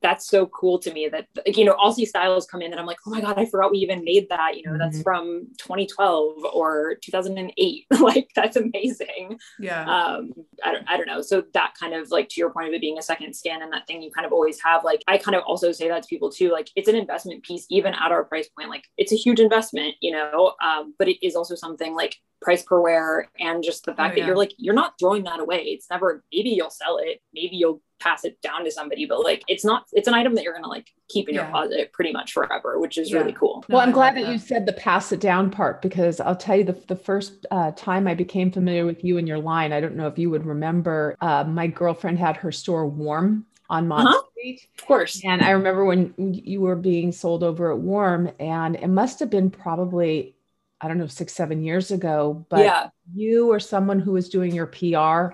that's 0.03 0.27
so 0.27 0.45
cool 0.47 0.77
to 0.77 0.93
me 0.93 1.07
that 1.07 1.27
like, 1.35 1.57
you 1.57 1.65
know 1.65 1.71
all 1.73 1.91
Aussie 1.91 2.05
styles 2.05 2.45
come 2.45 2.61
in 2.61 2.71
and 2.71 2.79
I'm 2.79 2.85
like 2.85 2.97
oh 3.07 3.09
my 3.09 3.21
god 3.21 3.39
I 3.39 3.45
forgot 3.45 3.71
we 3.71 3.77
even 3.79 4.03
made 4.03 4.27
that 4.29 4.57
you 4.57 4.63
know 4.63 4.71
mm-hmm. 4.71 4.79
that's 4.79 5.01
from 5.01 5.47
2012 5.57 6.43
or 6.53 6.97
2008 7.01 7.85
like 7.99 8.27
that's 8.35 8.57
amazing 8.57 9.39
yeah 9.59 9.83
um 9.83 10.33
I 10.63 10.73
don't 10.73 10.89
I 10.89 10.97
don't 10.97 11.07
know 11.07 11.21
so 11.21 11.43
that 11.53 11.73
kind 11.79 11.95
of 11.95 12.11
like 12.11 12.29
to 12.29 12.39
your 12.39 12.51
point 12.51 12.67
of 12.67 12.73
it 12.73 12.81
being 12.81 12.99
a 12.99 13.01
second 13.01 13.33
skin 13.33 13.61
and 13.61 13.71
that 13.71 13.87
thing 13.87 14.03
you 14.03 14.11
kind 14.11 14.27
of 14.27 14.33
always 14.33 14.61
have 14.61 14.83
like 14.83 15.01
I 15.07 15.17
kind 15.17 15.35
of 15.35 15.43
also 15.47 15.71
say 15.71 15.87
that 15.87 16.03
to 16.03 16.09
people 16.09 16.29
too 16.29 16.51
like 16.51 16.69
it's 16.75 16.89
an 16.89 16.95
investment 16.95 17.43
piece 17.43 17.65
even 17.69 17.93
at 17.93 18.11
our 18.11 18.25
price 18.25 18.49
point 18.49 18.69
like 18.69 18.83
it's 18.97 19.13
a 19.13 19.17
huge 19.17 19.39
investment 19.39 19.95
you 20.01 20.11
know 20.11 20.53
um 20.61 20.93
but 20.99 21.07
it 21.07 21.25
is 21.25 21.35
also 21.35 21.55
something 21.55 21.95
like 21.95 22.17
price 22.43 22.63
per 22.63 22.79
wear 22.79 23.29
and 23.39 23.63
just 23.63 23.85
the 23.85 23.93
fact 23.93 24.13
oh, 24.13 24.17
yeah. 24.17 24.23
that 24.23 24.27
you're 24.27 24.37
like 24.37 24.53
you're 24.57 24.73
not 24.73 24.93
throwing 24.99 25.23
that 25.23 25.39
away 25.39 25.61
it's 25.63 25.89
never 25.89 26.23
maybe 26.31 26.49
you'll 26.49 26.69
sell 26.69 26.97
it 26.97 27.21
maybe 27.33 27.55
you'll 27.55 27.81
pass 27.99 28.25
it 28.25 28.39
down 28.41 28.65
to 28.65 28.71
somebody 28.71 29.05
but 29.05 29.23
like 29.23 29.43
it's 29.47 29.63
not 29.63 29.85
it's 29.93 30.07
an 30.07 30.13
item 30.13 30.35
that 30.35 30.43
you're 30.43 30.53
gonna 30.53 30.67
like 30.67 30.89
keep 31.09 31.29
in 31.29 31.35
yeah. 31.35 31.41
your 31.41 31.51
closet 31.51 31.91
pretty 31.93 32.11
much 32.11 32.33
forever 32.33 32.79
which 32.79 32.97
is 32.97 33.09
yeah. 33.09 33.19
really 33.19 33.31
cool 33.31 33.63
well 33.69 33.79
no, 33.79 33.85
i'm 33.85 33.91
glad 33.91 34.15
that, 34.15 34.25
that, 34.25 34.31
you 34.31 34.37
said 34.37 34.65
the 34.65 34.73
pass 34.73 35.11
it 35.13 35.21
down 35.21 35.49
part 35.49 35.81
because 35.81 36.19
i'll 36.19 36.35
tell 36.35 36.57
you 36.57 36.65
the, 36.65 36.77
the 36.87 36.95
first 36.95 37.45
uh, 37.51 37.71
time 37.71 38.07
i 38.07 38.13
became 38.13 38.51
familiar 38.51 38.85
with 38.85 39.03
you 39.03 39.17
and 39.17 39.27
your 39.27 39.39
line 39.39 39.71
i 39.71 39.79
don't 39.79 39.95
know 39.95 40.07
if 40.07 40.19
you 40.19 40.29
would 40.29 40.45
remember 40.45 41.15
uh, 41.21 41.43
my 41.45 41.65
girlfriend 41.65 42.19
had 42.19 42.35
her 42.35 42.51
store 42.51 42.85
warm 42.85 43.45
on 43.69 43.87
Mott 43.87 44.05
uh-huh. 44.05 44.21
Street. 44.31 44.67
Of 44.77 44.85
course. 44.85 45.21
And 45.23 45.41
I 45.41 45.51
remember 45.51 45.83
when 45.83 46.13
you 46.17 46.61
were 46.61 46.75
being 46.75 47.11
sold 47.11 47.43
over 47.43 47.71
at 47.71 47.79
Warm, 47.79 48.31
and 48.39 48.75
it 48.75 48.87
must 48.87 49.19
have 49.19 49.29
been 49.29 49.49
probably 49.49 50.32
I 50.83 50.87
don't 50.89 50.97
know, 50.97 51.07
six, 51.07 51.33
seven 51.33 51.63
years 51.63 51.91
ago, 51.91 52.45
but 52.49 52.59
yeah. 52.59 52.89
you 53.13 53.49
or 53.49 53.59
someone 53.59 53.99
who 53.99 54.11
was 54.11 54.27
doing 54.27 54.53
your 54.53 54.67
PR 54.67 55.33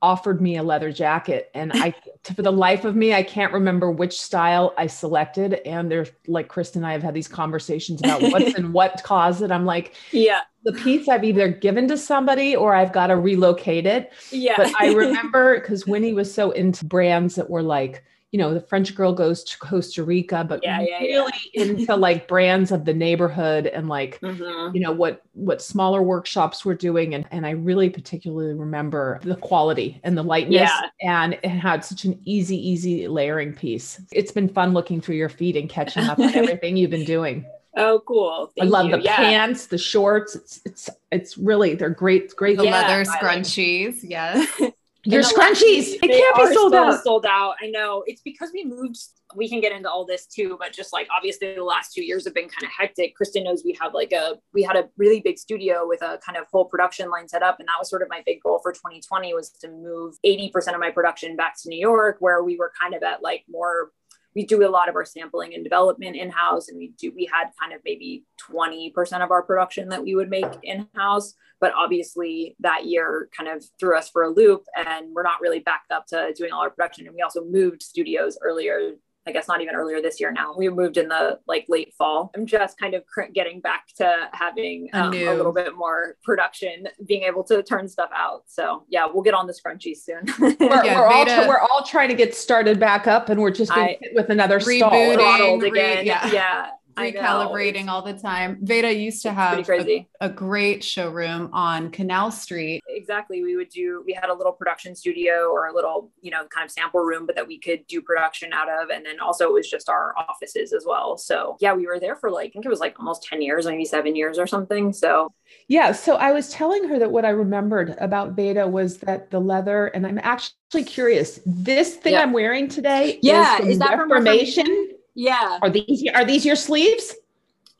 offered 0.00 0.40
me 0.40 0.56
a 0.56 0.62
leather 0.62 0.92
jacket. 0.92 1.50
And 1.54 1.72
I, 1.74 1.94
for 2.34 2.42
the 2.42 2.52
life 2.52 2.84
of 2.84 2.94
me, 2.94 3.14
I 3.14 3.22
can't 3.22 3.52
remember 3.52 3.90
which 3.90 4.20
style 4.20 4.74
I 4.76 4.86
selected. 4.86 5.54
And 5.64 5.90
there's 5.90 6.10
like 6.26 6.48
Kristen 6.48 6.82
and 6.82 6.86
I 6.86 6.92
have 6.92 7.02
had 7.02 7.14
these 7.14 7.28
conversations 7.28 8.00
about 8.00 8.22
what's 8.32 8.54
in 8.54 8.72
what 8.72 9.02
closet. 9.04 9.50
I'm 9.50 9.64
like, 9.64 9.94
yeah, 10.12 10.40
the 10.64 10.72
piece 10.72 11.08
I've 11.08 11.24
either 11.24 11.48
given 11.48 11.88
to 11.88 11.96
somebody 11.96 12.54
or 12.54 12.74
I've 12.74 12.92
got 12.92 13.08
to 13.08 13.16
relocate 13.16 13.86
it. 13.86 14.12
Yeah. 14.30 14.54
But 14.56 14.72
I 14.80 14.92
remember 14.94 15.60
because 15.60 15.86
Winnie 15.86 16.12
was 16.12 16.32
so 16.32 16.50
into 16.50 16.84
brands 16.84 17.36
that 17.36 17.48
were 17.48 17.62
like, 17.62 18.04
you 18.30 18.38
know, 18.38 18.52
the 18.52 18.60
French 18.60 18.94
girl 18.94 19.14
goes 19.14 19.42
to 19.42 19.58
Costa 19.58 20.04
Rica, 20.04 20.44
but 20.46 20.60
yeah, 20.62 20.80
yeah, 20.82 20.98
really 20.98 21.32
yeah. 21.54 21.64
into 21.64 21.96
like 21.96 22.28
brands 22.28 22.70
of 22.70 22.84
the 22.84 22.92
neighborhood 22.92 23.66
and 23.66 23.88
like, 23.88 24.20
mm-hmm. 24.20 24.74
you 24.74 24.82
know, 24.82 24.92
what 24.92 25.22
what 25.32 25.62
smaller 25.62 26.02
workshops 26.02 26.62
were 26.62 26.74
doing. 26.74 27.14
And 27.14 27.26
and 27.30 27.46
I 27.46 27.50
really 27.50 27.88
particularly 27.88 28.52
remember 28.52 29.18
the 29.22 29.36
quality 29.36 29.98
and 30.04 30.16
the 30.16 30.22
lightness 30.22 30.70
and 31.00 31.34
it 31.42 31.48
had 31.48 31.84
such 31.84 32.04
an 32.04 32.20
easy, 32.26 32.56
easy 32.56 33.08
layering 33.08 33.54
piece. 33.54 34.00
It's 34.12 34.32
been 34.32 34.48
fun 34.48 34.74
looking 34.74 35.00
through 35.00 35.16
your 35.16 35.30
feed 35.30 35.56
and 35.56 35.68
catching 35.68 36.04
up 36.04 36.18
on 36.18 36.34
everything 36.34 36.76
you've 36.76 36.90
been 36.90 37.06
doing. 37.06 37.46
Oh, 37.78 38.02
cool. 38.06 38.50
Thank 38.58 38.68
I 38.68 38.70
love 38.70 38.86
you. 38.86 38.96
the 38.96 39.02
yeah. 39.02 39.16
pants, 39.16 39.66
the 39.66 39.78
shorts. 39.78 40.34
It's 40.34 40.60
it's 40.66 40.90
it's 41.12 41.38
really 41.38 41.76
they're 41.76 41.88
great, 41.88 42.34
great. 42.36 42.58
The 42.58 42.64
leather 42.64 43.04
scrunchies. 43.04 44.00
Yes. 44.02 44.46
Your 45.04 45.22
scrunchies, 45.22 45.94
it 45.94 46.00
can't 46.00 46.36
be 46.36 46.54
sold 46.54 46.74
out. 46.74 47.02
Sold 47.02 47.26
out. 47.26 47.54
I 47.62 47.68
know. 47.68 48.02
It's 48.06 48.20
because 48.20 48.50
we 48.52 48.64
moved. 48.64 48.98
We 49.36 49.48
can 49.48 49.60
get 49.60 49.72
into 49.72 49.90
all 49.90 50.04
this 50.04 50.26
too, 50.26 50.56
but 50.58 50.72
just 50.72 50.92
like 50.92 51.06
obviously 51.14 51.54
the 51.54 51.62
last 51.62 51.94
two 51.94 52.02
years 52.02 52.24
have 52.24 52.34
been 52.34 52.48
kind 52.48 52.64
of 52.64 52.70
hectic. 52.76 53.14
Kristen 53.14 53.44
knows 53.44 53.62
we 53.64 53.76
have 53.80 53.94
like 53.94 54.12
a 54.12 54.38
we 54.52 54.62
had 54.62 54.76
a 54.76 54.88
really 54.96 55.20
big 55.20 55.38
studio 55.38 55.86
with 55.86 56.02
a 56.02 56.18
kind 56.24 56.36
of 56.36 56.48
full 56.48 56.64
production 56.64 57.10
line 57.10 57.28
set 57.28 57.42
up, 57.42 57.60
and 57.60 57.68
that 57.68 57.76
was 57.78 57.88
sort 57.88 58.02
of 58.02 58.08
my 58.08 58.22
big 58.26 58.42
goal 58.42 58.58
for 58.62 58.72
2020 58.72 59.34
was 59.34 59.50
to 59.60 59.68
move 59.68 60.16
80% 60.26 60.74
of 60.74 60.80
my 60.80 60.90
production 60.90 61.36
back 61.36 61.54
to 61.62 61.68
New 61.68 61.78
York, 61.78 62.16
where 62.20 62.42
we 62.42 62.56
were 62.56 62.72
kind 62.80 62.94
of 62.94 63.02
at 63.02 63.22
like 63.22 63.44
more 63.48 63.92
we 64.34 64.44
do 64.44 64.66
a 64.66 64.70
lot 64.70 64.88
of 64.88 64.94
our 64.94 65.04
sampling 65.04 65.54
and 65.54 65.64
development 65.64 66.16
in 66.16 66.30
house, 66.30 66.68
and 66.68 66.78
we 66.78 66.88
do 66.98 67.12
we 67.14 67.28
had 67.32 67.50
kind 67.60 67.72
of 67.72 67.80
maybe 67.84 68.24
20% 68.50 68.92
of 69.22 69.30
our 69.30 69.42
production 69.42 69.88
that 69.88 70.02
we 70.02 70.14
would 70.14 70.30
make 70.30 70.46
in 70.62 70.86
house. 70.94 71.34
But 71.60 71.72
obviously, 71.76 72.54
that 72.60 72.86
year 72.86 73.28
kind 73.36 73.48
of 73.48 73.64
threw 73.80 73.96
us 73.96 74.08
for 74.08 74.22
a 74.22 74.30
loop, 74.30 74.64
and 74.76 75.12
we're 75.12 75.22
not 75.22 75.40
really 75.40 75.60
backed 75.60 75.90
up 75.90 76.06
to 76.08 76.32
doing 76.36 76.52
all 76.52 76.60
our 76.60 76.70
production. 76.70 77.06
And 77.06 77.14
we 77.14 77.22
also 77.22 77.44
moved 77.44 77.82
studios 77.82 78.38
earlier 78.42 78.92
I 79.26 79.32
guess 79.32 79.46
not 79.46 79.60
even 79.60 79.74
earlier 79.74 80.00
this 80.00 80.18
year 80.20 80.32
now. 80.32 80.54
We 80.56 80.68
moved 80.70 80.96
in 80.96 81.08
the 81.08 81.38
like 81.46 81.66
late 81.68 81.92
fall. 81.98 82.30
I'm 82.34 82.46
just 82.46 82.78
kind 82.78 82.94
of 82.94 83.02
getting 83.34 83.60
back 83.60 83.88
to 83.96 84.28
having 84.32 84.88
um, 84.94 85.12
a, 85.12 85.26
a, 85.26 85.34
little 85.34 85.52
bit 85.52 85.76
more 85.76 86.16
production, 86.24 86.88
being 87.06 87.24
able 87.24 87.44
to 87.44 87.62
turn 87.62 87.88
stuff 87.88 88.08
out. 88.14 88.44
So 88.46 88.84
yeah, 88.88 89.06
we'll 89.12 89.22
get 89.22 89.34
on 89.34 89.46
the 89.46 89.52
scrunchies 89.52 89.98
soon. 89.98 90.24
we're, 90.60 90.84
yeah, 90.84 90.98
we're 91.00 91.06
all, 91.06 91.48
we're 91.48 91.60
all 91.60 91.82
trying 91.84 92.08
to 92.08 92.14
get 92.14 92.34
started 92.34 92.80
back 92.80 93.06
up 93.06 93.28
and 93.28 93.40
we're 93.40 93.50
just 93.50 93.74
being 93.74 93.88
I, 93.88 93.98
hit 94.00 94.14
with 94.14 94.30
another 94.30 94.60
stall. 94.60 94.90
Rebooting, 94.90 95.66
again. 95.66 95.98
Re- 95.98 96.06
yeah. 96.06 96.32
yeah. 96.32 96.70
Recalibrating 96.98 97.88
all 97.88 98.02
the 98.02 98.14
time. 98.14 98.58
Veda 98.62 98.94
used 98.94 99.22
to 99.22 99.32
have 99.32 99.68
a, 99.68 100.06
a, 100.20 100.28
great 100.28 100.82
showroom 100.84 101.50
on 101.52 101.90
Canal 101.90 102.30
Street. 102.30 102.82
Exactly. 102.88 103.42
We 103.42 103.56
would 103.56 103.68
do, 103.68 104.02
we 104.06 104.12
had 104.12 104.30
a 104.30 104.34
little 104.34 104.52
production 104.52 104.94
studio 104.94 105.50
or 105.50 105.68
a 105.68 105.74
little, 105.74 106.10
you 106.20 106.30
know, 106.30 106.44
kind 106.46 106.64
of 106.64 106.70
sample 106.70 107.00
room, 107.00 107.26
but 107.26 107.36
that 107.36 107.46
we 107.46 107.58
could 107.58 107.86
do 107.86 108.02
production 108.02 108.52
out 108.52 108.68
of. 108.68 108.90
And 108.90 109.04
then 109.04 109.20
also 109.20 109.48
it 109.48 109.52
was 109.52 109.68
just 109.68 109.88
our 109.88 110.14
offices 110.16 110.72
as 110.72 110.84
well. 110.86 111.16
So 111.16 111.56
yeah, 111.60 111.72
we 111.74 111.86
were 111.86 112.00
there 112.00 112.16
for 112.16 112.30
like, 112.30 112.50
I 112.50 112.52
think 112.52 112.66
it 112.66 112.70
was 112.70 112.80
like 112.80 112.98
almost 112.98 113.24
10 113.24 113.42
years, 113.42 113.66
maybe 113.66 113.84
seven 113.84 114.16
years 114.16 114.38
or 114.38 114.46
something. 114.46 114.92
So 114.92 115.32
yeah. 115.68 115.92
So 115.92 116.16
I 116.16 116.32
was 116.32 116.50
telling 116.50 116.88
her 116.88 116.98
that 116.98 117.10
what 117.10 117.24
I 117.24 117.30
remembered 117.30 117.96
about 118.00 118.32
Veda 118.32 118.66
was 118.66 118.98
that 118.98 119.30
the 119.30 119.40
leather, 119.40 119.86
and 119.88 120.06
I'm 120.06 120.18
actually 120.22 120.84
curious, 120.84 121.40
this 121.44 121.96
thing 121.96 122.16
I'm 122.16 122.32
wearing 122.32 122.68
today 122.68 123.18
yeah, 123.22 123.60
is, 123.62 123.68
is 123.68 123.78
that 123.78 123.98
Reformation? 123.98 124.66
From 124.66 124.87
yeah. 125.18 125.58
Are 125.60 125.68
these 125.68 126.04
are 126.14 126.24
these 126.24 126.46
your 126.46 126.54
sleeves? 126.54 127.14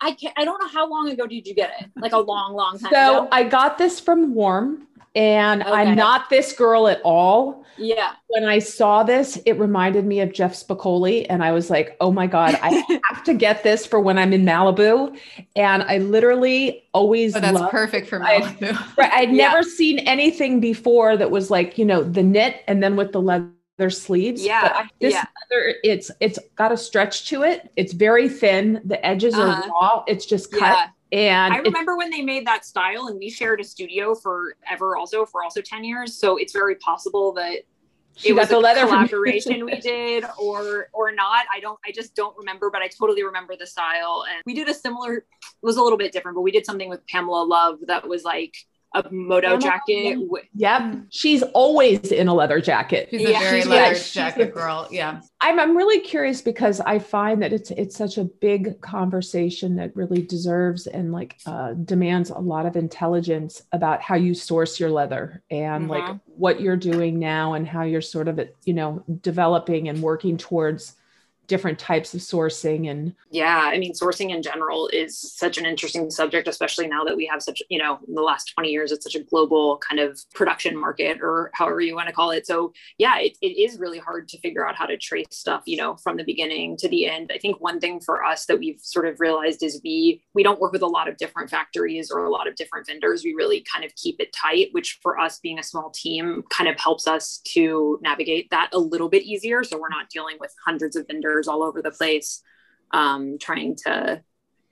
I 0.00 0.12
can't, 0.12 0.34
I 0.36 0.44
don't 0.44 0.60
know 0.60 0.68
how 0.68 0.88
long 0.88 1.08
ago 1.08 1.26
did 1.26 1.46
you 1.46 1.54
get 1.54 1.72
it? 1.80 1.90
Like 1.96 2.12
a 2.12 2.18
long, 2.18 2.54
long 2.54 2.78
time 2.78 2.90
so 2.92 3.18
ago. 3.24 3.28
I 3.32 3.44
got 3.44 3.78
this 3.78 3.98
from 4.00 4.34
Warm 4.34 4.86
and 5.14 5.62
okay. 5.62 5.70
I'm 5.70 5.96
not 5.96 6.30
this 6.30 6.52
girl 6.52 6.88
at 6.88 7.00
all. 7.02 7.64
Yeah. 7.76 8.12
When 8.28 8.44
I 8.44 8.58
saw 8.58 9.04
this, 9.04 9.36
it 9.46 9.52
reminded 9.52 10.04
me 10.04 10.20
of 10.20 10.32
Jeff 10.32 10.52
Spicoli. 10.52 11.26
And 11.28 11.44
I 11.44 11.52
was 11.52 11.70
like, 11.70 11.96
oh 12.00 12.10
my 12.10 12.26
God, 12.26 12.58
I 12.60 12.70
have 13.08 13.24
to 13.24 13.34
get 13.34 13.62
this 13.62 13.86
for 13.86 14.00
when 14.00 14.18
I'm 14.18 14.32
in 14.32 14.44
Malibu. 14.44 15.16
And 15.56 15.84
I 15.84 15.98
literally 15.98 16.84
always 16.92 17.36
oh, 17.36 17.40
that's 17.40 17.58
loved, 17.58 17.70
perfect 17.70 18.08
for 18.08 18.20
Malibu. 18.20 18.74
I, 18.74 18.92
right. 18.98 19.12
I'd 19.12 19.30
yeah. 19.30 19.48
never 19.48 19.62
seen 19.62 20.00
anything 20.00 20.58
before 20.60 21.16
that 21.16 21.30
was 21.30 21.50
like, 21.50 21.78
you 21.78 21.84
know, 21.84 22.02
the 22.02 22.22
knit 22.22 22.62
and 22.66 22.82
then 22.82 22.96
with 22.96 23.12
the 23.12 23.20
leather 23.20 23.50
their 23.78 23.90
sleeves. 23.90 24.44
Yeah. 24.44 24.86
this 25.00 25.14
yeah. 25.14 25.24
leather, 25.50 25.74
it's 25.82 26.10
it's 26.20 26.38
got 26.56 26.72
a 26.72 26.76
stretch 26.76 27.28
to 27.30 27.44
it. 27.44 27.70
It's 27.76 27.92
very 27.92 28.28
thin. 28.28 28.82
The 28.84 29.04
edges 29.04 29.34
uh-huh. 29.34 29.62
are 29.62 29.68
raw. 29.68 30.04
It's 30.06 30.26
just 30.26 30.52
cut. 30.52 30.60
Yeah. 30.60 30.88
And 31.10 31.54
I 31.54 31.58
remember 31.58 31.96
when 31.96 32.10
they 32.10 32.20
made 32.20 32.46
that 32.46 32.66
style 32.66 33.06
and 33.06 33.18
we 33.18 33.30
shared 33.30 33.60
a 33.60 33.64
studio 33.64 34.14
forever 34.14 34.96
also 34.96 35.24
for 35.24 35.42
also 35.42 35.62
10 35.62 35.82
years. 35.84 36.20
So 36.20 36.36
it's 36.36 36.52
very 36.52 36.74
possible 36.74 37.32
that 37.32 37.60
she 38.16 38.30
it 38.30 38.32
was 38.32 38.50
a 38.50 38.58
leather 38.58 38.84
collaboration 38.84 39.64
we 39.64 39.76
did 39.80 40.24
or 40.38 40.88
or 40.92 41.12
not. 41.12 41.46
I 41.54 41.60
don't 41.60 41.78
I 41.86 41.92
just 41.92 42.16
don't 42.16 42.36
remember, 42.36 42.68
but 42.68 42.82
I 42.82 42.88
totally 42.88 43.22
remember 43.22 43.54
the 43.56 43.66
style. 43.66 44.24
And 44.28 44.42
we 44.44 44.54
did 44.54 44.68
a 44.68 44.74
similar 44.74 45.18
it 45.18 45.24
was 45.62 45.76
a 45.76 45.82
little 45.82 45.98
bit 45.98 46.12
different, 46.12 46.34
but 46.34 46.42
we 46.42 46.50
did 46.50 46.66
something 46.66 46.88
with 46.90 47.06
Pamela 47.06 47.44
Love 47.44 47.78
that 47.86 48.06
was 48.06 48.24
like 48.24 48.54
a 48.94 49.04
moto 49.10 49.58
jacket. 49.58 50.18
Yep. 50.54 50.96
She's 51.10 51.42
always 51.42 52.10
in 52.10 52.28
a 52.28 52.34
leather 52.34 52.60
jacket. 52.60 53.08
She's 53.10 53.26
a 53.26 53.32
yeah. 53.32 53.40
very 53.40 53.60
she's, 53.60 53.68
leather 53.68 53.96
yeah, 53.96 54.02
jacket 54.02 54.48
a, 54.48 54.50
girl. 54.50 54.88
Yeah. 54.90 55.20
I'm 55.40 55.60
I'm 55.60 55.76
really 55.76 56.00
curious 56.00 56.40
because 56.40 56.80
I 56.80 56.98
find 56.98 57.42
that 57.42 57.52
it's 57.52 57.70
it's 57.72 57.96
such 57.96 58.18
a 58.18 58.24
big 58.24 58.80
conversation 58.80 59.76
that 59.76 59.94
really 59.94 60.22
deserves 60.22 60.86
and 60.86 61.12
like 61.12 61.38
uh, 61.46 61.74
demands 61.74 62.30
a 62.30 62.38
lot 62.38 62.66
of 62.66 62.76
intelligence 62.76 63.62
about 63.72 64.00
how 64.00 64.14
you 64.14 64.34
source 64.34 64.80
your 64.80 64.90
leather 64.90 65.42
and 65.50 65.88
mm-hmm. 65.88 65.90
like 65.90 66.16
what 66.26 66.60
you're 66.60 66.76
doing 66.76 67.18
now 67.18 67.54
and 67.54 67.68
how 67.68 67.82
you're 67.82 68.00
sort 68.00 68.28
of 68.28 68.40
you 68.64 68.74
know 68.74 69.04
developing 69.20 69.88
and 69.88 70.02
working 70.02 70.36
towards 70.36 70.94
different 71.48 71.78
types 71.78 72.14
of 72.14 72.20
sourcing 72.20 72.90
and 72.90 73.14
yeah 73.30 73.62
i 73.72 73.78
mean 73.78 73.92
sourcing 73.92 74.30
in 74.30 74.42
general 74.42 74.88
is 74.92 75.18
such 75.18 75.58
an 75.58 75.66
interesting 75.66 76.10
subject 76.10 76.46
especially 76.46 76.86
now 76.86 77.04
that 77.04 77.16
we 77.16 77.26
have 77.26 77.42
such 77.42 77.62
you 77.68 77.78
know 77.78 77.98
in 78.06 78.14
the 78.14 78.22
last 78.22 78.52
20 78.54 78.70
years 78.70 78.92
it's 78.92 79.04
such 79.04 79.14
a 79.14 79.24
global 79.24 79.78
kind 79.88 80.00
of 80.00 80.18
production 80.34 80.76
market 80.76 81.18
or 81.22 81.50
however 81.54 81.80
you 81.80 81.94
want 81.94 82.08
to 82.08 82.14
call 82.14 82.30
it. 82.30 82.46
So 82.46 82.72
yeah 82.98 83.18
it, 83.18 83.36
it 83.40 83.58
is 83.58 83.78
really 83.78 83.98
hard 83.98 84.28
to 84.28 84.38
figure 84.40 84.66
out 84.66 84.76
how 84.76 84.86
to 84.86 84.96
trace 84.96 85.26
stuff 85.30 85.62
you 85.66 85.76
know 85.76 85.96
from 85.96 86.16
the 86.16 86.24
beginning 86.24 86.76
to 86.78 86.88
the 86.88 87.06
end. 87.06 87.30
I 87.34 87.38
think 87.38 87.60
one 87.60 87.80
thing 87.80 88.00
for 88.00 88.24
us 88.24 88.46
that 88.46 88.58
we've 88.58 88.80
sort 88.80 89.06
of 89.06 89.20
realized 89.20 89.62
is 89.62 89.80
we 89.84 90.22
we 90.34 90.42
don't 90.42 90.60
work 90.60 90.72
with 90.72 90.82
a 90.82 90.86
lot 90.86 91.08
of 91.08 91.16
different 91.16 91.50
factories 91.50 92.10
or 92.10 92.24
a 92.24 92.30
lot 92.30 92.48
of 92.48 92.56
different 92.56 92.86
vendors. 92.86 93.24
We 93.24 93.34
really 93.34 93.64
kind 93.72 93.84
of 93.84 93.94
keep 93.94 94.16
it 94.20 94.32
tight 94.32 94.68
which 94.72 94.98
for 95.02 95.18
us 95.18 95.38
being 95.38 95.58
a 95.58 95.62
small 95.62 95.90
team 95.90 96.42
kind 96.50 96.68
of 96.68 96.78
helps 96.78 97.06
us 97.06 97.40
to 97.48 97.98
navigate 98.02 98.50
that 98.50 98.70
a 98.72 98.78
little 98.78 99.08
bit 99.08 99.22
easier. 99.22 99.64
So 99.64 99.78
we're 99.78 99.88
not 99.88 100.10
dealing 100.10 100.36
with 100.40 100.54
hundreds 100.64 100.96
of 100.96 101.06
vendors 101.06 101.37
all 101.46 101.62
over 101.62 101.82
the 101.82 101.90
place, 101.90 102.42
um, 102.92 103.38
trying 103.38 103.76
to 103.86 104.22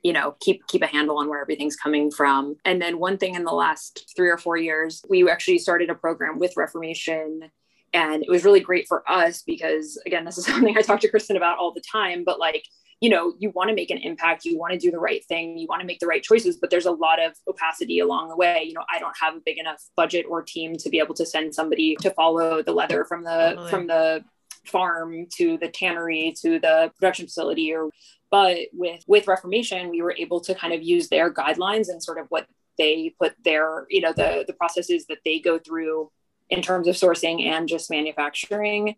you 0.02 0.12
know 0.12 0.36
keep 0.40 0.66
keep 0.66 0.82
a 0.82 0.86
handle 0.86 1.18
on 1.18 1.28
where 1.28 1.40
everything's 1.40 1.76
coming 1.76 2.10
from. 2.10 2.56
And 2.64 2.80
then 2.80 2.98
one 2.98 3.18
thing 3.18 3.34
in 3.34 3.44
the 3.44 3.52
last 3.52 4.12
three 4.16 4.30
or 4.30 4.38
four 4.38 4.56
years, 4.56 5.04
we 5.08 5.28
actually 5.28 5.58
started 5.58 5.90
a 5.90 5.94
program 5.94 6.38
with 6.38 6.56
Reformation. 6.56 7.50
And 7.92 8.22
it 8.22 8.28
was 8.28 8.44
really 8.44 8.60
great 8.60 8.86
for 8.88 9.08
us 9.10 9.42
because, 9.42 10.00
again, 10.06 10.24
this 10.24 10.38
is 10.38 10.46
something 10.46 10.76
I 10.76 10.82
talk 10.82 11.00
to 11.00 11.10
Kristen 11.10 11.36
about 11.36 11.58
all 11.58 11.72
the 11.72 11.82
time. 11.92 12.24
But 12.24 12.38
like, 12.38 12.64
you 13.00 13.10
know, 13.10 13.34
you 13.38 13.50
want 13.50 13.68
to 13.68 13.74
make 13.74 13.90
an 13.90 13.98
impact, 13.98 14.44
you 14.44 14.58
want 14.58 14.72
to 14.72 14.78
do 14.78 14.90
the 14.90 14.98
right 14.98 15.24
thing, 15.26 15.58
you 15.58 15.66
want 15.68 15.80
to 15.80 15.86
make 15.86 15.98
the 15.98 16.06
right 16.06 16.22
choices, 16.22 16.56
but 16.56 16.70
there's 16.70 16.86
a 16.86 16.90
lot 16.90 17.22
of 17.22 17.34
opacity 17.48 17.98
along 17.98 18.28
the 18.28 18.36
way. 18.36 18.64
You 18.66 18.72
know, 18.72 18.84
I 18.92 18.98
don't 18.98 19.14
have 19.20 19.34
a 19.36 19.40
big 19.44 19.58
enough 19.58 19.82
budget 19.96 20.24
or 20.28 20.42
team 20.42 20.76
to 20.76 20.88
be 20.88 20.98
able 20.98 21.14
to 21.14 21.26
send 21.26 21.54
somebody 21.54 21.96
to 22.00 22.10
follow 22.10 22.62
the 22.62 22.72
leather 22.72 23.04
from 23.04 23.24
the 23.24 23.50
totally. 23.50 23.70
from 23.70 23.86
the 23.86 24.24
farm 24.68 25.26
to 25.36 25.58
the 25.58 25.68
tannery 25.68 26.34
to 26.40 26.58
the 26.58 26.92
production 26.98 27.26
facility 27.26 27.72
or 27.72 27.90
but 28.30 28.58
with 28.72 29.02
with 29.06 29.28
reformation 29.28 29.90
we 29.90 30.02
were 30.02 30.14
able 30.18 30.40
to 30.40 30.54
kind 30.54 30.72
of 30.72 30.82
use 30.82 31.08
their 31.08 31.32
guidelines 31.32 31.88
and 31.88 32.02
sort 32.02 32.18
of 32.18 32.26
what 32.28 32.46
they 32.78 33.14
put 33.18 33.34
their 33.44 33.86
you 33.88 34.00
know 34.00 34.12
the 34.12 34.44
the 34.46 34.52
processes 34.52 35.06
that 35.06 35.18
they 35.24 35.38
go 35.38 35.58
through 35.58 36.10
in 36.50 36.62
terms 36.62 36.86
of 36.86 36.94
sourcing 36.94 37.46
and 37.46 37.68
just 37.68 37.90
manufacturing 37.90 38.96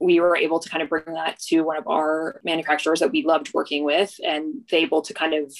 we 0.00 0.20
were 0.20 0.36
able 0.36 0.60
to 0.60 0.68
kind 0.68 0.82
of 0.82 0.88
bring 0.88 1.04
that 1.06 1.38
to 1.40 1.62
one 1.62 1.76
of 1.76 1.86
our 1.88 2.40
manufacturers 2.44 3.00
that 3.00 3.10
we 3.10 3.24
loved 3.24 3.52
working 3.52 3.84
with 3.84 4.14
and 4.24 4.62
they 4.70 4.78
able 4.78 5.02
to 5.02 5.12
kind 5.12 5.34
of 5.34 5.52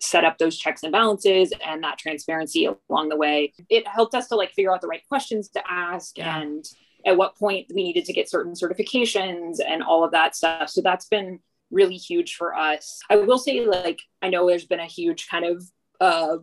set 0.00 0.24
up 0.24 0.38
those 0.38 0.58
checks 0.58 0.82
and 0.82 0.92
balances 0.92 1.52
and 1.64 1.82
that 1.82 1.98
transparency 1.98 2.68
along 2.90 3.08
the 3.08 3.16
way 3.16 3.52
it 3.70 3.86
helped 3.88 4.14
us 4.14 4.28
to 4.28 4.36
like 4.36 4.52
figure 4.52 4.72
out 4.72 4.80
the 4.80 4.86
right 4.86 5.06
questions 5.08 5.48
to 5.48 5.62
ask 5.68 6.18
yeah. 6.18 6.40
and 6.40 6.66
at 7.06 7.16
what 7.16 7.36
point 7.36 7.66
we 7.74 7.82
needed 7.82 8.04
to 8.04 8.12
get 8.12 8.28
certain 8.28 8.52
certifications 8.52 9.58
and 9.64 9.82
all 9.82 10.04
of 10.04 10.12
that 10.12 10.34
stuff. 10.34 10.68
So 10.68 10.80
that's 10.80 11.06
been 11.06 11.40
really 11.70 11.96
huge 11.96 12.34
for 12.34 12.54
us. 12.54 13.00
I 13.10 13.16
will 13.16 13.38
say, 13.38 13.64
like, 13.64 14.00
I 14.22 14.28
know 14.28 14.46
there's 14.46 14.66
been 14.66 14.80
a 14.80 14.86
huge 14.86 15.28
kind 15.28 15.44
of 15.44 15.64
uh, 16.00 16.38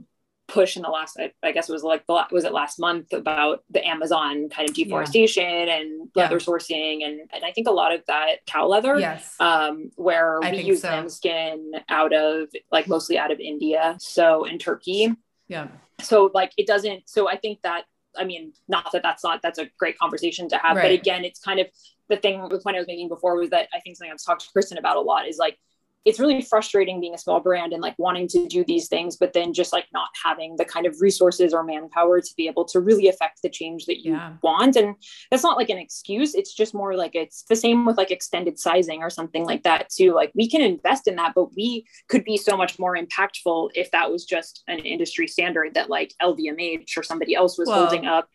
push 0.47 0.75
in 0.75 0.83
the 0.83 0.89
last, 0.89 1.17
I, 1.19 1.31
I, 1.43 1.51
guess 1.51 1.69
it 1.69 1.73
was 1.73 1.83
like, 1.83 2.05
the, 2.05 2.25
was 2.31 2.43
it 2.43 2.53
last 2.53 2.79
month 2.79 3.13
about 3.13 3.63
the 3.69 3.85
Amazon 3.85 4.49
kind 4.49 4.69
of 4.69 4.75
deforestation 4.75 5.43
yeah. 5.43 5.77
and 5.77 6.09
leather 6.15 6.35
yeah. 6.35 6.45
sourcing. 6.45 7.05
And, 7.05 7.21
and 7.33 7.43
I 7.43 7.51
think 7.51 7.67
a 7.67 7.71
lot 7.71 7.93
of 7.93 8.01
that 8.07 8.45
cow 8.45 8.67
leather, 8.67 8.99
yes. 8.99 9.35
um, 9.39 9.91
where 9.95 10.43
I 10.43 10.51
we 10.51 10.61
use 10.61 10.81
so. 10.81 10.89
lambskin 10.89 11.71
out 11.89 12.13
of 12.13 12.49
like 12.71 12.87
mostly 12.87 13.17
out 13.17 13.31
of 13.31 13.39
India. 13.39 13.97
So 13.99 14.45
in 14.45 14.59
Turkey. 14.59 15.11
Yeah. 15.47 15.67
So 16.01 16.29
like 16.33 16.51
it 16.57 16.67
doesn't, 16.67 17.09
so 17.09 17.27
I 17.27 17.37
think 17.37 17.61
that 17.63 17.85
I 18.17 18.25
mean, 18.25 18.53
not 18.67 18.91
that 18.91 19.03
that's 19.03 19.23
not 19.23 19.41
that's 19.41 19.59
a 19.59 19.69
great 19.77 19.97
conversation 19.97 20.49
to 20.49 20.57
have, 20.57 20.77
right. 20.77 20.83
but 20.83 20.91
again, 20.91 21.25
it's 21.25 21.39
kind 21.39 21.59
of 21.59 21.67
the 22.09 22.17
thing 22.17 22.47
the 22.49 22.59
point 22.59 22.75
I 22.75 22.79
was 22.79 22.87
making 22.87 23.09
before 23.09 23.37
was 23.37 23.49
that 23.49 23.67
I 23.73 23.79
think 23.79 23.97
something 23.97 24.11
I've 24.11 24.23
talked 24.23 24.41
to 24.41 24.51
Kristen 24.51 24.77
about 24.77 24.97
a 24.97 25.01
lot 25.01 25.27
is 25.27 25.37
like 25.37 25.57
it's 26.05 26.19
really 26.19 26.41
frustrating 26.41 27.01
being 27.01 27.15
a 27.15 27.17
small 27.17 27.39
brand 27.39 27.73
and 27.73 27.81
like 27.81 27.95
wanting 27.97 28.27
to 28.27 28.45
do 28.47 28.63
these 28.63 28.87
things, 28.87 29.17
but 29.17 29.33
then 29.33 29.53
just 29.53 29.73
like 29.73 29.87
not 29.91 30.09
having 30.23 30.55
the 30.55 30.63
kind 30.63 30.85
of 30.85 31.01
resources 31.01 31.51
or 31.51 31.63
manpower 31.63 32.21
to 32.21 32.33
be 32.37 32.47
able 32.47 32.63
to 32.63 32.79
really 32.79 33.07
affect 33.07 33.41
the 33.41 33.49
change 33.49 33.85
that 33.87 34.03
you 34.05 34.13
yeah. 34.13 34.33
want. 34.43 34.75
And 34.75 34.95
that's 35.31 35.43
not 35.43 35.57
like 35.57 35.69
an 35.69 35.79
excuse. 35.79 36.35
It's 36.35 36.53
just 36.53 36.75
more 36.75 36.95
like 36.95 37.15
it's 37.15 37.43
the 37.49 37.55
same 37.55 37.85
with 37.85 37.97
like 37.97 38.11
extended 38.11 38.59
sizing 38.59 39.01
or 39.01 39.09
something 39.09 39.45
like 39.45 39.63
that 39.63 39.89
too. 39.89 40.13
Like 40.13 40.31
we 40.35 40.47
can 40.47 40.61
invest 40.61 41.07
in 41.07 41.15
that, 41.15 41.33
but 41.33 41.55
we 41.55 41.87
could 42.07 42.23
be 42.23 42.37
so 42.37 42.55
much 42.55 42.77
more 42.77 42.95
impactful 42.95 43.71
if 43.73 43.89
that 43.89 44.11
was 44.11 44.25
just 44.25 44.63
an 44.67 44.79
industry 44.79 45.27
standard 45.27 45.73
that 45.73 45.89
like 45.89 46.13
LVMH 46.21 46.97
or 46.97 47.03
somebody 47.03 47.33
else 47.33 47.57
was 47.57 47.67
well, 47.67 47.79
holding 47.79 48.05
up 48.05 48.29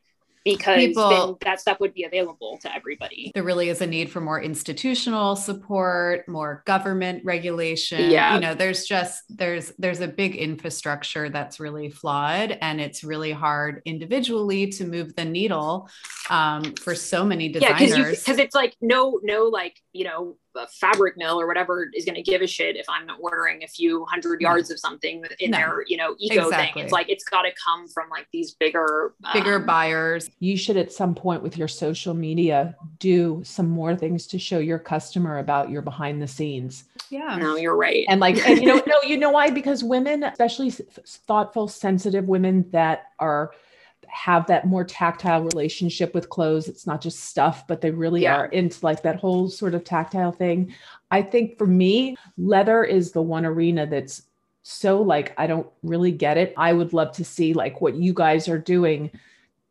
because 0.45 0.77
People, 0.77 1.09
then 1.11 1.37
that 1.43 1.61
stuff 1.61 1.81
would 1.81 1.95
be 1.95 2.05
available 2.05 2.59
to 2.63 2.75
everybody. 2.75 3.31
There 3.35 3.43
really 3.43 3.69
is 3.69 3.81
a 3.81 3.87
need 3.87 4.11
for 4.11 4.21
more 4.21 4.41
institutional 4.41 5.37
support, 5.37 6.27
more 6.29 6.63
government 6.67 7.25
regulation. 7.25 8.11
Yeah. 8.11 8.35
You 8.35 8.41
know, 8.41 8.55
there's 8.55 8.85
just 8.85 9.23
there's 9.29 9.73
there's 9.79 10.01
a 10.01 10.09
big 10.09 10.37
infrastructure 10.37 11.29
that's 11.29 11.61
really 11.61 11.91
flawed 11.91 12.57
and 12.61 12.81
it's 12.81 13.05
really 13.05 13.33
hard 13.33 13.83
individually 13.85 14.69
to 14.69 14.85
move 14.85 15.15
the 15.15 15.25
needle 15.25 15.89
um, 16.31 16.75
for 16.77 16.95
so 16.95 17.25
many 17.25 17.49
designers. 17.49 17.91
Yeah, 17.91 18.11
because 18.11 18.39
it's 18.39 18.55
like 18.55 18.77
no, 18.81 19.21
no, 19.23 19.45
like, 19.45 19.77
you 19.93 20.05
know, 20.05 20.37
a 20.57 20.67
fabric 20.69 21.17
mill 21.17 21.41
or 21.41 21.47
whatever 21.47 21.89
is 21.95 22.05
going 22.05 22.17
to 22.17 22.23
give 22.23 22.43
a 22.43 22.47
shit 22.47 22.77
if 22.77 22.87
I'm 22.89 23.09
ordering 23.21 23.63
a 23.63 23.69
few 23.69 24.05
hundred 24.07 24.41
yards 24.41 24.71
of 24.71 24.79
something 24.79 25.25
in 25.39 25.51
no. 25.51 25.59
their, 25.59 25.85
you 25.87 25.97
know, 25.97 26.15
eco 26.19 26.47
exactly. 26.47 26.67
thing. 26.67 26.85
It's 26.85 26.93
like 26.93 27.09
it's 27.09 27.25
got 27.25 27.43
to 27.43 27.51
come 27.65 27.89
from 27.89 28.09
like 28.11 28.27
these 28.33 28.53
bigger, 28.55 29.15
bigger 29.33 29.57
um, 29.57 29.67
buyers. 29.67 30.31
You 30.41 30.57
should 30.57 30.77
at 30.77 30.93
some 30.93 31.15
point 31.15 31.43
with 31.43 31.57
your 31.57 31.69
social 31.69 32.15
media 32.15 32.77
do 32.99 33.43
some 33.45 33.69
more 33.69 33.95
things 33.97 34.27
to 34.29 34.39
show 34.39 34.59
your 34.59 34.79
customer 34.79 35.39
about 35.39 35.71
your 35.71 35.83
behind 35.83 36.21
the 36.21 36.29
scenes. 36.29 36.85
Yeah, 37.11 37.37
no, 37.37 37.57
you're 37.57 37.77
right. 37.77 38.05
And 38.09 38.21
like, 38.21 38.37
and 38.47 38.61
you 38.61 38.67
know, 38.67 38.83
no, 38.87 39.01
you 39.07 39.17
know 39.17 39.31
why? 39.31 39.51
Because 39.51 39.83
women, 39.83 40.25
especially 40.25 40.71
thoughtful, 40.71 41.69
sensitive 41.69 42.29
women 42.29 42.67
that 42.71 43.11
are 43.19 43.53
have 44.13 44.47
that 44.47 44.67
more 44.67 44.85
tactile 44.85 45.43
relationship 45.43 46.15
with 46.15 46.29
clothes. 46.29 46.69
It's 46.69 46.87
not 46.87 47.01
just 47.01 47.21
stuff, 47.21 47.67
but 47.67 47.81
they 47.81 47.91
really 47.91 48.23
Yeah. 48.23 48.37
are 48.37 48.47
into 48.47 48.79
like 48.85 49.03
that 49.03 49.17
whole 49.17 49.49
sort 49.49 49.75
of 49.75 49.85
tactile 49.85 50.33
thing. 50.33 50.75
I 51.11 51.23
think 51.23 51.59
for 51.59 51.67
me, 51.67 52.17
leather 52.37 52.85
is 52.85 53.13
the 53.13 53.23
one 53.23 53.45
arena 53.47 53.87
that's 53.87 54.23
so 54.63 55.01
like 55.01 55.33
I 55.39 55.47
don't 55.47 55.67
really 55.83 56.13
get 56.13 56.37
it. 56.37 56.53
I 56.57 56.73
would 56.73 56.93
love 56.93 57.13
to 57.13 57.25
see 57.25 57.55
like 57.55 57.81
what 57.81 57.95
you 57.95 58.13
guys 58.13 58.49
are 58.49 58.59
doing 58.59 59.11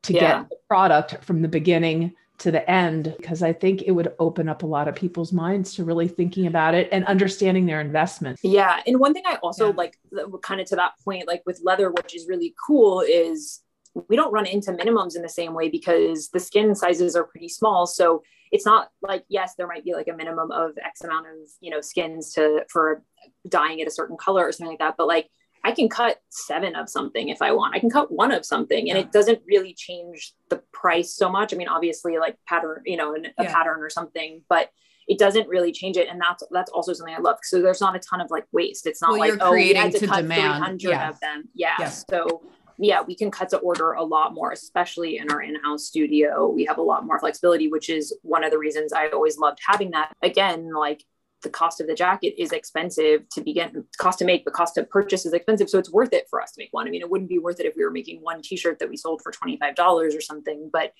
to 0.03 0.13
Yeah. 0.13 0.19
get 0.41 0.49
the 0.49 0.55
product 0.67 1.23
from 1.23 1.41
the 1.41 1.47
beginning 1.47 2.13
to 2.39 2.51
the 2.51 2.67
end 2.71 3.13
because 3.17 3.43
I 3.43 3.51
think 3.51 3.81
it 3.83 3.91
would 3.91 4.13
open 4.17 4.47
up 4.47 4.63
a 4.63 4.65
lot 4.65 4.87
of 4.87 4.95
people's 4.95 5.33
minds 5.33 5.73
to 5.75 5.83
really 5.83 6.07
thinking 6.07 6.47
about 6.47 6.73
it 6.73 6.87
and 6.93 7.03
understanding 7.05 7.65
their 7.65 7.81
investment. 7.81 8.39
Yeah. 8.41 8.79
And 8.87 8.97
one 8.99 9.13
thing 9.13 9.23
I 9.25 9.35
also 9.43 9.67
Yeah. 9.67 9.73
like, 9.75 9.99
kind 10.41 10.61
of 10.61 10.67
to 10.67 10.77
that 10.77 10.93
point, 11.03 11.27
like 11.27 11.43
with 11.45 11.59
leather, 11.61 11.91
which 11.91 12.15
is 12.15 12.27
really 12.29 12.55
cool, 12.65 13.01
is 13.01 13.59
we 14.07 14.15
don't 14.15 14.31
run 14.31 14.45
into 14.45 14.71
minimums 14.71 15.15
in 15.15 15.21
the 15.21 15.29
same 15.29 15.53
way 15.53 15.69
because 15.69 16.29
the 16.29 16.39
skin 16.39 16.73
sizes 16.75 17.15
are 17.15 17.23
pretty 17.25 17.49
small. 17.49 17.85
So 17.87 18.23
it's 18.51 18.65
not 18.65 18.89
like, 19.01 19.25
yes, 19.29 19.55
there 19.55 19.67
might 19.67 19.83
be 19.83 19.93
like 19.93 20.07
a 20.07 20.13
minimum 20.13 20.51
of 20.51 20.71
X 20.83 21.03
amount 21.03 21.27
of, 21.27 21.33
you 21.61 21.69
know, 21.71 21.81
skins 21.81 22.33
to, 22.33 22.61
for 22.69 23.03
dyeing 23.47 23.79
it 23.79 23.87
a 23.87 23.91
certain 23.91 24.17
color 24.17 24.45
or 24.47 24.51
something 24.51 24.71
like 24.71 24.79
that. 24.79 24.95
But 24.97 25.07
like, 25.07 25.29
I 25.63 25.71
can 25.73 25.89
cut 25.89 26.17
seven 26.29 26.75
of 26.75 26.89
something 26.89 27.29
if 27.29 27.41
I 27.41 27.51
want. 27.51 27.75
I 27.75 27.79
can 27.79 27.89
cut 27.89 28.11
one 28.11 28.31
of 28.31 28.45
something 28.45 28.89
and 28.89 28.97
Yeah. 28.97 29.03
it 29.05 29.11
doesn't 29.11 29.41
really 29.45 29.73
change 29.77 30.33
the 30.49 30.63
price 30.71 31.13
so 31.13 31.29
much. 31.29 31.53
I 31.53 31.57
mean, 31.57 31.67
obviously 31.67 32.17
like 32.17 32.37
pattern, 32.47 32.81
you 32.85 32.95
know, 32.95 33.13
a 33.13 33.19
Yeah. 33.43 33.53
pattern 33.53 33.81
or 33.81 33.89
something, 33.89 34.41
but 34.47 34.69
it 35.07 35.17
doesn't 35.19 35.49
really 35.49 35.71
change 35.73 35.97
it. 35.97 36.07
And 36.07 36.21
that's, 36.21 36.43
that's 36.51 36.71
also 36.71 36.93
something 36.93 37.13
I 37.13 37.19
love. 37.19 37.39
So 37.43 37.61
there's 37.61 37.81
not 37.81 37.95
a 37.95 37.99
ton 37.99 38.21
of 38.21 38.31
like 38.31 38.45
waste. 38.51 38.87
It's 38.87 39.01
not 39.01 39.11
Well, 39.11 39.19
like, 39.19 39.33
oh, 39.41 39.51
we 39.51 39.73
had 39.73 39.91
creating 39.91 39.91
to, 39.91 39.99
to 39.99 40.07
cut 40.07 40.21
demand. 40.21 40.57
300 40.79 40.89
Yeah. 40.91 41.09
of 41.09 41.19
them. 41.19 41.49
Yeah. 41.53 41.75
Yeah. 41.79 41.89
So 41.89 42.41
yeah, 42.81 43.01
we 43.01 43.15
can 43.15 43.29
cut 43.29 43.49
to 43.49 43.57
order 43.57 43.91
a 43.91 44.03
lot 44.03 44.33
more, 44.33 44.51
especially 44.51 45.17
in 45.17 45.29
our 45.31 45.41
in-house 45.41 45.85
studio. 45.85 46.47
We 46.47 46.65
have 46.65 46.77
a 46.77 46.81
lot 46.81 47.05
more 47.05 47.19
flexibility, 47.19 47.67
which 47.67 47.89
is 47.89 48.17
one 48.21 48.43
of 48.43 48.51
the 48.51 48.57
reasons 48.57 48.93
I 48.93 49.09
always 49.09 49.37
loved 49.37 49.59
having 49.65 49.91
that. 49.91 50.13
Again, 50.23 50.71
like 50.73 51.03
the 51.41 51.49
cost 51.49 51.81
of 51.81 51.87
the 51.87 51.93
jacket 51.93 52.41
is 52.41 52.51
expensive 52.51 53.27
to 53.29 53.41
begin 53.41 53.85
cost 53.97 54.19
to 54.19 54.25
make 54.25 54.45
the 54.45 54.51
cost 54.51 54.75
to 54.75 54.83
purchase 54.83 55.25
is 55.25 55.33
expensive 55.33 55.69
so 55.69 55.79
it's 55.79 55.91
worth 55.91 56.11
it 56.11 56.27
for 56.29 56.41
us 56.41 56.51
to 56.51 56.61
make 56.61 56.67
one 56.71 56.85
i 56.85 56.89
mean 56.89 57.01
it 57.01 57.09
wouldn't 57.09 57.29
be 57.29 57.39
worth 57.39 57.59
it 57.59 57.65
if 57.65 57.75
we 57.77 57.83
were 57.83 57.91
making 57.91 58.19
one 58.21 58.41
t-shirt 58.41 58.77
that 58.79 58.89
we 58.89 58.97
sold 58.97 59.21
for 59.21 59.31
$25 59.31 60.17
or 60.17 60.19
something 60.19 60.69
but 60.71 60.91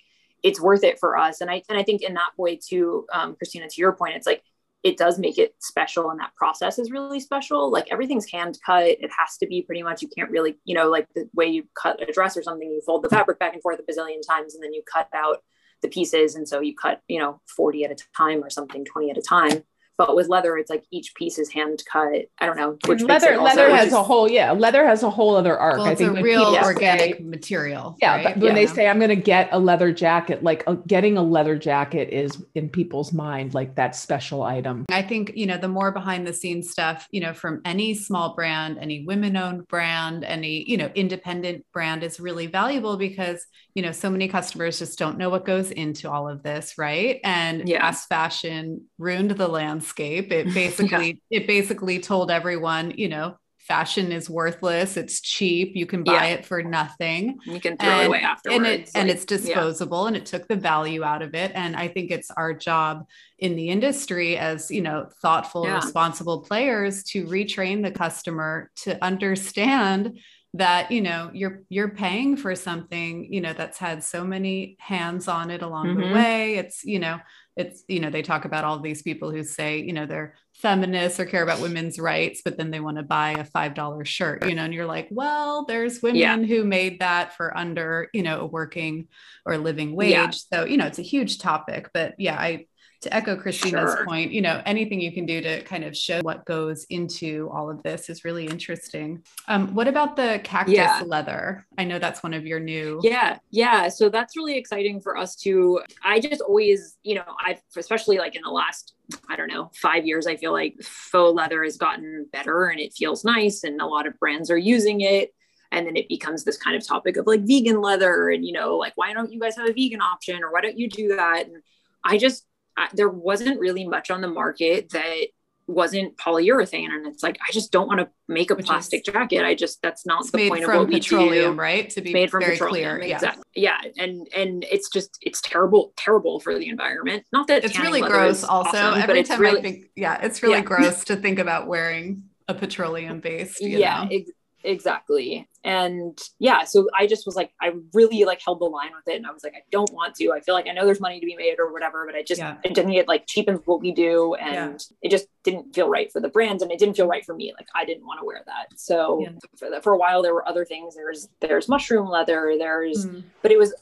it's 0.41 0.61
worth 0.61 0.83
it 0.83 0.97
for 0.97 1.17
us 1.17 1.41
and 1.41 1.51
i 1.51 1.61
and 1.67 1.77
i 1.77 1.83
think 1.83 2.01
in 2.01 2.13
that 2.13 2.31
way 2.37 2.55
too 2.55 3.05
um, 3.13 3.35
christina 3.35 3.67
to 3.67 3.81
your 3.81 3.91
point 3.91 4.15
it's 4.15 4.27
like 4.27 4.41
it 4.83 4.97
does 4.97 5.19
make 5.19 5.37
it 5.37 5.55
special 5.59 6.09
and 6.09 6.19
that 6.19 6.35
process 6.35 6.79
is 6.79 6.91
really 6.91 7.19
special. 7.19 7.69
Like 7.69 7.87
everything's 7.91 8.29
hand 8.31 8.57
cut. 8.65 8.85
It 8.85 9.11
has 9.17 9.37
to 9.37 9.47
be 9.47 9.61
pretty 9.61 9.83
much 9.83 10.01
you 10.01 10.07
can't 10.07 10.31
really 10.31 10.57
you 10.63 10.75
know 10.75 10.89
like 10.89 11.07
the 11.15 11.29
way 11.33 11.47
you 11.47 11.63
cut 11.81 12.01
a 12.01 12.11
dress 12.11 12.37
or 12.37 12.43
something 12.43 12.69
you 12.69 12.81
fold 12.85 13.03
the 13.03 13.09
fabric 13.09 13.39
back 13.39 13.53
and 13.53 13.61
forth 13.61 13.79
a 13.79 13.91
bazillion 13.91 14.21
times 14.25 14.55
and 14.55 14.63
then 14.63 14.73
you 14.73 14.81
cut 14.91 15.09
out 15.13 15.37
the 15.81 15.89
pieces. 15.89 16.35
And 16.35 16.47
so 16.47 16.61
you 16.61 16.75
cut 16.75 17.01
you 17.07 17.19
know 17.19 17.41
40 17.55 17.85
at 17.85 17.91
a 17.91 17.97
time 18.15 18.43
or 18.43 18.49
something 18.49 18.85
20 18.85 19.11
at 19.11 19.17
a 19.17 19.21
time 19.21 19.63
but 19.99 20.15
with 20.15 20.27
leather 20.29 20.57
it's 20.57 20.69
like 20.71 20.83
each 20.91 21.13
piece 21.13 21.37
is 21.37 21.51
hand 21.51 21.83
cut 21.91 22.25
i 22.39 22.45
don't 22.47 22.57
know 22.57 22.75
which 22.87 23.01
leather 23.03 23.33
also- 23.33 23.43
leather 23.43 23.69
has 23.75 23.87
is- 23.89 23.93
a 23.93 24.01
whole 24.01 24.27
yeah 24.27 24.51
leather 24.51 24.83
has 24.87 25.03
a 25.03 25.09
whole 25.09 25.35
other 25.35 25.55
arc 25.59 25.77
Well, 25.77 25.85
i 25.87 25.91
it's 25.91 26.01
think 26.01 26.17
a 26.17 26.21
real 26.23 26.45
people 26.51 26.65
organic 26.65 27.17
say- 27.17 27.23
material. 27.23 27.95
yeah 28.01 28.15
right? 28.15 28.23
but 28.35 28.37
when 28.43 28.55
they 28.55 28.65
say 28.65 28.87
i'm 28.87 28.97
going 28.97 29.09
to 29.09 29.15
get 29.15 29.49
a 29.51 29.59
leather 29.59 29.91
jacket 29.91 30.41
like 30.41 30.63
uh, 30.65 30.73
getting 30.87 31.17
a 31.17 31.21
leather 31.21 31.55
jacket 31.57 32.09
is 32.11 32.43
in 32.55 32.69
people's 32.69 33.13
mind 33.13 33.53
like 33.53 33.75
that 33.75 33.95
special 33.95 34.41
item 34.41 34.85
I 34.91 35.01
think, 35.03 35.33
you 35.35 35.45
know, 35.45 35.57
the 35.57 35.67
more 35.67 35.91
behind 35.91 36.25
the 36.25 36.33
scenes 36.33 36.69
stuff, 36.71 37.07
you 37.11 37.19
know, 37.21 37.33
from 37.33 37.61
any 37.65 37.93
small 37.93 38.33
brand, 38.33 38.77
any 38.79 39.03
women 39.05 39.35
owned 39.37 39.67
brand, 39.67 40.23
any, 40.23 40.63
you 40.69 40.77
know, 40.77 40.89
independent 40.95 41.65
brand 41.73 42.03
is 42.03 42.19
really 42.19 42.47
valuable 42.47 42.97
because, 42.97 43.45
you 43.75 43.81
know, 43.83 43.91
so 43.91 44.09
many 44.09 44.27
customers 44.27 44.79
just 44.79 44.97
don't 44.97 45.17
know 45.17 45.29
what 45.29 45.45
goes 45.45 45.71
into 45.71 46.09
all 46.09 46.27
of 46.29 46.41
this, 46.43 46.77
right? 46.77 47.19
And 47.23 47.67
Yeah. 47.67 47.81
fast 47.81 48.07
fashion 48.09 48.85
ruined 48.97 49.31
the 49.31 49.47
landscape. 49.47 49.88
It 49.97 50.53
basically, 50.53 51.21
it 51.29 51.47
basically 51.47 51.99
told 51.99 52.31
everyone, 52.31 52.91
you 52.97 53.09
know, 53.09 53.37
fashion 53.59 54.11
is 54.11 54.29
worthless, 54.29 54.97
it's 54.97 55.21
cheap, 55.21 55.75
you 55.75 55.85
can 55.85 56.03
buy 56.03 56.13
Yeah. 56.13 56.33
it 56.35 56.45
for 56.45 56.63
nothing. 56.63 57.37
You 57.45 57.59
can 57.59 57.77
throw 57.77 57.89
it 57.89 57.97
and, 57.97 58.07
away 58.07 58.21
afterwards 58.21 58.57
and 58.57 58.65
it 58.65 58.89
and 58.95 59.09
it's 59.09 59.25
disposable 59.25 60.07
and 60.07 60.15
it 60.17 60.25
took 60.25 60.47
the 60.47 60.55
value 60.55 61.03
out 61.03 61.21
of 61.21 61.35
it. 61.35 61.51
And 61.53 61.75
i 61.75 61.87
think 61.87 62.09
it's 62.09 62.31
our 62.31 62.53
job 62.53 63.05
in 63.37 63.55
the 63.55 63.69
industry 63.69 64.37
as 64.37 64.71
you 64.71 64.81
know 64.81 65.07
thoughtful 65.21 65.63
Yeah. 65.63 65.75
responsible 65.75 66.41
players 66.41 67.03
to 67.11 67.25
retrain 67.27 67.83
the 67.83 67.91
customer 67.91 68.71
to 68.77 69.03
understand 69.03 70.19
that 70.55 70.91
you 70.91 71.01
know 71.01 71.29
you're 71.31 71.61
you're 71.69 71.89
paying 71.89 72.35
for 72.35 72.55
something 72.55 73.31
you 73.31 73.39
know 73.39 73.53
that's 73.53 73.77
had 73.77 74.03
so 74.03 74.23
many 74.23 74.77
hands 74.79 75.27
on 75.27 75.51
it 75.51 75.61
along 75.61 75.87
Mhm. 75.89 76.07
the 76.07 76.13
way. 76.15 76.55
It's 76.55 76.83
you 76.83 76.97
know 76.97 77.19
it's 77.59 77.83
you 77.87 77.99
know 77.99 78.09
they 78.09 78.21
talk 78.21 78.45
about 78.45 78.63
all 78.63 78.79
these 78.79 79.01
people 79.01 79.29
who 79.31 79.43
say 79.43 79.79
you 79.81 79.93
know 79.93 80.05
they're 80.05 80.33
feminists 80.53 81.19
or 81.19 81.25
care 81.25 81.43
about 81.43 81.59
women's 81.61 81.99
rights 81.99 82.41
but 82.43 82.57
then 82.57 82.71
they 82.71 82.79
want 82.79 82.97
to 82.97 83.03
buy 83.03 83.31
a 83.31 83.43
five 83.43 83.73
dollar 83.73 84.03
shirt 84.05 84.45
you 84.47 84.55
know 84.55 84.63
and 84.63 84.73
you're 84.73 84.85
like 84.85 85.07
well 85.11 85.65
there's 85.65 86.01
women 86.01 86.17
Yeah. 86.19 86.37
who 86.37 86.63
made 86.63 86.99
that 87.01 87.35
for 87.35 87.55
under 87.57 88.09
you 88.13 88.23
know 88.23 88.41
a 88.41 88.45
working 88.45 89.07
or 89.45 89.57
living 89.57 89.95
wage 89.95 90.11
Yeah. 90.11 90.31
so 90.31 90.65
you 90.65 90.77
know 90.77 90.85
it's 90.87 90.99
a 90.99 91.03
huge 91.03 91.37
topic 91.39 91.89
but 91.93 92.15
yeah 92.17 92.35
i 92.39 92.65
to 93.01 93.13
echo 93.15 93.35
christina's 93.35 93.93
Sure. 93.93 94.05
point 94.05 94.31
you 94.31 94.41
know 94.41 94.61
anything 94.65 94.99
you 94.99 95.11
can 95.11 95.25
do 95.25 95.39
to 95.41 95.61
kind 95.63 95.83
of 95.83 95.95
show 95.95 96.19
what 96.21 96.45
goes 96.45 96.85
into 96.89 97.49
all 97.53 97.69
of 97.69 97.81
this 97.83 98.09
is 98.09 98.25
really 98.25 98.45
interesting. 98.45 99.23
Um, 99.47 99.73
what 99.73 99.87
about 99.87 100.15
the 100.15 100.41
cactus 100.43 100.75
Yeah. 100.75 101.03
leather? 101.05 101.65
I 101.77 101.85
know 101.85 101.97
that's 101.99 102.21
one 102.23 102.33
of 102.33 102.45
your 102.45 102.59
new 102.59 102.99
yeah 103.03 103.39
yeah. 103.51 103.87
So 103.89 104.09
that's 104.09 104.35
really 104.35 104.57
exciting 104.57 104.99
for 105.01 105.17
us 105.17 105.35
to 105.37 105.81
i 106.03 106.19
just 106.19 106.41
always 106.41 106.97
you 107.03 107.15
know 107.15 107.23
i've 107.45 107.61
especially 107.77 108.17
like 108.17 108.35
in 108.35 108.41
the 108.43 108.49
last 108.49 108.93
i 109.29 109.35
don't 109.35 109.47
know 109.51 109.71
five 109.81 110.05
years 110.05 110.27
i 110.27 110.35
feel 110.35 110.51
like 110.51 110.75
faux 110.83 111.33
leather 111.35 111.63
has 111.63 111.77
gotten 111.77 112.27
better 112.31 112.65
and 112.65 112.79
it 112.79 112.93
feels 112.93 113.23
nice 113.23 113.63
and 113.63 113.81
a 113.81 113.85
lot 113.85 114.05
of 114.07 114.19
brands 114.19 114.51
are 114.51 114.57
using 114.57 115.01
it. 115.01 115.33
And 115.71 115.85
then 115.85 115.95
it 115.95 116.09
becomes 116.09 116.43
this 116.43 116.57
kind 116.57 116.75
of 116.75 116.85
topic 116.85 117.15
of 117.15 117.27
like 117.27 117.41
vegan 117.41 117.79
leather 117.79 118.29
and 118.29 118.43
you 118.43 118.51
know 118.53 118.75
like 118.75 118.93
why 118.95 119.13
don't 119.13 119.31
you 119.31 119.39
guys 119.39 119.55
have 119.55 119.69
a 119.69 119.73
vegan 119.73 120.01
option 120.01 120.43
or 120.43 120.51
why 120.51 120.61
don't 120.61 120.77
you 120.79 120.89
do 120.89 121.15
that? 121.15 121.45
And 121.45 121.61
i 122.03 122.17
just 122.17 122.45
I, 122.79 122.87
there 122.93 123.09
wasn't 123.09 123.59
really 123.59 123.87
much 123.87 124.09
on 124.09 124.21
the 124.21 124.27
market 124.27 124.89
that 124.91 125.27
wasn't 125.67 126.17
polyurethane 126.17 126.89
and 126.89 127.05
it's 127.05 127.21
like 127.21 127.37
i 127.47 127.51
just 127.51 127.71
don't 127.71 127.87
want 127.87 127.99
to 127.99 128.09
make 128.27 128.49
a 128.49 128.55
plastic 128.55 129.05
jacket 129.05 129.45
i 129.45 129.53
just 129.53 129.79
that's 129.83 130.03
not 130.03 130.25
the 130.31 130.35
made 130.35 130.49
point 130.49 130.63
of 130.63 130.69
from 130.69 130.77
what 130.79 130.87
we 130.87 130.95
petroleum 130.95 131.53
do 131.53 131.61
right 131.61 131.91
to 131.91 132.01
be 132.01 132.11
made 132.11 132.31
from 132.31 132.41
very 132.41 132.53
petroleum. 132.53 132.97
clear 132.97 133.07
yeah 133.07 133.15
Exactly. 133.15 133.43
Yeah. 133.55 133.79
And 133.97 134.27
and 134.35 134.65
it's 134.71 134.89
just 134.89 135.17
it's 135.21 135.41
terrible, 135.41 135.93
terrible 135.97 136.39
for 136.39 136.57
the 136.57 136.69
environment. 136.69 137.25
Not 137.33 137.47
that 137.47 137.65
it's 137.65 137.77
really 137.77 138.01
gross 138.01 138.43
also 138.43 138.69
awesome, 138.69 139.01
but 139.01 139.09
every 139.09 139.19
it's 139.19 139.29
time 139.29 139.41
really, 139.41 139.59
i 139.59 139.61
think 139.61 139.85
yeah 139.95 140.25
it's 140.25 140.41
really 140.41 140.55
Yeah. 140.55 140.61
gross 140.71 141.03
to 141.05 141.15
think 141.15 141.39
about 141.39 141.67
wearing 141.67 142.23
a 142.47 142.53
petroleum 142.55 143.19
based 143.19 143.61
yeah, 143.61 144.07
know? 144.09 144.19
Ex- 144.63 144.83
exactly. 144.83 145.47
And 145.63 146.17
yeah, 146.39 146.63
so 146.63 146.87
I 146.97 147.05
just 147.05 147.25
was 147.25 147.35
like, 147.35 147.51
I 147.61 147.73
really 147.93 148.23
like 148.23 148.41
held 148.43 148.59
the 148.61 148.65
line 148.65 148.91
with 148.95 149.07
it, 149.13 149.17
and 149.17 149.27
I 149.27 149.31
was 149.31 149.43
like, 149.43 149.53
I 149.55 149.61
don't 149.71 149.91
want 149.93 150.15
to. 150.15 150.31
I 150.31 150.39
feel 150.39 150.55
like 150.55 150.67
I 150.67 150.71
know 150.71 150.85
there's 150.85 151.01
money 151.01 151.19
to 151.19 151.25
be 151.25 151.35
made 151.35 151.55
or 151.59 151.71
whatever, 151.73 152.05
but 152.05 152.15
I 152.15 152.23
just 152.23 152.39
Yeah. 152.39 152.57
it 152.63 152.73
didn't 152.73 152.91
get 152.93 153.07
like 153.07 153.25
cheapens 153.27 153.59
what 153.65 153.81
we 153.81 153.91
do, 153.91 154.35
and 154.35 154.53
Yeah. 154.53 154.77
it 155.01 155.11
just 155.11 155.27
didn't 155.43 155.73
feel 155.75 155.89
right 155.89 156.11
for 156.11 156.21
the 156.21 156.29
brands, 156.29 156.63
and 156.63 156.71
it 156.71 156.79
didn't 156.79 156.95
feel 156.95 157.07
right 157.07 157.25
for 157.25 157.35
me. 157.35 157.53
Like 157.57 157.67
I 157.75 157.83
didn't 157.85 158.05
want 158.05 158.19
to 158.21 158.25
wear 158.25 158.41
that. 158.45 158.79
So 158.79 159.19
Yeah. 159.21 159.29
for 159.57 159.69
the, 159.69 159.81
for 159.81 159.93
a 159.93 159.97
while, 159.97 160.21
there 160.21 160.33
were 160.33 160.47
other 160.47 160.63
things. 160.65 160.95
There's 160.95 161.27
there's 161.41 161.67
mushroom 161.67 162.07
leather. 162.07 162.55
There's 162.57 163.05
Mm. 163.05 163.23
but 163.41 163.51
it 163.51 163.57
was 163.59 163.73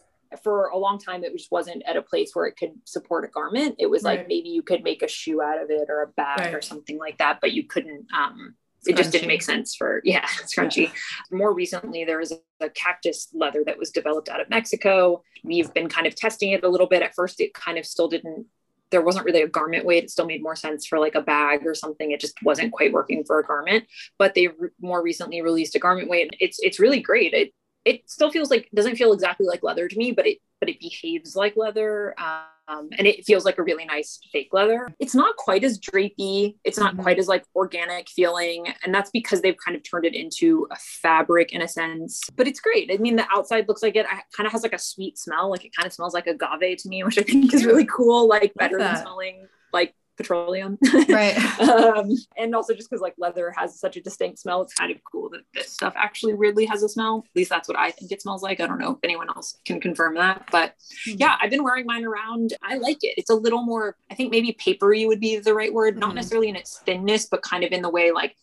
for 0.44 0.66
a 0.68 0.78
long 0.78 1.00
time 1.00 1.24
it 1.24 1.32
just 1.32 1.52
wasn't 1.52 1.82
at 1.88 1.96
a 1.96 2.02
place 2.02 2.32
where 2.36 2.46
it 2.48 2.58
could 2.58 2.74
support 2.84 3.24
a 3.24 3.30
garment 3.30 3.76
it 3.80 3.86
was 3.90 4.04
Right. 4.04 4.20
like 4.20 4.28
maybe 4.28 4.50
you 4.50 4.62
could 4.62 4.84
make 4.84 5.02
a 5.02 5.08
shoe 5.08 5.42
out 5.42 5.62
of 5.62 5.70
it 5.72 5.86
or 5.90 6.02
a 6.02 6.08
bag 6.08 6.54
or 6.54 6.62
something 6.62 6.98
like 6.98 7.18
that 7.20 7.40
but 7.40 7.54
you 7.54 7.64
couldn't 7.64 8.08
um 8.14 8.54
it 8.86 8.96
just 8.96 9.12
didn't 9.12 9.28
make 9.28 9.42
sense 9.42 9.76
for 9.76 10.02
yeah 10.04 10.26
scrunchy. 10.44 10.92
More 11.32 11.54
recently 11.54 12.06
there 12.06 12.20
was 12.20 12.32
a, 12.32 12.40
a 12.62 12.70
cactus 12.70 13.30
leather 13.34 13.64
that 13.66 13.78
was 13.78 13.92
developed 13.92 14.30
out 14.30 14.42
of 14.42 14.50
mexico. 14.50 15.24
We've 15.44 15.74
been 15.74 15.90
kind 15.90 16.08
of 16.08 16.16
testing 16.16 16.52
it 16.52 16.64
a 16.64 16.70
little 16.70 16.88
bit. 16.88 17.02
At 17.02 17.16
first 17.16 17.40
it 17.40 17.54
kind 17.54 17.78
of 17.78 17.86
still 17.86 18.08
didn't 18.08 18.48
there 18.90 19.02
wasn't 19.02 19.26
really 19.26 19.42
a 19.42 19.48
garment 19.48 19.86
weight. 19.86 20.06
It 20.06 20.12
still 20.12 20.26
made 20.26 20.42
more 20.42 20.56
sense 20.56 20.86
for 20.86 21.00
like 21.00 21.16
a 21.16 21.22
bag 21.22 21.66
or 21.66 21.76
something. 21.76 22.12
It 22.12 22.22
just 22.22 22.42
wasn't 22.42 22.72
quite 22.72 22.94
working 22.94 23.24
for 23.26 23.40
a 23.40 23.44
garment. 23.44 23.86
But 24.18 24.34
they 24.34 24.48
re- 24.48 24.70
more 24.80 25.04
recently 25.04 25.42
released 25.42 25.76
a 25.76 25.80
garment 25.80 26.10
weight. 26.10 26.32
It's 26.40 26.58
it's 26.62 26.80
really 26.80 27.02
great. 27.02 27.34
It 27.34 27.54
it 27.86 28.10
still 28.10 28.32
feels 28.32 28.50
like 28.50 28.70
doesn't 28.74 28.96
feel 28.96 29.14
exactly 29.14 29.48
like 29.48 29.64
leather 29.64 29.88
to 29.88 29.98
me 29.98 30.12
but 30.12 30.28
it 30.28 30.40
but 30.60 30.70
it 30.70 30.80
behaves 30.80 31.36
like 31.36 31.56
leather. 31.56 32.16
Um, 32.18 32.44
and 32.70 33.08
it 33.08 33.26
feels 33.26 33.46
like 33.46 33.58
a 33.58 33.64
really 33.64 33.86
nice 33.86 34.20
fake 34.32 34.50
leather. 34.52 34.88
It's 35.00 35.16
not 35.16 35.36
quite 35.38 35.64
as 35.64 35.80
drapey. 35.80 36.56
It's 36.64 36.78
not 36.78 36.96
Mhm. 36.96 37.02
quite 37.04 37.20
as 37.20 37.28
like 37.28 37.46
organic 37.56 38.10
feeling. 38.10 38.68
And 38.84 38.94
that's 38.94 39.10
because 39.12 39.42
they've 39.42 39.56
kind 39.64 39.76
of 39.78 39.84
turned 39.84 40.06
it 40.06 40.16
into 40.16 40.68
a 40.72 40.76
fabric 40.76 41.54
in 41.54 41.62
a 41.62 41.68
sense. 41.68 42.22
But 42.36 42.48
it's 42.48 42.60
great. 42.60 42.92
I 42.92 42.98
mean 42.98 43.16
the 43.16 43.26
outside 43.34 43.68
looks 43.68 43.82
like 43.84 43.96
it. 43.96 44.06
Kind 44.36 44.46
of 44.46 44.52
has 44.52 44.64
like 44.64 44.74
a 44.74 44.80
sweet 44.80 45.18
smell. 45.18 45.50
Like 45.50 45.66
it 45.66 45.76
kind 45.76 45.88
of 45.88 45.94
smells 45.94 46.14
like 46.14 46.28
agave 46.28 46.78
to 46.80 46.90
me 46.90 47.04
which 47.04 47.18
i 47.18 47.22
think 47.22 47.54
is 47.54 47.66
really 47.66 47.86
cool. 47.86 48.28
Like 48.28 48.54
better 48.56 48.78
than 48.78 48.98
smelling 48.98 49.48
like 49.74 49.94
petroleum. 50.18 50.78
Right. 51.08 51.38
um, 51.62 52.10
and 52.38 52.54
also 52.56 52.74
just 52.74 52.90
because 52.90 53.02
like 53.02 53.14
leather 53.18 53.54
has 53.56 53.80
such 53.80 53.96
a 53.98 54.02
distinct 54.02 54.40
smell, 54.40 54.62
it's 54.62 54.74
kind 54.74 54.92
of 54.92 54.98
cool 55.10 55.30
that 55.30 55.42
this 55.54 55.72
stuff 55.72 55.94
actually 55.96 56.34
weirdly 56.34 56.66
has 56.66 56.84
a 56.84 56.90
smell. 56.90 57.24
At 57.26 57.36
least 57.36 57.50
that's 57.50 57.68
what 57.68 57.78
I 57.78 57.92
think 57.92 58.12
it 58.12 58.22
smells 58.22 58.42
like. 58.44 58.60
I 58.60 58.68
don't 58.68 58.80
know 58.80 58.92
if 58.92 58.98
anyone 59.04 59.28
else 59.30 59.58
can 59.66 59.80
confirm 59.80 60.16
that. 60.16 60.48
But 60.52 60.74
Hmm. 61.06 61.14
yeah, 61.18 61.38
I've 61.42 61.50
been 61.52 61.64
wearing 61.64 61.86
mine 61.86 62.04
around. 62.06 62.54
I 62.64 62.78
like 62.78 62.98
it. 63.02 63.14
It's 63.18 63.30
a 63.30 63.36
little 63.36 63.64
more, 63.64 63.96
I 64.12 64.16
think 64.16 64.32
maybe 64.32 64.54
papery 64.54 65.06
would 65.06 65.20
be 65.20 65.38
the 65.38 65.54
right 65.54 65.74
word, 65.74 65.98
not 65.98 66.12
Mhm. 66.12 66.16
necessarily 66.16 66.50
in 66.50 66.56
its 66.56 66.80
thinness, 66.80 67.28
but 67.28 67.42
kind 67.42 67.64
of 67.64 67.72
in 67.72 67.82
the 67.82 67.90
way 67.90 68.12
like 68.12 68.36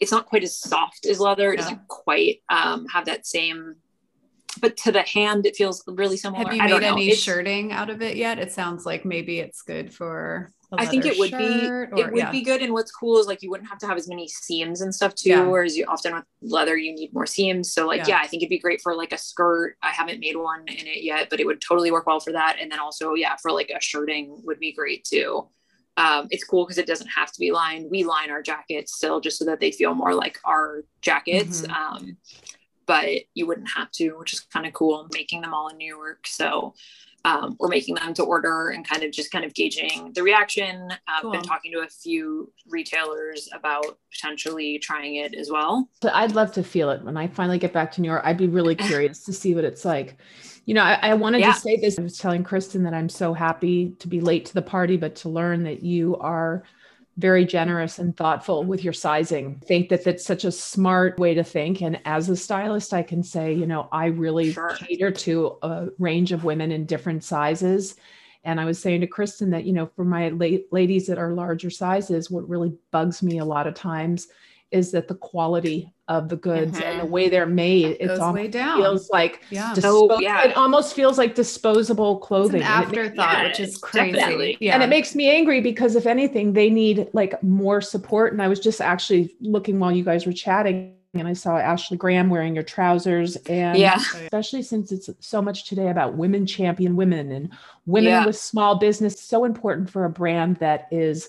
it's 0.00 0.10
not 0.12 0.26
quite 0.26 0.42
as 0.42 0.56
soft 0.58 1.06
as 1.06 1.20
leather. 1.20 1.52
It 1.52 1.56
Yeah. 1.58 1.62
doesn't 1.62 1.88
quite 1.88 2.42
um, 2.50 2.86
have 2.92 3.04
that 3.06 3.26
same 3.26 3.76
but 4.60 4.76
to 4.76 4.90
the 4.90 5.02
hand 5.02 5.46
it 5.46 5.54
feels 5.54 5.84
really 5.86 6.16
similar. 6.16 6.42
Have 6.44 6.52
you 6.52 6.62
made 6.62 6.82
any 6.82 7.06
It's- 7.06 7.18
shirting 7.22 7.70
out 7.70 7.88
of 7.88 8.02
it 8.02 8.16
yet? 8.16 8.38
It 8.40 8.50
sounds 8.50 8.84
like 8.84 9.04
maybe 9.04 9.38
it's 9.38 9.62
good 9.62 9.94
for. 9.94 10.52
I 10.78 10.86
think 10.86 11.04
it 11.04 11.18
would 11.18 11.30
be 11.32 11.44
it 12.00 12.12
would 12.12 12.30
be 12.30 12.42
good. 12.42 12.62
And 12.62 12.72
what's 12.72 12.92
cool 12.92 13.18
is 13.18 13.26
like 13.26 13.42
you 13.42 13.50
wouldn't 13.50 13.68
have 13.68 13.78
to 13.80 13.86
have 13.86 13.96
as 13.96 14.08
many 14.08 14.28
seams 14.28 14.80
and 14.80 14.94
stuff 14.94 15.14
too. 15.14 15.30
Yeah. 15.30 15.44
Whereas 15.44 15.76
you 15.76 15.84
often 15.86 16.14
with 16.14 16.24
leather 16.42 16.76
you 16.76 16.94
need 16.94 17.12
more 17.12 17.26
seams. 17.26 17.72
So 17.72 17.86
like 17.86 17.98
Yeah. 17.98 18.08
yeah. 18.08 18.18
I 18.22 18.26
think 18.26 18.42
it'd 18.42 18.50
be 18.50 18.58
great 18.58 18.80
for 18.80 18.94
like 18.94 19.12
a 19.12 19.18
skirt. 19.18 19.76
I 19.82 19.90
haven't 19.90 20.20
made 20.20 20.36
one 20.36 20.60
in 20.68 20.86
it 20.86 21.02
yet, 21.02 21.28
but 21.30 21.40
it 21.40 21.46
would 21.46 21.60
totally 21.60 21.90
work 21.90 22.06
well 22.06 22.20
for 22.20 22.32
that. 22.32 22.58
And 22.60 22.70
then 22.70 22.78
also 22.78 23.14
yeah, 23.14 23.36
for 23.36 23.50
like 23.50 23.70
a 23.70 23.80
shirting 23.80 24.40
would 24.44 24.60
be 24.60 24.72
great 24.72 25.04
too. 25.04 25.48
Um, 25.96 26.28
it's 26.30 26.44
cool 26.44 26.64
because 26.64 26.78
it 26.78 26.86
doesn't 26.86 27.08
have 27.08 27.32
to 27.32 27.40
be 27.40 27.50
lined. 27.50 27.90
We 27.90 28.04
line 28.04 28.30
our 28.30 28.42
jackets 28.42 28.94
still 28.94 29.20
just 29.20 29.38
so 29.38 29.44
that 29.46 29.60
they 29.60 29.72
feel 29.72 29.94
more 29.94 30.14
like 30.14 30.38
our 30.44 30.84
jackets. 31.02 31.62
Mhm. 31.62 31.70
Um, 31.70 32.16
but 32.86 33.22
you 33.34 33.46
wouldn't 33.46 33.70
have 33.70 33.90
to, 33.92 34.12
which 34.18 34.32
is 34.32 34.40
kind 34.40 34.66
of 34.66 34.72
cool. 34.72 35.08
Making 35.12 35.42
them 35.42 35.52
all 35.52 35.68
in 35.68 35.76
New 35.76 35.94
York, 35.94 36.26
so 36.26 36.74
um, 37.24 37.56
we're 37.60 37.68
making 37.68 37.96
them 37.96 38.14
to 38.14 38.22
order 38.22 38.68
and 38.70 38.86
kind 38.86 39.02
of 39.02 39.10
just 39.12 39.30
kind 39.30 39.44
of 39.44 39.52
gauging 39.54 40.12
the 40.14 40.22
reaction. 40.22 40.90
I've 41.06 41.22
Cool. 41.22 41.32
been 41.32 41.42
talking 41.42 41.70
to 41.72 41.80
a 41.80 41.88
few 41.88 42.50
retailers 42.68 43.48
about 43.54 43.98
potentially 44.12 44.78
trying 44.78 45.16
it 45.16 45.34
as 45.34 45.50
well. 45.50 45.88
But 46.00 46.14
I'd 46.14 46.32
love 46.32 46.52
to 46.52 46.62
feel 46.62 46.90
it 46.90 47.02
when 47.02 47.16
I 47.16 47.26
finally 47.28 47.58
get 47.58 47.72
back 47.72 47.92
to 47.92 48.00
New 48.00 48.08
York. 48.08 48.22
I'd 48.24 48.38
be 48.38 48.46
really 48.48 48.74
curious 48.90 49.22
to 49.24 49.32
see 49.32 49.54
what 49.54 49.64
it's 49.64 49.84
like. 49.84 50.16
You 50.64 50.74
know, 50.74 50.82
I, 50.82 50.98
I 51.02 51.14
wanted 51.14 51.40
Yeah. 51.40 51.52
to 51.52 51.60
say 51.60 51.76
this. 51.76 51.98
I 51.98 52.02
was 52.02 52.16
telling 52.18 52.42
Kristen 52.42 52.84
that 52.84 52.94
I'm 52.94 53.08
so 53.08 53.34
happy 53.34 53.90
to 53.98 54.08
be 54.08 54.20
late 54.20 54.46
to 54.46 54.54
the 54.54 54.62
party, 54.62 54.96
but 54.96 55.14
to 55.16 55.28
learn 55.28 55.64
that 55.64 55.82
you 55.82 56.16
are 56.18 56.62
very 57.20 57.44
generous 57.44 57.98
and 57.98 58.16
thoughtful 58.16 58.64
with 58.64 58.82
your 58.82 58.92
sizing. 58.92 59.58
I 59.62 59.66
think 59.66 59.88
that 59.90 60.04
that's 60.04 60.24
such 60.24 60.44
a 60.44 60.50
smart 60.52 61.18
way 61.18 61.34
to 61.34 61.44
think. 61.44 61.82
And 61.82 62.00
as 62.04 62.28
a 62.28 62.36
stylist, 62.36 62.94
I 62.94 63.02
can 63.02 63.22
say, 63.22 63.52
you 63.52 63.66
know, 63.66 63.88
I 63.92 64.06
really 64.06 64.52
Sure. 64.52 64.70
cater 64.78 65.10
to 65.10 65.58
a 65.62 65.88
range 65.98 66.32
of 66.32 66.44
women 66.44 66.72
in 66.72 66.86
different 66.86 67.22
sizes. 67.22 67.96
And 68.42 68.58
I 68.58 68.64
was 68.64 68.78
saying 68.80 69.02
to 69.02 69.06
Kristen 69.06 69.50
that, 69.50 69.64
you 69.64 69.72
know, 69.74 69.86
for 69.94 70.04
my 70.04 70.30
la- 70.30 70.64
ladies 70.72 71.06
that 71.08 71.18
are 71.18 71.32
larger 71.32 71.68
sizes, 71.68 72.30
what 72.30 72.48
really 72.48 72.72
bugs 72.90 73.22
me 73.22 73.38
a 73.38 73.44
lot 73.44 73.66
of 73.66 73.74
times 73.74 74.28
is 74.70 74.92
that 74.92 75.08
the 75.08 75.14
quality 75.14 75.92
of 76.08 76.28
the 76.28 76.36
goods 76.36 76.78
and 76.80 76.98
the 76.98 77.04
mm-hmm. 77.04 77.10
way 77.12 77.28
they're 77.28 77.46
made, 77.46 77.96
It 78.00 78.06
goes 78.06 78.10
it's 78.10 78.20
way 78.20 78.26
almost 78.26 78.50
down. 78.50 78.80
feels 78.80 79.10
like 79.10 79.42
yeah. 79.50 79.72
So, 79.74 80.08
dispo- 80.08 80.20
yeah. 80.20 80.44
it 80.44 80.56
almost 80.56 80.94
feels 80.94 81.18
like 81.18 81.34
disposable 81.34 82.18
It's 82.18 82.26
clothing. 82.26 82.62
an 82.62 82.66
And 82.66 82.82
it 82.96 83.16
ma- 83.16 83.22
afterthought, 83.22 83.44
which 83.44 83.60
is 83.60 83.76
crazy. 83.78 84.12
definitely. 84.12 84.56
Yeah. 84.60 84.74
and 84.74 84.82
it 84.82 84.88
makes 84.88 85.14
me 85.14 85.30
angry 85.30 85.60
because 85.60 85.96
if 85.96 86.06
anything, 86.06 86.52
they 86.52 86.70
need 86.70 87.08
like 87.12 87.40
more 87.42 87.80
support. 87.80 88.32
And 88.32 88.42
I 88.42 88.48
was 88.48 88.60
just 88.60 88.80
actually 88.80 89.34
looking 89.40 89.78
while 89.78 89.92
you 89.92 90.04
guys 90.04 90.26
were 90.26 90.32
chatting 90.32 90.94
and 91.14 91.26
I 91.26 91.32
saw 91.32 91.56
Ashley 91.58 91.96
Graham 91.96 92.30
wearing 92.30 92.54
your 92.54 92.62
trousers 92.64 93.34
and 93.46 93.76
Yeah. 93.76 93.96
especially 93.96 94.62
since 94.62 94.92
it's 94.92 95.10
so 95.20 95.42
much 95.42 95.68
today 95.68 95.88
about 95.88 96.14
women 96.16 96.46
champion 96.46 96.94
women 96.96 97.32
and 97.32 97.50
women 97.86 98.10
Yeah. 98.10 98.26
with 98.26 98.36
small 98.36 98.76
business 98.76 99.20
so 99.20 99.44
important 99.44 99.90
for 99.90 100.04
a 100.04 100.10
brand 100.10 100.56
that 100.56 100.86
is 100.92 101.28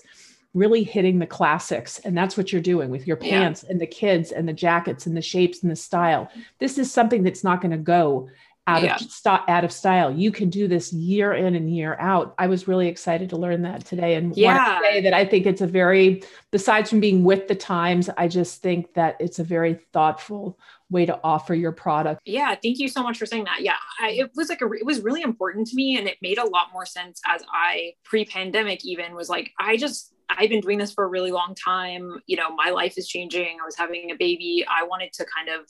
really 0.54 0.82
hitting 0.82 1.18
the 1.18 1.26
classics 1.26 1.98
and 2.00 2.16
that's 2.16 2.36
what 2.36 2.52
you're 2.52 2.60
doing 2.62 2.90
with 2.90 3.06
your 3.06 3.18
Yeah. 3.22 3.30
pants 3.40 3.62
and 3.62 3.80
the 3.80 3.86
kids 3.86 4.32
and 4.32 4.48
the 4.48 4.52
jackets 4.52 5.06
and 5.06 5.16
the 5.16 5.22
shapes 5.22 5.62
and 5.62 5.70
the 5.70 5.76
style 5.76 6.30
this 6.58 6.76
is 6.78 6.92
something 6.92 7.22
that's 7.22 7.42
not 7.44 7.60
going 7.62 7.70
to 7.72 7.78
go 7.78 8.28
out 8.68 8.82
Yeah. 8.84 8.94
of 8.94 9.00
st- 9.00 9.40
out 9.48 9.64
of 9.64 9.72
style 9.72 10.12
you 10.12 10.30
can 10.30 10.48
do 10.50 10.68
this 10.68 10.92
year 10.92 11.32
in 11.32 11.56
and 11.56 11.74
year 11.74 11.96
out 11.98 12.34
i 12.38 12.46
was 12.46 12.68
really 12.68 12.86
excited 12.86 13.30
to 13.30 13.36
learn 13.36 13.62
that 13.62 13.84
today 13.86 14.14
and 14.14 14.26
want 14.28 14.36
Yeah. 14.38 14.78
to 14.78 14.84
say 14.84 15.00
that 15.00 15.14
i 15.14 15.24
think 15.24 15.46
it's 15.46 15.62
a 15.62 15.66
very 15.66 16.22
besides 16.52 16.90
from 16.90 17.00
being 17.00 17.24
with 17.24 17.48
the 17.48 17.54
times 17.56 18.08
i 18.16 18.28
just 18.28 18.62
think 18.62 18.94
that 18.94 19.16
it's 19.18 19.38
a 19.40 19.44
very 19.44 19.80
thoughtful 19.92 20.58
way 20.90 21.06
to 21.06 21.18
offer 21.24 21.54
your 21.54 21.72
product 21.72 22.20
Yeah, 22.26 22.54
thank 22.62 22.78
you 22.78 22.86
so 22.88 23.02
much 23.02 23.16
for 23.18 23.24
saying 23.24 23.44
that. 23.44 23.62
Yeah, 23.62 23.76
I, 23.98 24.10
it 24.10 24.30
was 24.36 24.50
like 24.50 24.60
a, 24.60 24.70
it 24.72 24.84
was 24.84 25.00
really 25.00 25.22
important 25.22 25.66
to 25.68 25.74
me, 25.74 25.96
and 25.96 26.06
it 26.06 26.18
made 26.20 26.36
a 26.36 26.44
lot 26.46 26.66
more 26.74 26.84
sense 26.84 27.18
as 27.26 27.42
I 27.50 27.94
pre-pandemic 28.04 28.84
even 28.84 29.14
was 29.14 29.30
like 29.30 29.52
I 29.58 29.78
just 29.78 30.12
I've 30.38 30.50
been 30.50 30.60
doing 30.60 30.78
this 30.78 30.92
for 30.92 31.04
a 31.04 31.08
really 31.08 31.30
long 31.30 31.54
time. 31.54 32.20
You 32.26 32.36
know, 32.36 32.54
my 32.54 32.70
life 32.70 32.98
is 32.98 33.08
changing. 33.08 33.58
I 33.60 33.64
was 33.64 33.76
having 33.76 34.10
a 34.10 34.14
baby. 34.14 34.64
I 34.68 34.84
wanted 34.84 35.12
to 35.14 35.26
kind 35.26 35.48
of 35.48 35.68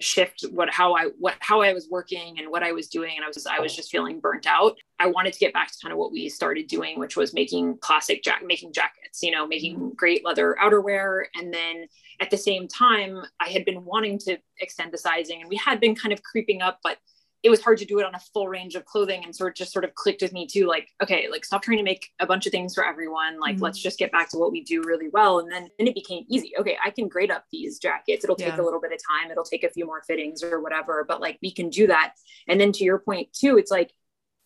shift 0.00 0.44
what 0.52 0.70
how 0.70 0.94
I 0.94 1.06
what 1.18 1.34
how 1.40 1.60
I 1.60 1.72
was 1.72 1.88
working 1.90 2.38
and 2.38 2.50
what 2.50 2.62
I 2.62 2.72
was 2.72 2.88
doing 2.88 3.14
and 3.16 3.24
I 3.24 3.28
was 3.28 3.46
I 3.46 3.60
was 3.60 3.74
just 3.74 3.90
feeling 3.90 4.20
burnt 4.20 4.46
out. 4.46 4.76
I 4.98 5.06
wanted 5.06 5.32
to 5.32 5.38
get 5.38 5.52
back 5.52 5.72
to 5.72 5.78
kind 5.82 5.92
of 5.92 5.98
what 5.98 6.12
we 6.12 6.28
started 6.28 6.66
doing 6.66 6.98
which 6.98 7.16
was 7.16 7.34
making 7.34 7.78
classic 7.78 8.22
jack 8.22 8.42
making 8.44 8.72
jackets, 8.72 9.22
you 9.22 9.30
know, 9.30 9.46
making 9.46 9.76
mm-hmm. 9.76 9.88
great 9.96 10.24
leather 10.24 10.56
outerwear 10.60 11.24
and 11.34 11.52
then 11.52 11.86
at 12.20 12.30
the 12.30 12.36
same 12.36 12.68
time 12.68 13.22
I 13.40 13.48
had 13.48 13.64
been 13.64 13.84
wanting 13.84 14.18
to 14.20 14.38
extend 14.60 14.92
the 14.92 14.98
sizing 14.98 15.40
and 15.40 15.48
we 15.48 15.56
had 15.56 15.80
been 15.80 15.94
kind 15.94 16.12
of 16.12 16.22
creeping 16.22 16.62
up 16.62 16.78
but 16.82 16.98
it 17.44 17.50
was 17.50 17.62
hard 17.62 17.78
to 17.78 17.84
do 17.84 18.00
it 18.00 18.04
on 18.04 18.14
a 18.14 18.18
full 18.32 18.48
range 18.48 18.74
of 18.74 18.84
clothing 18.84 19.22
and 19.24 19.34
sort 19.34 19.50
of 19.50 19.54
just 19.56 19.72
sort 19.72 19.84
of 19.84 19.94
clicked 19.94 20.22
with 20.22 20.32
me 20.32 20.46
too 20.46 20.66
like 20.66 20.88
okay 21.02 21.28
like 21.30 21.44
stop 21.44 21.62
trying 21.62 21.76
to 21.78 21.84
make 21.84 22.08
a 22.18 22.26
bunch 22.26 22.46
of 22.46 22.52
things 22.52 22.74
for 22.74 22.84
everyone. 22.84 23.38
Like 23.38 23.56
Mhm. 23.56 23.62
let's 23.62 23.78
just 23.78 23.98
get 23.98 24.10
back 24.10 24.28
to 24.30 24.38
what 24.38 24.50
we 24.50 24.62
do 24.62 24.82
really 24.82 25.08
well. 25.08 25.38
And 25.38 25.50
then 25.50 25.68
then 25.78 25.86
it 25.86 25.94
became 25.94 26.24
easy. 26.28 26.52
Okay 26.58 26.76
i 26.84 26.90
can 26.90 27.08
grade 27.08 27.30
up 27.30 27.44
these 27.52 27.78
jackets. 27.78 28.24
It'll 28.24 28.36
take 28.36 28.48
Yeah. 28.56 28.60
a 28.60 28.64
little 28.64 28.80
bit 28.80 28.92
of 28.92 28.98
time. 29.08 29.30
It'll 29.30 29.44
take 29.44 29.64
a 29.64 29.70
few 29.70 29.86
more 29.86 30.02
fittings 30.06 30.42
or 30.42 30.60
whatever 30.60 31.04
but 31.06 31.20
like 31.20 31.38
we 31.42 31.50
can 31.52 31.70
do 31.70 31.86
that. 31.86 32.14
And 32.48 32.60
then 32.60 32.72
to 32.72 32.84
your 32.84 32.98
point 32.98 33.32
too 33.32 33.56
it's 33.58 33.70
like 33.70 33.92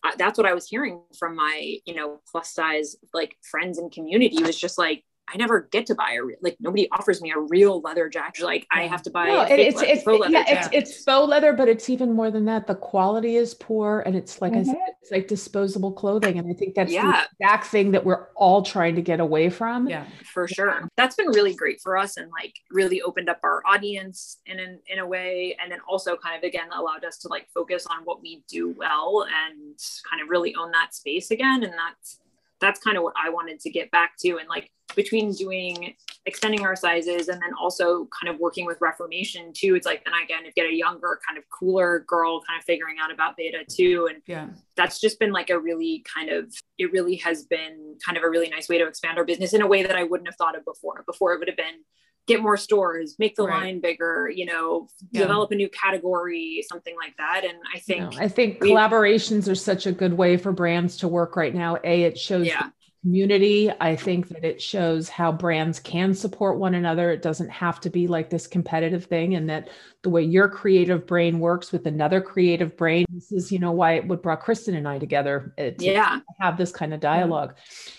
I- 0.05 0.15
that's 0.17 0.37
what 0.37 0.45
i 0.45 0.53
was 0.53 0.67
hearing 0.67 1.01
from 1.17 1.35
my 1.37 1.77
you 1.85 1.95
know 1.95 2.21
plus 2.29 2.53
size 2.53 2.97
like 3.13 3.37
friends 3.41 3.77
and 3.77 3.89
community 3.89 4.43
was 4.43 4.59
just 4.59 4.77
like 4.77 5.03
I 5.33 5.37
never 5.37 5.61
get 5.71 5.85
to 5.87 5.95
buy 5.95 6.13
a 6.19 6.23
re- 6.23 6.35
like 6.41 6.57
nobody 6.59 6.87
offers 6.91 7.21
me 7.21 7.31
a 7.31 7.39
real 7.39 7.79
leather 7.81 8.09
jacket. 8.09 8.43
Like 8.43 8.67
I 8.71 8.83
have 8.87 9.01
to 9.03 9.09
buy 9.09 9.27
No, 9.27 9.39
a 9.39 9.43
it- 9.45 9.47
fake 9.49 9.67
it's 9.69 9.77
le- 9.77 9.87
it's 9.87 10.03
faux 10.03 10.19
leather 10.19 10.33
yeah, 10.33 10.41
it's 10.41 10.49
jacket. 10.67 10.77
it's 10.77 11.03
faux 11.03 11.27
leather, 11.29 11.53
but 11.53 11.67
it's 11.69 11.89
even 11.89 12.13
more 12.13 12.29
than 12.29 12.45
that. 12.45 12.67
The 12.67 12.75
quality 12.75 13.37
is 13.37 13.53
poor, 13.53 14.03
and 14.05 14.15
it's 14.15 14.41
like 14.41 14.53
I 14.53 14.63
said, 14.63 14.75
mm-hmm. 14.75 14.91
it's 15.01 15.11
like 15.11 15.27
disposable 15.27 15.93
clothing, 15.93 16.37
and 16.37 16.49
I 16.49 16.53
think 16.53 16.75
that's 16.75 16.91
Yeah. 16.91 17.25
the 17.39 17.45
exact 17.45 17.67
thing 17.67 17.91
that 17.91 18.03
we're 18.05 18.27
all 18.35 18.61
trying 18.63 18.95
to 18.95 19.01
get 19.01 19.19
away 19.19 19.49
from. 19.49 19.87
yeah. 19.89 20.05
for 20.33 20.47
sure 20.47 20.89
that's 20.97 21.15
been 21.15 21.27
really 21.27 21.53
great 21.53 21.79
for 21.81 21.97
us 21.97 22.17
and 22.17 22.29
like 22.31 22.53
really 22.71 23.01
opened 23.01 23.29
up 23.29 23.39
our 23.43 23.61
audience 23.65 24.39
in 24.45 24.59
an, 24.59 24.79
in 24.87 24.99
a 24.99 25.05
way 25.07 25.55
and 25.61 25.71
then 25.71 25.79
also 25.87 26.15
kind 26.17 26.35
of 26.37 26.43
again 26.43 26.67
allowed 26.73 27.03
us 27.05 27.17
to 27.19 27.27
like 27.27 27.47
focus 27.53 27.85
on 27.87 27.99
what 28.03 28.21
we 28.21 28.43
do 28.49 28.69
well 28.77 29.25
and 29.47 29.77
kind 30.09 30.21
of 30.21 30.29
really 30.29 30.53
own 30.55 30.71
that 30.71 30.93
space 30.93 31.31
again 31.31 31.63
and 31.63 31.73
that's 31.73 32.19
that's 32.59 32.79
kind 32.79 32.97
of 32.97 33.03
what 33.03 33.13
I 33.21 33.29
wanted 33.29 33.59
to 33.61 33.69
get 33.69 33.91
back 33.91 34.13
to 34.19 34.37
and 34.37 34.47
like 34.49 34.71
between 34.95 35.31
doing 35.33 35.95
extending 36.25 36.61
our 36.65 36.75
sizes 36.75 37.27
and 37.27 37.41
then 37.41 37.51
also 37.59 38.07
kind 38.21 38.33
of 38.33 38.39
working 38.39 38.65
with 38.65 38.77
reformation 38.79 39.51
too 39.53 39.75
it's 39.75 39.85
like 39.85 40.01
and 40.05 40.15
again 40.23 40.45
if 40.45 40.53
you 40.55 40.63
get 40.63 40.71
a 40.71 40.73
younger 40.75 41.19
kind 41.27 41.37
of 41.37 41.43
cooler 41.49 41.99
girl 42.07 42.41
kind 42.47 42.57
of 42.59 42.63
figuring 42.65 42.95
out 43.01 43.11
about 43.11 43.35
Veda 43.35 43.59
too 43.69 44.07
and 44.09 44.21
Yeah. 44.25 44.47
that's 44.77 45.01
just 45.01 45.19
been 45.19 45.31
like 45.33 45.49
a 45.49 45.59
really 45.59 46.03
kind 46.13 46.29
of 46.29 46.53
it 46.77 46.91
really 46.93 47.15
has 47.17 47.45
been 47.45 47.97
kind 48.05 48.17
of 48.17 48.23
a 48.23 48.29
really 48.29 48.49
nice 48.49 48.69
way 48.69 48.77
to 48.77 48.87
expand 48.87 49.17
our 49.17 49.25
business 49.25 49.53
in 49.53 49.61
a 49.61 49.67
way 49.67 49.83
that 49.83 49.95
I 49.97 50.03
wouldn't 50.03 50.27
have 50.29 50.35
thought 50.37 50.57
of 50.57 50.63
before. 50.65 51.03
Before 51.05 51.33
it 51.33 51.39
would 51.39 51.47
have 51.49 51.57
been 51.57 51.83
get 52.25 52.41
more 52.41 52.55
stores, 52.55 53.17
make 53.19 53.35
the 53.35 53.43
Right. 53.43 53.63
line 53.63 53.79
bigger, 53.81 54.29
you 54.33 54.45
know, 54.45 54.87
Yeah. 55.11 55.23
develop 55.23 55.51
a 55.51 55.55
new 55.55 55.67
category, 55.67 56.63
something 56.69 56.95
like 56.95 57.17
that. 57.17 57.43
And 57.43 57.57
I 57.73 57.75
You 57.75 57.81
think 57.81 57.99
know, 58.13 58.17
I 58.17 58.29
think 58.29 58.59
collaborations 58.61 59.51
are 59.51 59.55
such 59.55 59.85
a 59.87 59.91
good 59.91 60.13
way 60.13 60.37
for 60.37 60.53
brands 60.53 60.95
to 60.99 61.09
work 61.09 61.35
right 61.35 61.53
now. 61.53 61.77
A, 61.83 62.03
it 62.03 62.17
shows 62.17 62.47
yeah, 62.47 62.69
community. 63.03 63.69
I 63.79 63.95
think 63.95 64.29
that 64.29 64.43
it 64.43 64.61
shows 64.61 65.09
how 65.09 65.31
brands 65.31 65.79
can 65.79 66.13
support 66.15 66.57
one 66.57 66.73
another. 66.73 67.11
It 67.11 67.21
doesn't 67.21 67.49
have 67.49 67.79
to 67.81 67.89
be 67.89 68.07
like 68.07 68.29
this 68.29 68.47
competitive 68.47 69.05
thing, 69.05 69.35
and 69.35 69.49
that 69.49 69.69
the 70.01 70.09
way 70.09 70.23
your 70.23 70.47
creative 70.49 71.05
brain 71.05 71.39
works 71.39 71.71
with 71.71 71.85
another 71.85 72.21
creative 72.21 72.75
brain. 72.75 73.05
This 73.09 73.31
is, 73.31 73.51
you 73.51 73.59
know, 73.59 73.71
why 73.71 73.93
it 73.93 74.07
what 74.07 74.23
brought 74.23 74.41
Kristen 74.41 74.73
and 74.75 74.87
I 74.87 74.97
together. 74.99 75.53
uh, 75.57 75.71
to 75.71 75.75
yeah. 75.79 76.19
have 76.39 76.57
this 76.57 76.71
kind 76.71 76.93
of 76.93 76.99
dialogue. 76.99 77.55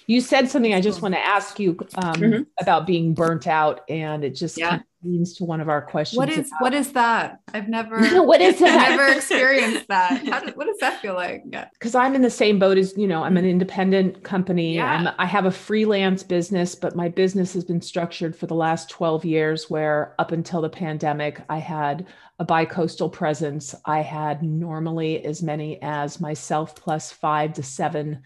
You 0.07 0.20
said 0.20 0.48
something 0.50 0.74
I 0.74 0.80
just 0.80 1.02
want 1.02 1.14
to 1.14 1.20
ask 1.24 1.61
you 1.61 1.76
um, 1.96 2.14
Mhm. 2.14 2.46
about 2.61 2.86
being 2.86 3.14
burnt 3.14 3.46
out, 3.46 3.82
and 3.88 4.24
it 4.24 4.30
just 4.30 4.59
Yeah. 4.59 4.80
Leans 5.05 5.34
to 5.34 5.44
one 5.44 5.61
of 5.61 5.68
our 5.68 5.82
questions. 5.82 6.18
What 6.18 6.28
is 6.28 6.50
what 6.61 6.74
is 6.74 6.92
that? 6.92 7.40
I've 7.52 7.68
never 7.68 8.22
what 8.22 8.40
is 8.40 8.61
I've 8.61 8.96
never 8.96 9.12
experienced 9.12 9.88
that. 9.88 10.26
How 10.26 10.44
what 10.52 10.66
does 10.66 10.78
that 10.80 11.00
feel 11.00 11.14
like? 11.14 11.42
Yeah. 11.46 11.68
because 11.72 11.94
I'm 11.94 12.14
in 12.14 12.22
the 12.22 12.30
same 12.30 12.59
boat 12.59 12.78
as 12.78 12.96
you 12.96 13.07
know, 13.07 13.22
I'm 13.22 13.36
an 13.36 13.44
independent 13.44 14.22
company. 14.22 14.76
Yeah. 14.76 14.86
I'm, 14.86 15.14
I 15.18 15.26
have 15.26 15.46
a 15.46 15.50
freelance 15.50 16.22
business, 16.22 16.74
but 16.74 16.96
my 16.96 17.09
business 17.09 17.52
has 17.55 17.64
been 17.64 17.80
structured 17.80 18.36
for 18.36 18.46
the 18.46 18.55
last 18.55 18.88
12 18.90 19.24
years 19.24 19.70
where 19.70 20.14
up 20.18 20.32
until 20.32 20.61
the 20.62 20.70
pandemic, 20.70 21.40
I 21.48 21.59
had 21.59 22.07
a 22.38 22.44
bi-coastal 22.44 23.11
presence. 23.11 23.74
I 23.84 24.00
had 24.00 24.42
normally 24.42 25.24
as 25.24 25.42
many 25.42 25.80
as 25.82 26.20
myself 26.20 26.74
plus 26.74 27.12
five 27.12 27.52
to 27.55 27.62
seven 27.62 28.22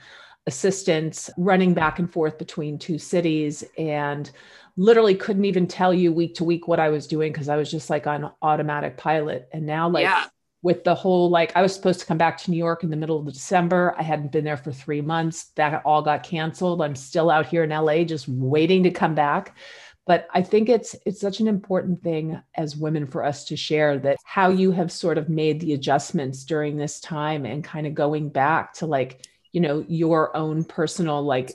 assistants 0.48 1.28
running 1.36 1.74
back 1.74 1.98
and 1.98 2.10
forth 2.10 2.38
between 2.38 2.78
two 2.78 2.98
cities 2.98 3.62
and 3.76 4.30
literally 4.78 5.16
couldn't 5.16 5.44
even 5.44 5.66
tell 5.66 5.92
you 5.92 6.12
week 6.12 6.36
to 6.36 6.44
week 6.44 6.68
what 6.68 6.78
I 6.78 6.88
was 6.88 7.08
doing 7.08 7.32
because 7.32 7.48
I 7.48 7.56
was 7.56 7.68
just 7.70 7.90
like 7.90 8.06
on 8.06 8.30
automatic 8.40 8.96
pilot. 8.96 9.48
And 9.52 9.66
now, 9.66 9.88
like, 9.88 10.04
yeah. 10.04 10.26
with 10.62 10.84
the 10.84 10.94
whole, 10.94 11.28
like, 11.28 11.50
I 11.56 11.62
was 11.62 11.74
supposed 11.74 11.98
to 12.00 12.06
come 12.06 12.16
back 12.16 12.38
to 12.38 12.50
New 12.52 12.56
York 12.56 12.84
in 12.84 12.90
the 12.90 12.96
middle 12.96 13.18
of 13.18 13.26
December. 13.26 13.94
I 13.98 14.02
hadn't 14.02 14.30
been 14.30 14.44
there 14.44 14.56
for 14.56 14.70
three 14.70 15.00
months. 15.00 15.46
That 15.56 15.82
all 15.84 16.00
got 16.00 16.22
canceled. 16.22 16.80
I'm 16.80 16.94
still 16.94 17.28
out 17.28 17.46
here 17.46 17.64
in 17.64 17.70
LA 17.70 18.04
just 18.04 18.28
waiting 18.28 18.84
to 18.84 18.90
come 18.90 19.14
back 19.14 19.56
but 20.06 20.26
i 20.32 20.40
think 20.40 20.68
it's 20.68 20.96
it's 21.04 21.20
such 21.20 21.38
an 21.38 21.46
important 21.46 22.02
thing 22.02 22.40
as 22.56 22.74
women 22.74 23.06
for 23.06 23.22
us 23.22 23.44
to 23.44 23.56
share 23.56 23.98
that 23.98 24.16
how 24.24 24.48
you 24.48 24.72
have 24.72 24.90
sort 24.90 25.18
of 25.18 25.28
made 25.28 25.60
the 25.60 25.74
adjustments 25.74 26.44
during 26.44 26.76
this 26.76 26.98
time 26.98 27.44
and 27.44 27.62
kind 27.62 27.86
of 27.86 27.94
going 27.94 28.28
back 28.28 28.72
to 28.72 28.86
like 28.86 29.26
you 29.52 29.60
know 29.60 29.84
your 29.86 30.34
own 30.36 30.64
personal 30.64 31.22
like 31.22 31.52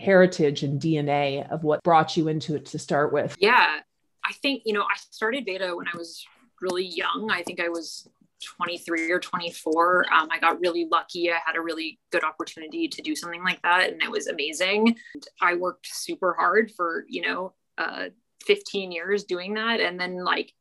heritage 0.00 0.62
and 0.62 0.80
dna 0.80 1.48
of 1.50 1.62
what 1.62 1.82
brought 1.82 2.16
you 2.16 2.28
into 2.28 2.54
it 2.54 2.66
to 2.66 2.78
start 2.78 3.12
with? 3.12 3.36
Yeah 3.38 3.78
i 4.24 4.32
think 4.34 4.62
you 4.64 4.72
know 4.72 4.82
i 4.82 4.96
started 5.10 5.44
Veda 5.44 5.74
when 5.74 5.86
i 5.88 5.96
was 5.96 6.24
really 6.60 6.84
young. 6.84 7.30
I 7.32 7.42
think 7.42 7.60
i 7.60 7.68
was 7.68 8.08
23 8.56 9.10
or 9.12 9.18
24 9.18 10.06
um, 10.12 10.28
i 10.30 10.38
got 10.38 10.60
really 10.60 10.86
lucky. 10.90 11.30
I 11.30 11.38
had 11.44 11.56
a 11.56 11.60
really 11.60 11.98
good 12.10 12.24
opportunity 12.24 12.88
to 12.88 13.02
do 13.02 13.14
something 13.14 13.44
like 13.44 13.62
that 13.62 13.90
and 13.92 14.02
it 14.02 14.10
was 14.10 14.26
amazing. 14.26 14.96
And 15.14 15.26
i 15.40 15.54
worked 15.54 15.86
super 15.86 16.34
hard 16.38 16.70
for 16.76 17.04
you 17.08 17.22
know 17.22 17.54
uh, 17.78 18.10
15 18.44 18.92
years 18.92 19.24
doing 19.24 19.54
that. 19.54 19.80
And 19.80 19.98
then 19.98 20.24
like 20.24 20.52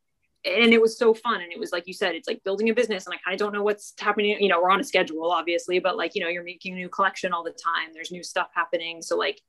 and 0.46 0.74
it 0.74 0.82
was 0.82 0.98
so 0.98 1.14
fun. 1.14 1.42
And 1.42 1.52
it 1.52 1.60
was 1.60 1.72
like 1.72 1.88
you 1.88 1.94
said 1.94 2.16
it's 2.16 2.28
like 2.28 2.44
building 2.44 2.70
a 2.70 2.74
business 2.74 3.06
and 3.06 3.14
i 3.14 3.18
kind 3.18 3.34
of 3.34 3.40
don't 3.40 3.54
know 3.54 3.64
what's 3.64 3.94
happening 4.00 4.38
you 4.40 4.48
know 4.48 4.62
we're 4.62 4.72
on 4.72 4.80
a 4.80 4.84
schedule 4.84 5.32
obviously 5.32 5.80
but 5.80 5.98
like 5.98 6.16
you 6.16 6.22
know 6.22 6.30
you're 6.30 6.44
making 6.44 6.74
a 6.74 6.76
new 6.76 6.90
collection 6.90 7.34
all 7.34 7.44
the 7.44 7.52
time 7.52 7.90
there's 7.94 8.12
new 8.12 8.24
stuff 8.24 8.48
happening 8.54 9.02
so 9.02 9.18
like 9.18 9.42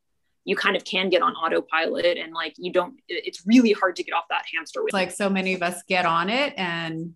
you 0.44 0.56
kind 0.56 0.76
of 0.76 0.84
can 0.84 1.08
get 1.10 1.22
on 1.22 1.34
autopilot 1.34 2.16
and 2.16 2.32
like 2.32 2.54
you 2.56 2.72
don't 2.72 2.94
it's 3.08 3.46
really 3.46 3.72
hard 3.72 3.96
to 3.96 4.02
get 4.02 4.12
off 4.12 4.24
that 4.30 4.44
hamster 4.54 4.80
wheel. 4.80 4.88
Like 4.92 5.10
so 5.10 5.28
many 5.28 5.54
of 5.54 5.62
us 5.62 5.82
get 5.86 6.06
on 6.06 6.30
it 6.30 6.54
and 6.56 7.14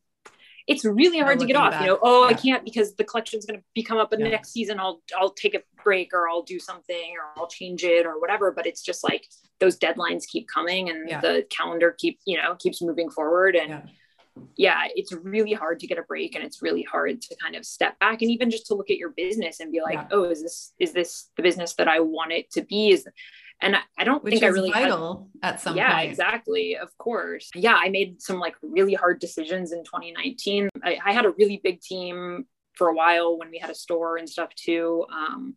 it's 0.66 0.84
really 0.84 1.18
hard 1.18 1.40
to 1.40 1.46
get 1.46 1.56
off. 1.56 1.72
Back. 1.72 1.82
You 1.82 1.88
know, 1.88 1.98
oh, 2.02 2.22
yeah. 2.24 2.30
I 2.30 2.34
can't 2.34 2.64
because 2.64 2.94
the 2.94 3.04
collection's 3.04 3.44
going 3.44 3.58
to 3.58 3.64
become 3.74 3.98
up 3.98 4.12
in 4.12 4.20
yeah. 4.20 4.26
the 4.26 4.30
next 4.30 4.52
season. 4.52 4.80
I'll 4.80 5.02
I'll 5.16 5.30
take 5.30 5.54
a 5.54 5.60
break 5.82 6.12
or 6.14 6.28
I'll 6.28 6.42
do 6.42 6.58
something 6.58 7.14
or 7.18 7.40
I'll 7.40 7.48
change 7.48 7.84
it 7.84 8.06
or 8.06 8.18
whatever. 8.18 8.50
But 8.50 8.66
it's 8.66 8.82
just 8.82 9.04
like 9.04 9.26
those 9.60 9.78
deadlines 9.78 10.26
keep 10.26 10.48
coming 10.48 10.88
and 10.88 11.08
yeah. 11.08 11.20
the 11.20 11.46
calendar 11.50 11.94
keep 11.98 12.18
you 12.26 12.38
know 12.38 12.54
keeps 12.56 12.82
moving 12.82 13.10
forward 13.10 13.56
and. 13.56 13.70
Yeah. 14.56 14.80
it's 14.96 15.12
really 15.12 15.52
hard 15.52 15.78
to 15.78 15.86
get 15.86 15.96
a 15.96 16.02
break 16.02 16.34
and 16.34 16.42
it's 16.44 16.60
really 16.60 16.82
hard 16.82 17.22
to 17.22 17.36
kind 17.40 17.54
of 17.54 17.64
step 17.64 17.96
back 18.00 18.20
and 18.20 18.32
even 18.32 18.50
just 18.50 18.66
to 18.66 18.74
look 18.74 18.90
at 18.90 18.96
your 18.96 19.10
business 19.10 19.60
and 19.60 19.70
be 19.70 19.80
like, 19.80 20.08
oh, 20.10 20.24
is 20.24 20.42
this 20.42 20.72
is 20.80 20.92
this 20.92 21.30
the 21.36 21.42
business 21.44 21.74
that 21.74 21.86
I 21.86 22.00
want 22.00 22.32
it 22.32 22.50
to 22.50 22.62
be? 22.62 22.90
Is 22.90 23.06
and 23.60 23.76
I, 23.76 23.80
I 23.98 24.04
don't 24.04 24.22
Which 24.22 24.32
think 24.32 24.44
I 24.44 24.48
really 24.48 24.70
vital 24.70 25.28
had, 25.42 25.54
at 25.54 25.60
some 25.60 25.76
yeah 25.76 25.96
point. 25.96 26.10
exactly. 26.10 26.76
Of 26.76 26.96
course. 26.98 27.50
Yeah 27.54 27.78
I 27.80 27.88
made 27.88 28.20
some 28.20 28.38
like 28.38 28.54
really 28.62 28.94
hard 28.94 29.20
decisions 29.20 29.72
in 29.72 29.84
2019 29.84 30.68
I, 30.82 30.98
I, 31.04 31.12
had 31.12 31.24
a 31.24 31.30
really 31.30 31.60
big 31.62 31.80
team 31.80 32.46
for 32.74 32.88
a 32.88 32.94
while 32.94 33.38
when 33.38 33.50
we 33.50 33.58
had 33.58 33.70
a 33.70 33.74
store 33.74 34.16
and 34.16 34.28
stuff 34.28 34.54
too 34.54 35.06
um, 35.12 35.54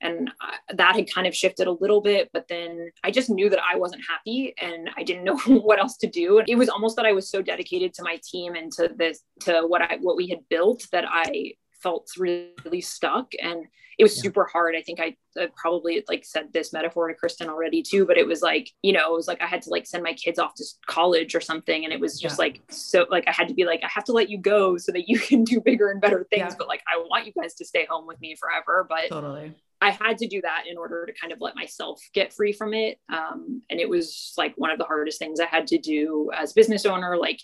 and 0.00 0.30
that 0.72 0.96
had 0.96 1.12
kind 1.12 1.26
of 1.26 1.34
shifted 1.34 1.66
a 1.66 1.72
little 1.72 2.00
bit 2.00 2.30
but 2.32 2.46
then 2.48 2.90
I 3.04 3.10
just 3.10 3.28
knew 3.28 3.50
that 3.50 3.60
I 3.60 3.76
wasn't 3.76 4.02
happy 4.08 4.54
and 4.60 4.90
I 4.96 5.02
didn't 5.02 5.24
know 5.24 5.36
what 5.38 5.78
else 5.78 5.96
to 5.98 6.06
do. 6.06 6.42
It 6.46 6.56
was 6.56 6.68
almost 6.68 6.96
that 6.96 7.06
I 7.06 7.12
was 7.12 7.28
so 7.28 7.42
dedicated 7.42 7.94
to 7.94 8.02
my 8.02 8.18
team 8.24 8.54
and 8.54 8.72
to 8.72 8.90
this 8.96 9.20
to 9.40 9.62
what 9.66 9.82
I 9.82 9.98
what 10.00 10.16
we 10.16 10.28
had 10.28 10.48
built 10.48 10.86
that 10.92 11.04
I 11.08 11.54
felt 11.82 12.08
really 12.18 12.80
stuck 12.80 13.32
and 13.42 13.66
it 14.00 14.02
was 14.02 14.16
yeah. 14.16 14.22
super 14.22 14.46
hard. 14.46 14.74
I 14.74 14.80
think 14.80 14.98
I, 14.98 15.14
I 15.38 15.48
probably 15.54 16.02
like 16.08 16.24
said 16.24 16.54
this 16.54 16.72
metaphor 16.72 17.08
to 17.08 17.14
Kristen 17.14 17.50
already 17.50 17.82
too, 17.82 18.06
but 18.06 18.16
it 18.16 18.26
was 18.26 18.40
like, 18.40 18.70
you 18.80 18.94
know, 18.94 19.12
it 19.12 19.16
was 19.16 19.28
like 19.28 19.42
I 19.42 19.46
had 19.46 19.60
to 19.62 19.70
like 19.70 19.86
send 19.86 20.02
my 20.02 20.14
kids 20.14 20.38
off 20.38 20.54
to 20.54 20.64
college 20.86 21.34
or 21.34 21.40
something. 21.42 21.84
And 21.84 21.92
it 21.92 22.00
was 22.00 22.18
just 22.18 22.38
yeah. 22.38 22.44
like, 22.44 22.62
so 22.70 23.04
like 23.10 23.28
I 23.28 23.32
had 23.32 23.46
to 23.48 23.54
be 23.54 23.66
like, 23.66 23.80
I 23.84 23.90
have 23.94 24.04
to 24.04 24.12
let 24.12 24.30
you 24.30 24.38
go 24.38 24.78
so 24.78 24.90
that 24.92 25.06
you 25.06 25.18
can 25.28 25.44
do 25.44 25.60
bigger 25.60 25.90
and 25.90 26.00
better 26.00 26.26
things. 26.30 26.52
Yeah. 26.52 26.56
But 26.56 26.66
like, 26.66 26.82
I 26.90 26.96
want 26.96 27.26
you 27.26 27.32
guys 27.38 27.52
to 27.56 27.64
stay 27.66 27.84
home 27.84 28.06
with 28.06 28.18
me 28.22 28.36
forever. 28.36 28.86
But 28.88 29.10
totally. 29.10 29.54
I 29.82 29.90
had 29.90 30.16
to 30.18 30.26
do 30.26 30.40
that 30.40 30.64
in 30.66 30.78
order 30.78 31.04
to 31.04 31.12
kind 31.12 31.30
of 31.30 31.42
let 31.42 31.54
myself 31.54 32.00
get 32.14 32.32
free 32.32 32.54
from 32.54 32.72
it. 32.72 32.98
Um, 33.10 33.60
and 33.68 33.78
it 33.80 33.88
was 33.88 34.32
like 34.38 34.54
one 34.56 34.70
of 34.70 34.78
the 34.78 34.84
hardest 34.84 35.18
things 35.18 35.40
I 35.40 35.46
had 35.46 35.66
to 35.66 35.78
do 35.78 36.30
as 36.34 36.54
business 36.54 36.86
owner. 36.86 37.18
Like, 37.18 37.40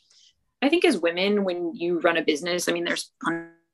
I 0.62 0.70
think 0.70 0.86
as 0.86 0.96
women, 0.96 1.44
when 1.44 1.74
you 1.74 2.00
run 2.00 2.16
a 2.16 2.22
business, 2.22 2.66
I 2.66 2.72
mean, 2.72 2.84
there's 2.84 3.10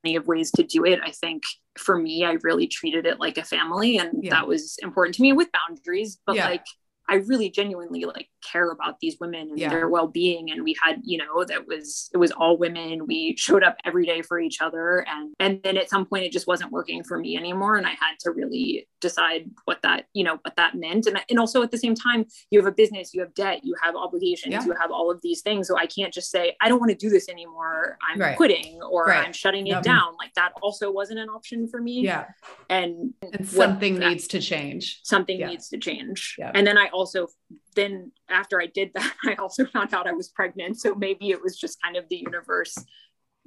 of 0.04 0.26
ways 0.26 0.50
to 0.52 0.62
do 0.62 0.84
it. 0.84 1.00
I 1.04 1.10
think 1.10 1.42
for 1.78 1.96
me, 1.96 2.24
I 2.24 2.36
really 2.42 2.66
treated 2.66 3.06
it 3.06 3.20
like 3.20 3.38
a 3.38 3.44
family 3.44 3.98
and 3.98 4.22
yeah. 4.22 4.30
that 4.30 4.48
was 4.48 4.76
important 4.82 5.14
to 5.16 5.22
me 5.22 5.32
with 5.32 5.48
boundaries. 5.52 6.18
But 6.26 6.36
yeah. 6.36 6.48
like 6.48 6.66
I 7.08 7.16
really 7.16 7.50
genuinely 7.50 8.04
like 8.04 8.28
care 8.50 8.70
about 8.70 9.00
these 9.00 9.16
women 9.20 9.50
and 9.50 9.58
yeah. 9.58 9.68
their 9.68 9.88
well-being. 9.88 10.50
And 10.50 10.64
we 10.64 10.76
had, 10.82 11.00
you 11.02 11.18
know, 11.18 11.44
that 11.44 11.66
was 11.66 12.10
it 12.12 12.16
was 12.16 12.30
all 12.32 12.56
women. 12.56 13.06
We 13.06 13.36
showed 13.36 13.62
up 13.62 13.76
every 13.84 14.06
day 14.06 14.22
for 14.22 14.38
each 14.38 14.60
other. 14.60 15.04
And 15.08 15.34
and 15.38 15.60
then 15.62 15.76
at 15.76 15.90
some 15.90 16.06
point 16.06 16.24
it 16.24 16.32
just 16.32 16.46
wasn't 16.46 16.72
working 16.72 17.04
for 17.04 17.18
me 17.18 17.36
anymore. 17.36 17.76
And 17.76 17.86
I 17.86 17.90
had 17.90 18.18
to 18.20 18.30
really 18.30 18.88
decide 19.00 19.50
what 19.64 19.80
that, 19.82 20.06
you 20.14 20.24
know, 20.24 20.38
what 20.42 20.56
that 20.56 20.74
meant. 20.74 21.06
And 21.06 21.20
and 21.28 21.38
also 21.38 21.62
at 21.62 21.70
the 21.70 21.78
same 21.78 21.94
time, 21.94 22.24
you 22.50 22.58
have 22.58 22.66
a 22.66 22.72
business, 22.72 23.12
you 23.12 23.20
have 23.20 23.34
debt, 23.34 23.60
you 23.62 23.74
have 23.82 23.96
obligations, 23.96 24.52
yeah. 24.52 24.64
you 24.64 24.72
have 24.80 24.90
all 24.90 25.10
of 25.10 25.20
these 25.22 25.42
things. 25.42 25.68
So 25.68 25.76
I 25.78 25.86
can't 25.86 26.12
just 26.12 26.30
say, 26.30 26.56
I 26.60 26.68
don't 26.68 26.78
want 26.80 26.90
to 26.90 26.96
do 26.96 27.10
this 27.10 27.28
anymore. 27.28 27.98
I'm 28.08 28.20
right. 28.20 28.36
quitting 28.36 28.80
or 28.82 29.06
right. 29.06 29.26
I'm 29.26 29.32
shutting 29.32 29.66
it 29.66 29.82
down. 29.82 30.14
Like 30.18 30.34
that 30.34 30.52
also 30.62 30.90
wasn't 30.90 31.18
an 31.18 31.28
option 31.28 31.68
for 31.68 31.80
me. 31.80 32.00
Yeah. 32.00 32.26
And, 32.68 33.14
and 33.22 33.48
something 33.48 33.98
needs 33.98 34.26
to 34.28 34.40
change. 34.40 35.00
Something 35.02 35.40
yeah. 35.40 35.48
needs 35.48 35.68
to 35.70 35.78
change. 35.78 36.36
Yeah. 36.38 36.52
And 36.54 36.66
then 36.66 36.78
I 36.78 36.88
also 36.92 37.28
then 37.74 38.12
after 38.28 38.60
I 38.60 38.66
did 38.66 38.90
that, 38.94 39.14
I 39.24 39.34
also 39.34 39.64
found 39.66 39.94
out 39.94 40.06
I 40.06 40.12
was 40.12 40.28
pregnant. 40.28 40.78
So 40.78 40.94
maybe 40.94 41.30
it 41.30 41.42
was 41.42 41.58
just 41.58 41.80
kind 41.82 41.96
of 41.96 42.08
the 42.08 42.16
universe 42.16 42.76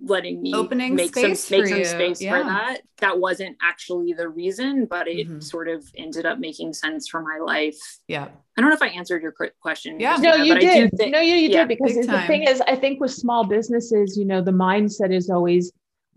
letting 0.04 0.41
me 0.41 0.54
opening 0.54 0.93
make 0.93 1.14
some 1.14 1.30
make 1.30 1.38
some 1.38 1.86
space 1.86 2.22
yeah. 2.22 2.32
for 2.32 2.43
that. 2.43 2.82
That 2.98 3.20
wasn't 3.20 3.56
actually 3.62 4.14
the 4.14 4.28
reason, 4.28 4.86
but 4.86 5.08
it 5.08 5.28
mm-hmm. 5.28 5.39
sort 5.39 5.70
of 5.70 5.86
ended 5.98 6.26
up 6.26 6.39
making 6.39 6.74
sense 6.74 7.08
for 7.08 7.22
my 7.22 7.38
life. 7.43 7.78
Yeah. 8.08 8.28
I 8.58 8.62
don't 8.62 8.70
know 8.70 8.76
if 8.76 8.82
I 8.82 8.88
answered 8.88 9.22
your 9.22 9.34
question. 9.62 10.00
Yeah. 10.00 10.18
No, 10.18 10.36
you 10.36 10.60
did. 10.60 10.91
Think, 10.98 11.12
no, 11.14 11.20
you, 11.20 11.36
you 11.36 11.50
yeah, 11.50 11.66
did 11.66 11.70
because 11.70 11.96
the 11.96 12.24
thing 12.28 12.43
is, 12.43 12.62
I 12.62 12.76
think 12.76 13.00
with 13.00 13.12
small 13.12 13.46
businesses, 13.46 14.18
you 14.18 14.26
know, 14.26 14.41
the 14.41 14.52
mindset 14.52 15.14
is 15.14 15.30
always 15.30 15.72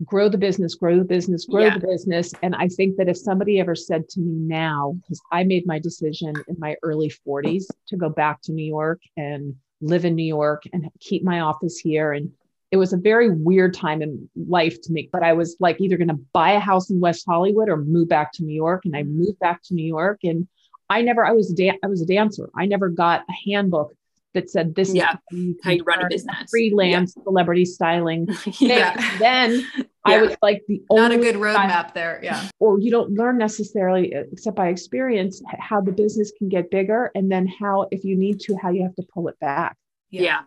grow 0.05 0.29
the 0.29 0.37
business, 0.37 0.75
grow 0.75 0.97
the 0.97 1.03
business, 1.03 1.45
grow 1.45 1.65
yeah. 1.65 1.77
the 1.77 1.85
business. 1.85 2.33
And 2.41 2.55
I 2.55 2.67
think 2.67 2.95
that 2.97 3.09
if 3.09 3.17
somebody 3.17 3.59
ever 3.59 3.75
said 3.75 4.07
to 4.09 4.19
me 4.19 4.31
now, 4.33 4.95
because 5.01 5.21
I 5.31 5.43
made 5.43 5.65
my 5.67 5.79
decision 5.79 6.33
in 6.47 6.55
my 6.57 6.75
early 6.83 7.11
40s 7.27 7.65
to 7.87 7.97
go 7.97 8.09
back 8.09 8.41
to 8.43 8.53
New 8.53 8.65
York 8.65 9.01
and 9.17 9.55
live 9.81 10.05
in 10.05 10.15
New 10.15 10.23
York 10.23 10.63
and 10.71 10.89
keep 10.99 11.23
my 11.23 11.41
office 11.41 11.77
here. 11.77 12.13
And 12.13 12.31
it 12.71 12.77
was 12.77 12.93
a 12.93 12.97
very 12.97 13.29
weird 13.29 13.73
time 13.73 14.01
in 14.01 14.29
life 14.35 14.81
to 14.83 14.93
me, 14.93 15.09
but 15.11 15.23
I 15.23 15.33
was 15.33 15.57
like 15.59 15.81
either 15.81 15.97
going 15.97 16.09
to 16.09 16.19
buy 16.33 16.51
a 16.51 16.59
house 16.59 16.89
in 16.89 16.99
West 16.99 17.25
Hollywood 17.27 17.67
or 17.67 17.77
move 17.77 18.07
back 18.07 18.31
to 18.33 18.43
New 18.43 18.55
York. 18.55 18.85
And 18.85 18.95
I 18.95 19.03
moved 19.03 19.39
back 19.39 19.63
to 19.63 19.73
New 19.73 19.85
York 19.85 20.19
and 20.23 20.47
I 20.89 21.01
never, 21.01 21.25
I 21.25 21.31
was, 21.31 21.53
da- 21.53 21.77
I 21.83 21.87
was 21.87 22.01
a 22.01 22.05
dancer. 22.05 22.49
I 22.55 22.65
never 22.65 22.89
got 22.89 23.23
a 23.29 23.51
handbook 23.51 23.93
that 24.33 24.49
said 24.49 24.75
this 24.75 24.93
yeah. 24.93 25.15
is 25.31 25.55
how 25.63 25.71
you, 25.71 25.83
run 25.83 26.03
a 26.03 26.07
business. 26.07 26.35
freelance 26.49 27.13
yeah. 27.15 27.23
celebrity 27.23 27.65
styling. 27.65 28.27
Yeah. 28.59 29.17
then 29.19 29.65
yeah. 29.77 29.83
i 30.05 30.21
was 30.21 30.35
like 30.41 30.63
the 30.67 30.81
not 30.91 31.11
a 31.11 31.17
good 31.17 31.35
roadmap 31.35 31.93
there 31.93 32.19
yeah. 32.23 32.49
or 32.59 32.79
you 32.79 32.91
don't 32.91 33.11
learn 33.11 33.37
necessarily 33.37 34.13
except 34.13 34.55
by 34.55 34.67
experience 34.67 35.41
how 35.59 35.81
the 35.81 35.91
business 35.91 36.31
can 36.37 36.49
get 36.49 36.69
bigger 36.69 37.11
and 37.15 37.31
then 37.31 37.47
how 37.47 37.87
if 37.91 38.03
you 38.03 38.15
need 38.15 38.39
to 38.41 38.55
how 38.57 38.69
you 38.69 38.83
have 38.83 38.95
to 38.95 39.03
pull 39.13 39.27
it 39.27 39.39
back. 39.39 39.77
Yeah. 40.09 40.41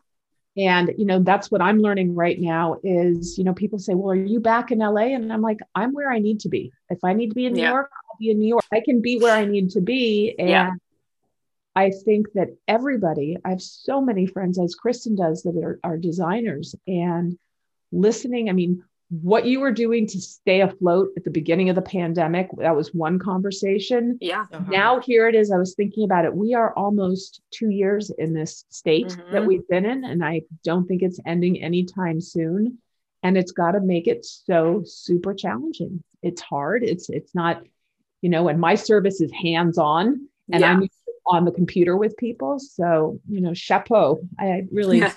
and 0.57 0.93
you 0.99 1.07
know 1.07 1.21
that's 1.21 1.51
what 1.51 1.63
i'm 1.63 1.81
learning 1.81 2.15
right 2.15 2.39
now 2.41 2.77
is 2.83 3.39
you 3.39 3.45
know 3.45 3.55
people 3.55 3.79
say 3.79 3.95
well 3.95 4.13
are 4.13 4.17
you 4.17 4.41
back 4.41 4.71
in 4.71 4.79
la 4.79 4.97
and 4.97 5.33
i'm 5.33 5.43
like 5.43 5.59
i'm 5.75 5.93
where 5.93 6.11
i 6.11 6.19
need 6.19 6.41
to 6.41 6.49
be. 6.49 6.73
If 6.91 6.99
i 7.05 7.13
need 7.13 7.29
to 7.31 7.35
be 7.35 7.47
in 7.47 7.55
new 7.55 7.67
york 7.67 7.91
i'll 7.93 8.19
be 8.19 8.31
in 8.31 8.39
new 8.39 8.49
york. 8.49 8.65
I 8.73 8.81
can 8.81 9.01
be 9.01 9.19
where 9.19 9.35
i 9.35 9.45
need 9.45 9.71
to 9.71 9.81
be. 9.81 10.35
And 10.39 10.81
I 11.75 11.91
think 11.91 12.33
that 12.35 12.49
everybody, 12.69 13.39
I 13.45 13.51
have 13.51 13.63
so 13.63 14.01
many 14.01 14.27
friends, 14.27 14.59
as 14.59 14.75
Kristen 14.75 15.17
does, 15.17 15.43
that 15.43 15.57
are, 15.57 15.81
are 15.83 15.97
designers 15.97 16.75
and 16.87 17.39
listening. 17.91 18.51
I 18.51 18.53
mean, 18.53 18.83
what 19.09 19.45
you 19.45 19.61
were 19.61 19.73
doing 19.73 20.07
to 20.07 20.21
stay 20.21 20.63
afloat 20.63 21.11
at 21.17 21.25
the 21.25 21.31
beginning 21.31 21.69
of 21.69 21.77
the 21.77 21.83
pandemic, 21.83 22.49
that 22.59 22.75
was 22.75 22.95
one 22.95 23.19
conversation. 23.19 24.17
Yeah. 24.21 24.47
Uh-huh. 24.53 24.65
Now, 24.71 25.01
here 25.01 25.29
it 25.29 25.35
is. 25.35 25.51
I 25.51 25.59
was 25.59 25.75
thinking 25.75 26.05
about 26.05 26.25
it. 26.25 26.35
We 26.35 26.55
are 26.55 26.75
almost 26.75 27.43
two 27.51 27.69
years 27.69 28.11
in 28.11 28.33
this 28.33 28.65
state 28.71 29.09
mm-hmm. 29.09 29.33
that 29.33 29.47
we've 29.47 29.69
been 29.69 29.85
in, 29.85 30.05
and 30.05 30.25
I 30.25 30.43
don't 30.65 30.87
think 30.87 31.03
it's 31.03 31.21
ending 31.27 31.63
anytime 31.63 32.21
soon. 32.21 32.79
And 33.23 33.37
it's 33.39 33.53
got 33.53 33.73
to 33.73 33.81
make 33.81 34.09
it 34.09 34.25
so 34.25 34.83
super 34.85 35.35
challenging. 35.35 36.03
It's 36.23 36.41
hard. 36.41 36.83
It's 36.83 37.09
it's 37.09 37.35
not, 37.35 37.63
you 38.21 38.31
know, 38.31 38.49
and 38.49 38.59
my 38.59 38.75
service 38.75 39.21
is 39.21 39.31
hands 39.31 39.79
on, 39.79 40.29
and 40.51 40.61
yeah. 40.61 40.73
I'm 40.73 40.89
on 41.27 41.45
the 41.45 41.53
computer 41.53 41.97
with 41.97 42.17
people. 42.17 42.59
So, 42.59 43.21
you 43.29 43.41
know, 43.41 43.55
chapeau. 43.55 44.21
I 44.39 44.65
really. 44.71 45.03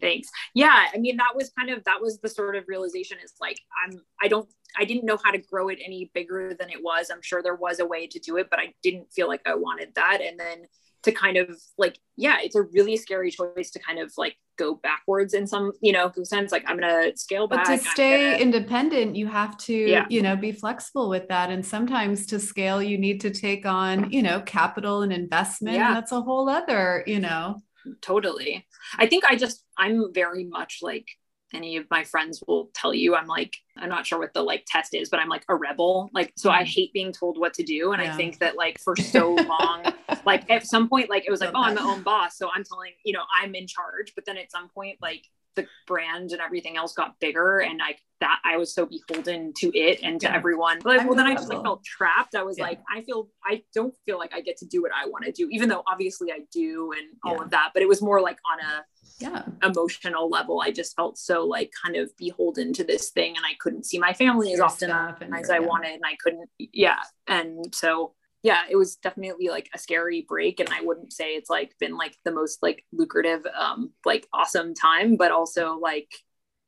Thanks. 0.00 0.28
Yeah, 0.54 0.86
I 0.94 0.98
mean 0.98 1.18
that 1.18 1.32
was 1.34 1.50
kind 1.50 1.70
of 1.70 1.84
that 1.84 2.00
was 2.00 2.18
the 2.20 2.28
sort 2.28 2.56
of 2.56 2.64
realization 2.66 3.18
is 3.22 3.34
like 3.40 3.58
I'm 3.84 4.00
I 4.22 4.28
don't 4.28 4.48
I 4.78 4.84
didn't 4.84 5.04
know 5.04 5.18
how 5.22 5.30
to 5.30 5.38
grow 5.38 5.68
it 5.68 5.78
any 5.84 6.10
bigger 6.14 6.54
than 6.58 6.70
it 6.70 6.82
was. 6.82 7.10
I'm 7.10 7.20
sure 7.20 7.42
there 7.42 7.54
was 7.54 7.78
a 7.78 7.86
way 7.86 8.06
to 8.06 8.18
do 8.18 8.38
it, 8.38 8.48
but 8.48 8.58
I 8.58 8.72
didn't 8.82 9.12
feel 9.12 9.28
like 9.28 9.42
I 9.46 9.54
wanted 9.54 9.94
that. 9.96 10.20
And 10.22 10.40
then 10.40 10.66
to 11.02 11.12
kind 11.12 11.36
of 11.36 11.56
like, 11.78 11.98
yeah, 12.16 12.38
it's 12.40 12.54
a 12.54 12.62
really 12.62 12.96
scary 12.96 13.30
choice 13.30 13.70
to 13.70 13.78
kind 13.78 13.98
of 13.98 14.12
like 14.16 14.36
go 14.56 14.76
backwards 14.76 15.34
in 15.34 15.46
some, 15.46 15.72
you 15.80 15.92
know, 15.92 16.12
sense. 16.22 16.52
Like 16.52 16.64
I'm 16.66 16.78
gonna 16.78 17.16
scale 17.16 17.48
back. 17.48 17.66
But 17.66 17.76
to 17.76 17.84
stay 17.90 18.32
gonna... 18.32 18.42
independent, 18.42 19.16
you 19.16 19.26
have 19.26 19.56
to, 19.58 19.74
yeah. 19.74 20.06
you 20.08 20.22
know, 20.22 20.36
be 20.36 20.52
flexible 20.52 21.08
with 21.08 21.28
that. 21.28 21.50
And 21.50 21.64
sometimes 21.64 22.26
to 22.26 22.38
scale, 22.38 22.82
you 22.82 22.98
need 22.98 23.20
to 23.22 23.30
take 23.30 23.66
on, 23.66 24.10
you 24.12 24.22
know, 24.22 24.40
capital 24.42 25.02
and 25.02 25.12
investment. 25.12 25.76
Yeah. 25.76 25.88
And 25.88 25.96
that's 25.96 26.12
a 26.12 26.20
whole 26.20 26.48
other, 26.48 27.02
you 27.06 27.20
know. 27.20 27.62
Totally. 28.00 28.66
I 28.98 29.06
think 29.06 29.24
I 29.24 29.34
just 29.34 29.64
I'm 29.76 30.12
very 30.12 30.44
much 30.44 30.78
like 30.82 31.06
any 31.54 31.76
of 31.76 31.86
my 31.90 32.04
friends 32.04 32.42
will 32.46 32.70
tell 32.74 32.94
you 32.94 33.14
i'm 33.14 33.26
like 33.26 33.56
i'm 33.76 33.88
not 33.88 34.06
sure 34.06 34.18
what 34.18 34.32
the 34.34 34.42
like 34.42 34.64
test 34.66 34.94
is 34.94 35.08
but 35.08 35.20
i'm 35.20 35.28
like 35.28 35.44
a 35.48 35.54
rebel 35.54 36.10
like 36.12 36.32
so 36.36 36.50
i 36.50 36.62
mm. 36.62 36.66
hate 36.66 36.92
being 36.92 37.12
told 37.12 37.38
what 37.38 37.54
to 37.54 37.62
do 37.62 37.92
and 37.92 38.02
yeah. 38.02 38.12
i 38.12 38.16
think 38.16 38.38
that 38.38 38.56
like 38.56 38.78
for 38.80 38.96
so 38.96 39.34
long 39.34 39.84
like 40.24 40.48
at 40.50 40.66
some 40.66 40.88
point 40.88 41.10
like 41.10 41.24
it 41.26 41.30
was 41.30 41.40
like 41.40 41.50
oh 41.54 41.62
i'm 41.62 41.74
the 41.74 41.82
own 41.82 42.02
boss 42.02 42.36
so 42.36 42.48
i'm 42.54 42.64
telling 42.64 42.92
you 43.04 43.12
know 43.12 43.22
i'm 43.40 43.54
in 43.54 43.66
charge 43.66 44.12
but 44.14 44.24
then 44.24 44.36
at 44.36 44.50
some 44.50 44.68
point 44.68 44.98
like 45.00 45.24
the 45.54 45.66
brand 45.86 46.32
and 46.32 46.40
everything 46.40 46.76
else 46.76 46.94
got 46.94 47.18
bigger 47.20 47.60
and 47.60 47.78
like 47.78 48.00
that 48.20 48.40
I 48.44 48.56
was 48.56 48.72
so 48.72 48.86
beholden 48.86 49.52
to 49.58 49.76
it 49.76 50.00
and 50.02 50.20
to 50.20 50.28
yeah. 50.28 50.36
everyone. 50.36 50.78
But 50.82 50.96
like, 50.96 51.06
well, 51.06 51.16
then 51.16 51.26
I 51.26 51.34
just 51.34 51.48
like 51.48 51.62
felt 51.62 51.84
trapped. 51.84 52.36
I 52.36 52.42
was 52.42 52.56
yeah. 52.56 52.64
like, 52.64 52.80
I 52.94 53.02
feel 53.02 53.28
I 53.44 53.62
don't 53.74 53.94
feel 54.06 54.16
like 54.16 54.32
I 54.32 54.40
get 54.40 54.56
to 54.58 54.66
do 54.66 54.80
what 54.80 54.92
I 54.94 55.08
want 55.08 55.24
to 55.24 55.32
do, 55.32 55.48
even 55.50 55.68
though 55.68 55.82
obviously 55.86 56.30
I 56.30 56.40
do 56.52 56.92
and 56.92 57.08
all 57.24 57.36
yeah. 57.36 57.42
of 57.42 57.50
that. 57.50 57.70
But 57.74 57.82
it 57.82 57.88
was 57.88 58.00
more 58.00 58.20
like 58.20 58.38
on 58.50 58.60
a 58.60 58.84
yeah 59.18 59.42
emotional 59.62 60.30
level. 60.30 60.60
I 60.60 60.70
just 60.70 60.94
felt 60.94 61.18
so 61.18 61.44
like 61.44 61.72
kind 61.84 61.96
of 61.96 62.16
beholden 62.16 62.72
to 62.74 62.84
this 62.84 63.10
thing 63.10 63.36
and 63.36 63.44
I 63.44 63.54
couldn't 63.58 63.86
see 63.86 63.98
my 63.98 64.12
family 64.12 64.52
as 64.52 64.60
often 64.60 64.90
as 64.90 65.50
I 65.50 65.58
wanted 65.58 65.92
and 65.92 66.02
I 66.04 66.16
couldn't 66.22 66.48
yeah. 66.58 67.00
And 67.26 67.74
so 67.74 68.14
yeah, 68.42 68.62
it 68.68 68.76
was 68.76 68.96
definitely 68.96 69.48
like 69.48 69.70
a 69.72 69.78
scary 69.78 70.24
break. 70.28 70.58
And 70.58 70.68
I 70.68 70.82
wouldn't 70.82 71.12
say 71.12 71.34
it's 71.34 71.50
like 71.50 71.74
been 71.78 71.96
like 71.96 72.16
the 72.24 72.32
most 72.32 72.62
like 72.62 72.84
lucrative, 72.92 73.46
um, 73.58 73.92
like 74.04 74.26
awesome 74.32 74.74
time, 74.74 75.16
but 75.16 75.30
also 75.30 75.78
like 75.78 76.08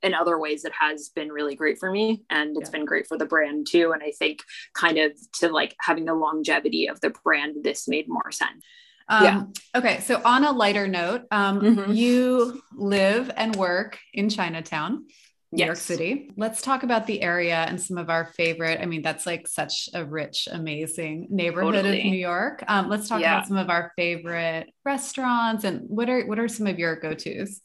in 0.01 0.13
other 0.13 0.39
ways 0.39 0.63
it 0.65 0.71
has 0.79 1.09
been 1.09 1.29
really 1.29 1.55
great 1.55 1.79
for 1.79 1.91
me 1.91 2.23
and 2.29 2.55
it's 2.57 2.69
yeah. 2.69 2.77
been 2.77 2.85
great 2.85 3.07
for 3.07 3.17
the 3.17 3.25
brand 3.25 3.67
too. 3.69 3.91
And 3.91 4.01
I 4.01 4.11
think 4.17 4.39
kind 4.73 4.97
of 4.97 5.11
to 5.39 5.49
like 5.49 5.75
having 5.81 6.05
the 6.05 6.13
longevity 6.13 6.87
of 6.87 7.01
the 7.01 7.13
brand, 7.23 7.63
this 7.63 7.87
made 7.87 8.07
more 8.07 8.31
sense. 8.31 8.63
Um, 9.07 9.23
yeah. 9.23 9.43
Okay. 9.75 9.99
So 9.99 10.21
on 10.23 10.45
a 10.45 10.51
lighter 10.51 10.87
note, 10.87 11.23
um, 11.31 11.61
mm-hmm. 11.61 11.91
you 11.91 12.61
live 12.73 13.31
and 13.35 13.55
work 13.55 13.99
in 14.13 14.29
Chinatown. 14.29 15.07
New 15.55 15.59
yes. 15.59 15.67
York 15.67 15.77
City. 15.77 16.31
Let's 16.35 16.61
talk 16.61 16.83
about 16.83 17.07
the 17.07 17.21
area 17.21 17.65
and 17.67 17.81
some 17.81 17.97
of 17.97 18.09
our 18.09 18.25
favorite. 18.25 18.81
I 18.81 18.85
mean, 18.85 19.01
that's 19.01 19.25
like 19.25 19.47
such 19.47 19.89
a 19.93 20.03
rich, 20.03 20.49
amazing 20.51 21.27
neighborhood 21.29 21.75
totally. 21.75 21.99
of 21.99 22.05
New 22.05 22.17
York. 22.17 22.63
Um, 22.67 22.89
let's 22.89 23.07
talk 23.07 23.21
yeah. 23.21 23.37
about 23.37 23.47
some 23.47 23.57
of 23.57 23.69
our 23.69 23.93
favorite 23.95 24.67
restaurants 24.83 25.63
and 25.63 25.81
what 25.87 26.09
are 26.09 26.25
what 26.27 26.39
are 26.39 26.49
some 26.49 26.67
of 26.67 26.77
your 26.77 26.97
go 26.97 27.13
tos? 27.13 27.61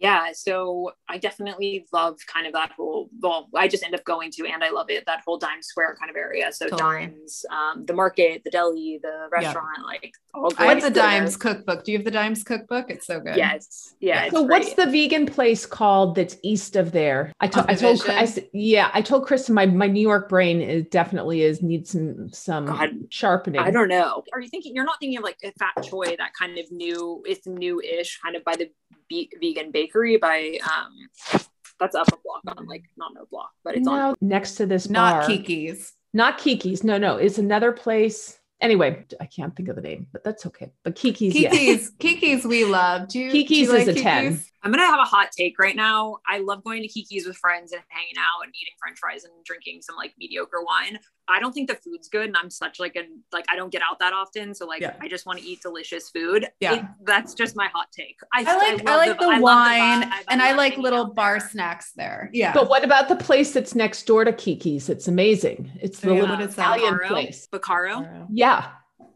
Yeah 0.00 0.32
so 0.32 0.92
i 1.08 1.18
definitely 1.18 1.86
love 1.92 2.18
kind 2.26 2.46
of 2.46 2.52
that 2.54 2.72
whole 2.72 3.08
well 3.20 3.48
i 3.54 3.68
just 3.68 3.84
end 3.84 3.94
up 3.94 4.04
going 4.04 4.30
to 4.32 4.46
and 4.46 4.64
i 4.64 4.70
love 4.70 4.90
it 4.90 5.04
that 5.06 5.22
whole 5.24 5.38
Dimes 5.38 5.66
Square 5.66 5.96
kind 5.98 6.10
of 6.10 6.16
area. 6.16 6.52
So 6.52 6.68
totally. 6.68 7.06
dimes 7.06 7.44
um, 7.50 7.84
the 7.86 7.92
market 7.92 8.42
the 8.44 8.50
deli 8.50 8.98
the 9.02 9.28
restaurant 9.30 9.78
yeah. 9.78 9.84
like 9.84 10.14
all 10.34 10.52
i 10.58 10.66
have 10.66 10.82
the 10.82 10.90
dimes 10.90 11.36
cookbook. 11.36 11.84
Do 11.84 11.92
you 11.92 11.98
have 11.98 12.04
the 12.04 12.10
dimes 12.10 12.42
cookbook? 12.42 12.90
It's 12.90 13.06
so 13.06 13.20
good. 13.20 13.36
Yes. 13.36 13.94
Yeah 14.00 14.30
so 14.30 14.42
what's 14.42 14.74
the 14.74 14.86
vegan 14.86 15.26
place 15.26 15.66
called 15.66 16.14
that's 16.16 16.36
east 16.42 16.76
of 16.76 16.92
there? 16.92 17.32
I, 17.40 17.46
to- 17.48 17.70
I 17.70 17.74
told 17.74 18.02
I, 18.08 18.28
yeah 18.52 18.90
i 18.92 19.02
told 19.02 19.26
kristen 19.26 19.54
my, 19.54 19.66
my 19.66 19.86
new 19.86 20.00
york 20.00 20.28
brain 20.28 20.60
is 20.60 20.84
definitely 20.86 21.42
is 21.42 21.62
needs 21.62 21.90
some 21.90 22.28
some 22.32 22.66
God, 22.66 22.90
sharpening. 23.10 23.60
I 23.60 23.70
don't 23.70 23.88
know. 23.88 24.24
Are 24.32 24.40
you 24.40 24.48
thinking 24.48 24.74
you're 24.74 24.84
not 24.84 24.98
thinking 25.00 25.18
of 25.18 25.24
like 25.24 25.38
a 25.44 25.52
fat 25.52 25.74
choy 25.78 26.16
that 26.16 26.32
kind 26.34 26.58
of 26.58 26.70
new 26.70 27.22
it's 27.26 27.46
new-ish 27.46 28.20
kind 28.22 28.36
of 28.36 28.44
by 28.44 28.56
the 28.56 28.70
be- 29.10 29.30
vegan 29.40 29.70
bakery 29.70 30.16
by 30.16 30.58
um 30.64 31.42
that's 31.78 31.94
up 31.94 32.08
a 32.08 32.16
block 32.24 32.56
on 32.56 32.66
like 32.66 32.84
not 32.96 33.12
no 33.14 33.26
block, 33.30 33.50
but 33.62 33.76
it's 33.76 33.84
no, 33.84 33.92
on 33.92 34.14
next 34.22 34.54
to 34.54 34.64
this 34.64 34.88
not 34.88 35.26
Kiki's. 35.26 35.92
Not 36.12 36.38
Kiki's. 36.38 36.82
No, 36.82 36.96
no, 36.98 37.18
it's 37.18 37.38
another 37.38 37.72
place 37.72 38.40
anyway, 38.60 39.04
I 39.20 39.26
can't 39.26 39.54
think 39.54 39.68
of 39.68 39.76
the 39.76 39.82
name, 39.82 40.06
but 40.12 40.22
that's 40.24 40.46
okay. 40.46 40.72
But 40.84 40.94
Kiki's, 40.94 41.32
Kiki's, 41.32 41.82
yeah. 41.82 41.88
Kiki's, 41.98 42.44
we 42.44 42.64
love. 42.64 43.08
Do 43.08 43.18
you, 43.18 43.30
Kiki's 43.30 43.68
do 43.68 43.74
you 43.74 43.78
is 43.78 43.86
like 43.86 43.96
a 43.96 43.98
Kiki's? 43.98 44.02
ten. 44.02 44.44
I'm 44.62 44.70
gonna 44.70 44.86
have 44.86 45.00
a 45.00 45.04
hot 45.04 45.32
take 45.32 45.58
right 45.58 45.74
now. 45.74 46.18
I 46.28 46.38
love 46.38 46.62
going 46.64 46.82
to 46.82 46.88
Kiki's 46.88 47.26
with 47.26 47.36
friends 47.36 47.72
and 47.72 47.80
hanging 47.88 48.16
out 48.18 48.44
and 48.44 48.54
eating 48.54 48.74
French 48.78 48.98
fries 48.98 49.24
and 49.24 49.32
drinking 49.44 49.80
some 49.82 49.96
like 49.96 50.12
mediocre 50.18 50.62
wine. 50.62 50.98
I 51.28 51.40
don't 51.40 51.52
think 51.52 51.68
the 51.68 51.76
food's 51.76 52.08
good, 52.08 52.26
and 52.26 52.36
I'm 52.36 52.50
such 52.50 52.78
like 52.78 52.96
a 52.96 53.04
like 53.32 53.46
I 53.48 53.56
don't 53.56 53.70
get 53.70 53.82
out 53.88 53.98
that 54.00 54.12
often, 54.12 54.54
so 54.54 54.66
like 54.66 54.82
yeah. 54.82 54.96
I 55.00 55.08
just 55.08 55.24
want 55.24 55.38
to 55.38 55.44
eat 55.44 55.62
delicious 55.62 56.10
food. 56.10 56.46
Yeah, 56.60 56.74
it, 56.74 56.84
that's 57.04 57.34
just 57.34 57.56
my 57.56 57.68
hot 57.72 57.86
take. 57.92 58.18
I, 58.34 58.40
I 58.40 58.56
like 58.56 58.88
I, 58.88 58.92
I 58.92 58.96
like 58.96 59.18
the, 59.18 59.30
the 59.30 59.40
wine, 59.40 60.00
the 60.00 60.14
and 60.28 60.42
I, 60.42 60.50
I 60.50 60.52
like 60.52 60.76
little 60.76 61.06
bar 61.06 61.38
there. 61.38 61.48
snacks 61.48 61.92
there. 61.92 62.30
Yeah, 62.32 62.52
but 62.52 62.68
what 62.68 62.84
about 62.84 63.08
the 63.08 63.16
place 63.16 63.52
that's 63.52 63.74
next 63.74 64.06
door 64.06 64.24
to 64.24 64.32
Kiki's? 64.32 64.90
It's 64.90 65.08
amazing. 65.08 65.70
It's 65.80 66.00
the 66.00 66.14
yeah. 66.14 66.20
little 66.20 66.40
Italian 66.40 66.98
place, 67.06 67.48
Bacaro. 67.50 68.26
Yeah, 68.30 68.72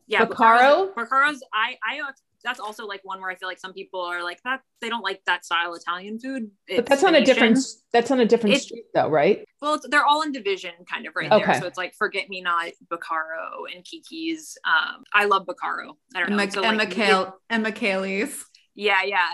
yeah 0.06 0.24
Bacaro. 0.24 0.94
Bacaro's 0.94 1.42
I 1.52 1.76
I 1.82 2.00
that's 2.44 2.60
also 2.60 2.86
like 2.86 3.00
one 3.02 3.20
where 3.20 3.30
I 3.30 3.36
feel 3.36 3.48
like 3.48 3.58
some 3.58 3.72
people 3.72 4.00
are 4.00 4.22
like 4.22 4.40
that 4.44 4.60
they 4.80 4.88
don't 4.88 5.02
like 5.02 5.22
that 5.26 5.44
style 5.44 5.74
Italian 5.74 6.18
food. 6.18 6.50
It's 6.68 6.76
but 6.76 6.86
that's 6.86 7.02
on 7.02 7.14
a 7.14 7.24
different 7.24 7.58
that's 7.92 8.10
on 8.10 8.20
a 8.20 8.26
different 8.26 8.56
it's, 8.56 8.64
street 8.64 8.84
though, 8.94 9.08
right? 9.08 9.44
Well, 9.62 9.80
they're 9.88 10.04
all 10.04 10.22
in 10.22 10.30
division 10.32 10.72
kind 10.90 11.06
of 11.06 11.14
right 11.16 11.32
okay. 11.32 11.44
there. 11.44 11.60
So 11.60 11.66
it's 11.66 11.78
like 11.78 11.94
Forget 11.94 12.28
Me 12.28 12.42
Not, 12.42 12.72
Bacaro, 12.92 13.64
and 13.74 13.84
Kiki's. 13.84 14.58
Um, 14.66 15.04
I 15.12 15.24
love 15.24 15.46
Bacaro. 15.46 15.94
I 16.14 16.20
don't 16.20 16.30
know. 16.30 16.38
And, 16.38 16.52
so, 16.52 16.62
and 16.62 16.76
like, 16.76 16.96
Michael 16.96 17.34
and 17.48 17.62
Michaeli's. 17.62 18.44
Yeah, 18.74 19.02
yeah. 19.04 19.28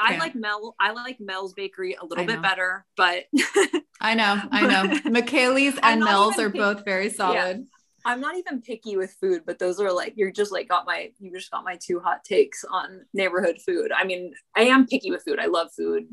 I 0.00 0.14
yeah. 0.14 0.18
like 0.18 0.34
Mel. 0.34 0.74
I 0.80 0.92
like 0.92 1.18
Mel's 1.20 1.52
Bakery 1.52 1.96
a 2.00 2.04
little 2.06 2.24
bit 2.24 2.40
better, 2.40 2.86
but 2.96 3.24
I 4.00 4.14
know, 4.14 4.40
I 4.50 4.66
know. 4.66 5.00
Michaeli's 5.10 5.78
and 5.82 6.00
Mel's 6.00 6.38
are 6.38 6.48
both 6.48 6.84
very 6.84 7.10
solid. 7.10 7.58
Yeah. 7.58 7.75
I'm 8.06 8.20
not 8.20 8.36
even 8.36 8.62
picky 8.62 8.96
with 8.96 9.16
food, 9.20 9.42
but 9.44 9.58
those 9.58 9.80
are 9.80 9.92
like 9.92 10.12
you're 10.16 10.30
just 10.30 10.52
like 10.52 10.68
got 10.68 10.86
my 10.86 11.10
you 11.18 11.32
just 11.32 11.50
got 11.50 11.64
my 11.64 11.76
two 11.82 11.98
hot 11.98 12.22
takes 12.22 12.64
on 12.64 13.04
neighborhood 13.12 13.58
food. 13.66 13.90
I 13.90 14.04
mean, 14.04 14.32
I 14.54 14.62
am 14.62 14.86
picky 14.86 15.10
with 15.10 15.24
food. 15.24 15.40
I 15.40 15.46
love 15.46 15.70
food. 15.76 16.04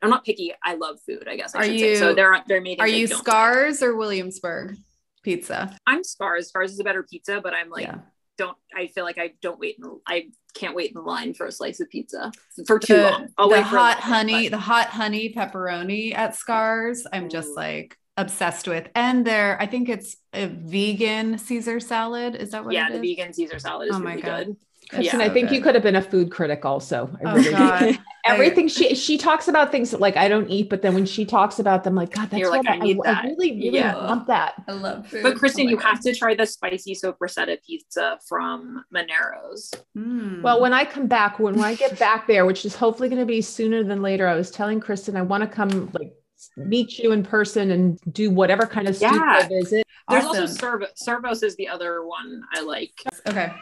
I'm 0.00 0.08
not 0.08 0.24
picky. 0.24 0.54
I 0.64 0.76
love 0.76 0.98
food. 1.06 1.28
I 1.28 1.36
guess 1.36 1.54
I 1.54 1.58
are 1.58 1.64
should 1.64 1.74
you, 1.74 1.94
say. 1.94 1.96
So 1.96 2.14
they're 2.14 2.42
they're 2.48 2.62
made. 2.62 2.80
Are 2.80 2.88
you 2.88 3.06
Scarr's 3.06 3.82
like. 3.82 3.90
or 3.90 3.96
Williamsburg 3.96 4.78
pizza? 5.22 5.76
I'm 5.86 6.02
Scarr's. 6.02 6.48
Scarr's 6.48 6.72
is 6.72 6.80
a 6.80 6.84
better 6.84 7.02
pizza, 7.02 7.42
but 7.42 7.52
I'm 7.52 7.68
like 7.68 7.84
yeah. 7.84 7.98
don't. 8.38 8.56
I 8.74 8.86
feel 8.86 9.04
like 9.04 9.18
I 9.18 9.34
don't 9.42 9.60
wait. 9.60 9.76
In, 9.78 10.00
I 10.06 10.30
can't 10.54 10.74
wait 10.74 10.92
in 10.94 11.04
line 11.04 11.34
for 11.34 11.46
a 11.46 11.52
slice 11.52 11.80
of 11.80 11.90
pizza 11.90 12.32
for 12.66 12.78
too 12.78 12.96
the, 12.96 13.02
long. 13.02 13.28
I'll 13.36 13.50
the 13.50 13.62
hot 13.62 13.98
honey, 14.00 14.48
the 14.48 14.56
hot 14.56 14.88
honey 14.88 15.34
pepperoni 15.34 16.14
at 16.14 16.34
Scarr's. 16.34 17.06
I'm 17.12 17.28
just 17.28 17.50
like 17.54 17.98
obsessed 18.16 18.68
with. 18.68 18.88
And 18.94 19.26
there, 19.26 19.60
I 19.60 19.66
think 19.66 19.88
it's 19.88 20.16
a 20.32 20.46
vegan 20.46 21.38
Caesar 21.38 21.80
salad. 21.80 22.36
Is 22.36 22.50
that 22.50 22.64
what? 22.64 22.74
Yeah, 22.74 22.90
the 22.90 23.00
vegan 23.00 23.32
Caesar 23.32 23.58
salad 23.58 23.88
is 23.90 23.96
oh 23.96 24.00
really 24.00 24.22
God. 24.22 24.46
good. 24.46 24.56
Kristen, 24.90 25.20
yeah, 25.20 25.26
I 25.26 25.30
think 25.30 25.50
you 25.50 25.62
could 25.62 25.74
have 25.74 25.82
been 25.82 25.96
a 25.96 26.02
food 26.02 26.30
critic 26.30 26.66
also. 26.66 27.08
I 27.24 27.30
oh, 27.30 27.34
really 27.36 27.50
God. 27.50 27.98
Everything 28.26 28.66
I, 28.66 28.68
she 28.68 28.94
she 28.94 29.16
talks 29.16 29.48
about 29.48 29.72
things 29.72 29.90
that 29.90 30.00
like 30.00 30.16
I 30.16 30.28
don't 30.28 30.50
eat, 30.50 30.68
but 30.68 30.82
then 30.82 30.92
when 30.92 31.06
she 31.06 31.24
talks 31.24 31.58
about 31.58 31.82
them, 31.82 31.94
like 31.94 32.10
God, 32.10 32.28
that's 32.28 32.42
what 32.42 32.64
like, 32.64 32.68
I, 32.68 32.74
I, 32.74 33.20
I, 33.20 33.22
really, 33.24 33.52
really 33.52 33.70
yeah. 33.70 33.94
want 33.94 34.26
that. 34.26 34.54
I 34.68 34.72
love 34.72 35.06
food. 35.06 35.22
But 35.22 35.36
Kristen, 35.36 35.66
oh 35.66 35.70
you 35.70 35.76
God. 35.76 35.86
have 35.86 36.00
to 36.02 36.14
try 36.14 36.34
the 36.34 36.44
spicy 36.44 36.94
soppressata 36.94 37.56
pizza 37.64 38.18
from 38.28 38.84
Monero's. 38.94 39.72
Mm. 39.96 40.42
Well, 40.42 40.60
when 40.60 40.74
I 40.74 40.84
come 40.84 41.06
back, 41.06 41.38
when, 41.38 41.54
when 41.54 41.64
I 41.64 41.74
get 41.74 41.98
back 41.98 42.26
there, 42.26 42.44
which 42.44 42.66
is 42.66 42.76
hopefully 42.76 43.08
going 43.08 43.20
to 43.20 43.26
be 43.26 43.40
sooner 43.40 43.82
than 43.82 44.02
later, 44.02 44.28
I 44.28 44.34
was 44.34 44.50
telling 44.50 44.78
Kristen 44.78 45.16
I 45.16 45.22
want 45.22 45.42
to 45.42 45.48
come 45.48 45.90
like 45.94 46.12
meet 46.56 46.98
you 46.98 47.12
in 47.12 47.22
person 47.22 47.70
and 47.70 47.98
do 48.12 48.30
whatever 48.30 48.66
kind 48.66 48.88
of 48.88 49.00
yeah. 49.00 49.48
visit. 49.48 49.84
There's 50.08 50.24
awesome. 50.24 50.42
also 50.42 50.54
Cervo's. 50.54 51.02
Cervo's 51.06 51.42
is 51.42 51.56
the 51.56 51.68
other 51.68 52.04
one 52.04 52.42
I 52.52 52.62
like. 52.62 52.92
Okay. 53.28 53.52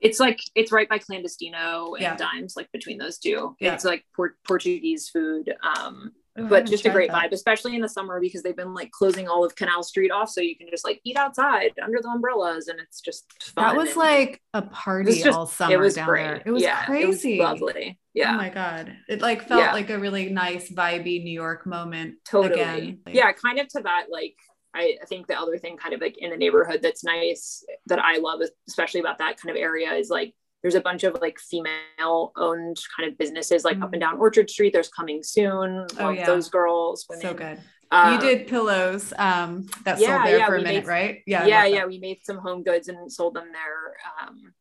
It's 0.00 0.20
like 0.20 0.40
it's 0.54 0.70
right 0.70 0.88
by 0.88 0.98
Clandestino 0.98 1.94
and 1.94 2.02
yeah. 2.02 2.16
Dimes, 2.16 2.54
like 2.56 2.70
between 2.72 2.98
those 2.98 3.18
two. 3.18 3.56
Yeah. 3.60 3.74
It's 3.74 3.84
like 3.84 4.04
Portuguese 4.46 5.08
food. 5.08 5.54
Um, 5.62 6.12
Ooh, 6.38 6.48
but 6.48 6.66
just 6.66 6.86
a 6.86 6.90
great 6.90 7.10
that. 7.10 7.30
vibe, 7.30 7.32
especially 7.32 7.74
in 7.74 7.82
the 7.82 7.88
summer 7.88 8.20
because 8.20 8.42
they've 8.42 8.56
been 8.56 8.74
like 8.74 8.90
closing 8.90 9.28
all 9.28 9.44
of 9.44 9.56
Canal 9.56 9.82
Street 9.82 10.10
off, 10.10 10.30
so 10.30 10.40
you 10.40 10.56
can 10.56 10.68
just 10.70 10.84
like 10.84 11.00
eat 11.04 11.16
outside 11.16 11.72
under 11.82 11.98
the 12.00 12.08
umbrellas, 12.08 12.68
and 12.68 12.80
it's 12.80 13.00
just 13.00 13.24
fun. 13.42 13.64
That 13.64 13.76
was 13.76 13.90
and 13.90 13.96
like 13.98 14.40
a 14.54 14.62
party 14.62 15.22
just, 15.22 15.36
all 15.36 15.46
summer. 15.46 15.74
It 15.74 15.78
was 15.78 15.94
down 15.94 16.06
great. 16.06 16.24
There. 16.24 16.42
It 16.46 16.50
was 16.50 16.62
yeah, 16.62 16.84
crazy. 16.84 17.38
It 17.38 17.42
was 17.42 17.60
lovely. 17.60 17.98
Oh 17.98 18.02
yeah. 18.14 18.34
Oh 18.34 18.36
my 18.36 18.48
god, 18.48 18.96
it 19.08 19.20
like 19.20 19.46
felt 19.46 19.62
yeah. 19.62 19.72
like 19.72 19.90
a 19.90 19.98
really 19.98 20.28
nice, 20.30 20.70
vibey 20.70 21.22
New 21.22 21.32
York 21.32 21.66
moment. 21.66 22.16
Totally. 22.24 22.60
Again. 22.60 23.00
Like, 23.06 23.14
yeah, 23.14 23.32
kind 23.32 23.58
of 23.58 23.68
to 23.68 23.80
that 23.82 24.06
like. 24.10 24.34
I, 24.74 24.98
I 25.02 25.06
think 25.06 25.26
the 25.26 25.40
other 25.40 25.56
thing 25.56 25.78
kind 25.78 25.94
of 25.94 26.02
like 26.02 26.18
in 26.18 26.28
the 26.28 26.36
neighborhood 26.36 26.80
that's 26.82 27.02
nice 27.02 27.64
that 27.86 27.98
I 27.98 28.18
love 28.18 28.42
especially 28.68 29.00
about 29.00 29.16
that 29.16 29.40
kind 29.40 29.50
of 29.50 29.60
area 29.60 29.90
is 29.94 30.10
like 30.10 30.34
there's 30.62 30.74
a 30.74 30.80
bunch 30.80 31.04
of 31.04 31.16
like 31.20 31.38
female 31.38 32.32
owned 32.36 32.76
kind 32.96 33.10
of 33.10 33.16
businesses 33.18 33.64
like 33.64 33.76
Mm. 33.78 33.84
up 33.84 33.92
and 33.92 34.00
down 34.00 34.18
Orchard 34.18 34.50
Street. 34.50 34.72
There's 34.72 34.88
coming 34.88 35.22
soon. 35.22 35.86
Oh, 35.98 36.10
yeah. 36.10 36.26
those 36.26 36.48
girls. 36.50 37.06
Women. 37.08 37.22
So 37.22 37.34
good. 37.34 37.60
Uh, 37.90 38.18
you 38.20 38.28
did 38.28 38.46
pillows 38.48 39.14
um 39.18 39.66
that 39.84 39.98
yeah, 39.98 40.16
sold 40.18 40.26
there 40.26 40.38
yeah, 40.38 40.46
for 40.46 40.56
a 40.56 40.62
minute, 40.62 40.84
made- 40.84 40.86
right? 40.86 41.22
Yeah. 41.26 41.46
Yeah 41.46 41.64
yeah 41.64 41.86
we 41.86 41.98
made 41.98 42.18
some 42.22 42.36
home 42.36 42.62
goods 42.62 42.88
and 42.88 43.10
sold 43.10 43.32
them 43.34 43.46
there 43.52 43.96
um 44.20 44.52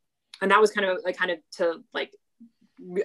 and 0.41 0.49
that 0.51 0.61
was 0.61 0.71
kind 0.71 0.87
of 0.89 0.99
like 1.03 1.17
kind 1.17 1.31
of 1.31 1.39
to 1.57 1.83
like 1.93 2.11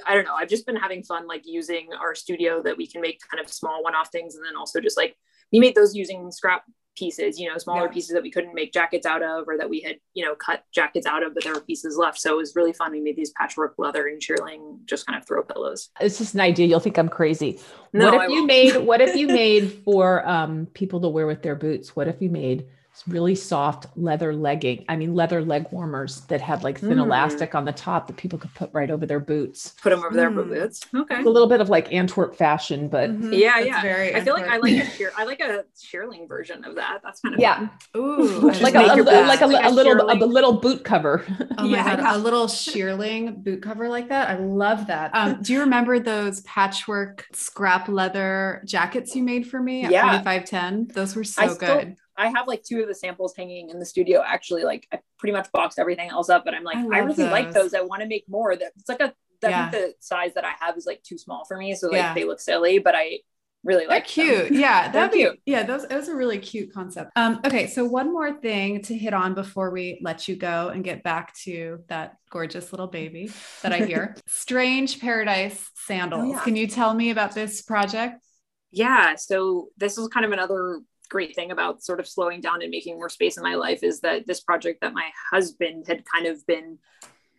i 0.07 0.15
don't 0.15 0.25
know 0.27 0.35
i've 0.35 0.49
just 0.51 0.65
been 0.67 0.77
having 0.77 1.03
fun 1.03 1.27
like 1.27 1.43
using 1.45 1.89
our 2.01 2.15
studio 2.15 2.63
that 2.63 2.77
we 2.77 2.87
can 2.87 3.01
make 3.01 3.19
kind 3.31 3.43
of 3.45 3.51
small 3.53 3.83
one-off 3.83 4.11
things 4.13 4.37
and 4.37 4.45
then 4.47 4.55
also 4.55 4.81
just 4.81 4.97
like 4.97 5.17
we 5.51 5.59
made 5.59 5.75
those 5.75 5.95
using 5.97 6.31
scrap 6.31 6.63
pieces 6.97 7.39
you 7.41 7.49
know 7.49 7.57
smaller 7.57 7.87
Yeah. 7.87 7.93
pieces 7.93 8.11
that 8.11 8.23
we 8.23 8.31
couldn't 8.31 8.55
make 8.55 8.73
jackets 8.73 9.07
out 9.07 9.23
of 9.23 9.49
or 9.49 9.57
that 9.57 9.71
we 9.71 9.81
had 9.81 9.97
you 10.15 10.25
know 10.25 10.35
cut 10.35 10.65
jackets 10.75 11.07
out 11.07 11.23
of 11.23 11.33
but 11.33 11.43
there 11.43 11.55
were 11.55 11.61
pieces 11.61 11.97
left 11.97 12.21
so 12.21 12.33
it 12.35 12.37
was 12.37 12.55
really 12.55 12.73
fun 12.75 12.93
we 12.93 13.01
made 13.01 13.17
these 13.17 13.31
patchwork 13.31 13.75
leather 13.79 14.07
and 14.09 14.21
shearling 14.21 14.79
just 14.85 15.07
kind 15.07 15.19
of 15.19 15.27
throw 15.27 15.43
pillows 15.43 15.89
It's 16.01 16.19
just 16.19 16.35
an 16.35 16.41
idea. 16.41 16.67
You'll 16.67 16.81
think 16.81 16.99
I'm 16.99 17.09
crazy. 17.09 17.59
No, 17.95 18.07
what 18.07 18.15
if 18.15 18.21
I 18.21 18.27
you 18.27 18.33
won't. 18.35 18.47
made 18.47 18.77
what 18.77 19.01
if 19.01 19.17
you 19.17 19.27
made 19.43 19.73
for 19.85 20.27
um, 20.29 20.67
people 20.75 21.01
to 21.01 21.09
wear 21.09 21.27
with 21.27 21.43
their 21.43 21.55
boots? 21.57 21.97
What 21.97 22.09
if 22.09 22.21
you 22.21 22.29
made 22.29 22.67
really 23.09 23.35
soft 23.35 23.87
leather 23.97 24.35
legging? 24.35 24.85
I 24.89 24.97
mean 24.97 25.15
leather 25.15 25.43
leg 25.43 25.67
warmers 25.73 26.21
that 26.29 26.41
had 26.41 26.63
like 26.63 26.79
thin 26.79 26.99
Mm. 26.99 27.05
elastic 27.05 27.55
on 27.55 27.65
the 27.65 27.73
top 27.73 28.07
that 28.07 28.17
people 28.17 28.39
could 28.39 28.55
put 28.55 28.71
right 28.73 28.91
over 28.91 29.07
their 29.07 29.19
boots. 29.19 29.75
put 29.83 29.91
them 29.91 30.01
over 30.05 30.15
their 30.15 30.31
Mm. 30.31 30.49
boots 30.49 30.83
okay 30.95 31.21
A 31.23 31.25
little 31.29 31.49
bit 31.49 31.61
of 31.61 31.69
like 31.71 31.93
Antwerp 31.93 32.37
fashion, 32.37 32.89
but 32.89 33.11
Mhm. 33.11 33.37
Yeah, 33.39 33.55
That's 33.57 33.67
yeah. 33.67 33.83
Very 33.83 34.15
i 34.15 34.21
feel 34.21 34.35
like 34.35 34.47
i 34.49 34.59
like 34.59 34.75
a 34.75 34.91
shear 34.91 35.11
i 35.17 35.25
like 35.25 35.41
a 35.41 35.65
shearling 35.77 36.29
version 36.29 36.65
of 36.65 36.75
that 36.77 37.01
that's 37.03 37.21
kind 37.21 37.35
of 37.35 37.41
yeah, 37.41 37.59
fun. 37.59 37.71
Ooh, 37.97 38.41
like 38.61 38.75
a, 38.75 38.79
a- 38.79 39.25
like 39.25 39.41
a, 39.41 39.47
Like 39.47 39.65
a 39.65 39.69
a 39.69 39.71
little 39.71 40.09
a 40.11 40.15
shearling. 40.15 40.33
little 40.33 40.53
boot 40.55 40.85
cover. 40.85 41.25
Oh 41.59 41.65
my 41.65 41.69
Yeah. 41.69 41.97
god, 41.97 42.17
a 42.17 42.19
little 42.19 42.47
shearling 42.47 43.43
boot 43.45 43.63
cover 43.63 43.89
like 43.89 44.09
that. 44.09 44.29
I 44.31 44.37
love 44.39 44.87
that. 44.89 45.11
Um, 45.15 45.39
do 45.43 45.53
you 45.53 45.61
remember 45.61 45.99
those 45.99 46.41
patchwork 46.43 47.27
scrap 47.33 47.89
leather 47.89 48.63
jackets 48.67 49.15
you 49.15 49.23
made 49.23 49.47
for 49.47 49.61
me 49.61 49.85
at 49.85 49.91
Yeah. 49.91 50.03
4510? 50.23 50.89
Those 50.95 51.15
were 51.17 51.25
so 51.25 51.43
I 51.43 51.49
still- 51.49 51.75
good. 51.79 51.97
I 52.17 52.29
have 52.29 52.47
like 52.47 52.63
two 52.63 52.83
of 52.83 52.89
the 52.89 52.95
samples 52.95 53.35
hanging 53.37 53.71
in 53.71 53.79
the 53.79 53.87
studio. 53.87 54.23
Actually, 54.25 54.65
like 54.65 54.87
I 54.93 55.01
pretty 55.19 55.33
much 55.33 55.51
boxed 55.53 55.79
everything 55.79 56.11
else 56.11 56.29
up, 56.29 56.45
but 56.45 56.55
I'm 56.55 56.65
like, 56.65 56.77
I 56.77 56.99
I, 56.99 56.99
really 57.01 57.25
like 57.25 57.53
those. 57.53 57.73
those. 57.73 57.75
I 57.75 57.83
want 57.83 58.03
to 58.03 58.09
make 58.09 58.25
more. 58.29 58.55
That 58.57 58.73
it's 58.77 58.89
like 58.89 59.01
a. 59.01 59.15
I 59.45 59.49
Yeah. 59.49 59.71
think 59.71 59.73
the 59.73 59.95
size 59.99 60.35
that 60.35 60.45
I 60.45 60.53
have 60.61 60.77
is 60.77 60.87
like 60.87 61.03
too 61.03 61.19
small 61.19 61.45
for 61.45 61.57
me, 61.57 61.75
so 61.75 61.89
like 61.89 61.97
Yeah. 61.97 62.15
they 62.15 62.25
look 62.25 62.39
silly. 62.41 62.79
But 62.79 62.95
I 62.97 63.21
really 63.65 63.87
They're 63.87 63.89
like 63.89 64.07
them. 64.15 64.49
cute. 64.49 64.53
Yeah, 64.53 64.83
They're 64.93 65.03
that'd 65.03 65.13
be 65.13 65.19
cute. 65.19 65.41
yeah, 65.47 65.63
those 65.65 65.85
it 65.85 65.95
was 65.95 66.09
a 66.09 66.15
really 66.15 66.39
cute 66.39 66.73
concept. 66.73 67.11
Um, 67.17 67.41
okay, 67.45 67.67
so 67.67 67.85
one 67.85 68.13
more 68.13 68.33
thing 68.41 68.83
to 68.83 68.97
hit 68.97 69.15
on 69.15 69.35
before 69.35 69.71
we 69.71 69.99
let 70.03 70.29
you 70.29 70.37
go 70.37 70.69
and 70.69 70.85
get 70.85 71.03
back 71.03 71.35
to 71.45 71.81
that 71.89 72.17
gorgeous 72.31 72.73
little 72.73 72.87
baby 72.89 73.31
that 73.63 73.73
I 73.73 73.79
hear. 73.87 74.17
Strange 74.27 75.01
Paradise 75.01 75.71
sandals. 75.75 76.23
Oh, 76.25 76.31
yeah. 76.33 76.41
Can 76.41 76.55
you 76.57 76.67
tell 76.67 76.93
me 76.95 77.11
about 77.11 77.35
this 77.35 77.63
project? 77.63 78.23
Yeah. 78.71 79.17
So 79.17 79.69
this 79.77 79.99
is 79.99 80.09
kind 80.09 80.25
of 80.27 80.33
another 80.33 80.81
great 81.13 81.35
thing 81.35 81.51
about 81.51 81.83
sort 81.83 82.01
of 82.01 82.09
slowing 82.09 82.41
down 82.41 82.63
and 82.63 82.71
making 82.71 82.95
more 82.95 83.11
space 83.11 83.37
in 83.37 83.43
my 83.43 83.55
life 83.55 83.83
is 83.83 84.01
that 84.01 84.27
this 84.27 84.41
project 84.41 84.81
that 84.81 84.95
my 84.95 85.11
husband 85.31 85.85
had 85.87 86.03
kind 86.07 86.27
of 86.27 86.45
been 86.47 86.79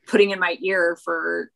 putting 0.08 0.30
in 0.30 0.40
my 0.40 0.56
ear 0.62 0.96
for 1.04 1.50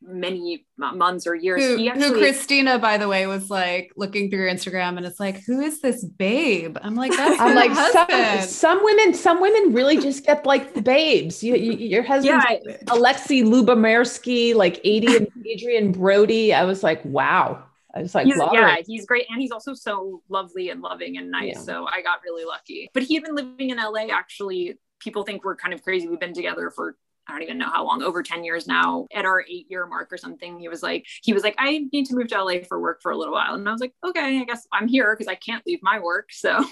many 0.00 0.66
months 0.76 1.26
or 1.26 1.34
years. 1.34 1.62
Who, 1.62 1.76
he 1.76 1.88
who 1.88 2.12
Christina, 2.12 2.78
by 2.78 2.96
the 2.96 3.08
way, 3.08 3.26
was 3.26 3.50
like 3.50 3.90
looking 3.96 4.30
through 4.30 4.40
your 4.40 4.48
Instagram 4.48 4.98
and 4.98 5.04
it's 5.04 5.18
like, 5.18 5.42
who 5.44 5.60
is 5.60 5.80
this 5.80 6.04
babe? 6.04 6.78
I'm 6.80 6.94
like, 6.94 7.10
that's 7.10 7.40
I'm 7.40 7.56
my 7.56 7.66
like 7.66 7.74
some, 7.74 8.06
husband. 8.08 8.48
some 8.48 8.84
women, 8.84 9.14
some 9.14 9.40
women 9.40 9.72
really 9.72 9.98
just 9.98 10.24
get 10.24 10.46
like 10.46 10.74
the 10.74 10.82
babes. 10.82 11.42
You, 11.42 11.56
you 11.56 11.72
your 11.72 12.04
husband, 12.04 12.42
yeah, 12.64 12.76
Alexei 12.88 13.42
Lubomirsky, 13.42 14.54
like 14.54 14.78
Adrien 14.86 15.26
Adrien 15.52 15.90
Brody. 15.90 16.54
I 16.54 16.64
was 16.64 16.84
like, 16.84 17.04
wow. 17.04 17.64
I 17.94 18.02
was 18.02 18.14
like, 18.14 18.26
he's, 18.26 18.36
yeah, 18.52 18.76
he's 18.86 19.06
great. 19.06 19.26
And 19.30 19.40
he's 19.40 19.52
also 19.52 19.74
so 19.74 20.22
lovely 20.28 20.70
and 20.70 20.80
loving 20.80 21.16
and 21.16 21.30
nice. 21.30 21.54
Yeah. 21.54 21.60
So 21.60 21.86
I 21.86 22.02
got 22.02 22.20
really 22.24 22.44
lucky. 22.44 22.90
But 22.92 23.04
he 23.04 23.14
had 23.14 23.24
been 23.24 23.34
living 23.34 23.70
in 23.70 23.78
LA. 23.78 24.06
Actually, 24.12 24.78
people 25.00 25.22
think 25.22 25.44
we're 25.44 25.56
kind 25.56 25.72
of 25.72 25.82
crazy. 25.82 26.08
We've 26.08 26.20
been 26.20 26.34
together 26.34 26.70
for 26.74 26.96
I 27.26 27.32
don't 27.32 27.42
even 27.42 27.58
know 27.58 27.70
how 27.70 27.86
long, 27.86 28.02
over 28.02 28.22
10 28.22 28.44
years 28.44 28.66
now. 28.66 29.06
At 29.14 29.24
our 29.24 29.42
eight 29.48 29.66
year 29.70 29.86
mark 29.86 30.12
or 30.12 30.18
something, 30.18 30.58
he 30.58 30.68
was 30.68 30.82
like, 30.82 31.06
he 31.22 31.32
was 31.32 31.42
like, 31.42 31.54
I 31.58 31.86
need 31.92 32.06
to 32.06 32.14
move 32.14 32.28
to 32.28 32.42
LA 32.42 32.56
for 32.68 32.80
work 32.80 33.00
for 33.00 33.12
a 33.12 33.16
little 33.16 33.32
while. 33.32 33.54
And 33.54 33.66
I 33.68 33.72
was 33.72 33.80
like, 33.80 33.94
okay, 34.04 34.40
I 34.40 34.44
guess 34.44 34.66
I'm 34.72 34.88
here 34.88 35.14
because 35.16 35.28
I 35.28 35.34
can't 35.34 35.66
leave 35.66 35.80
my 35.82 35.98
work. 36.00 36.30
So 36.44 36.62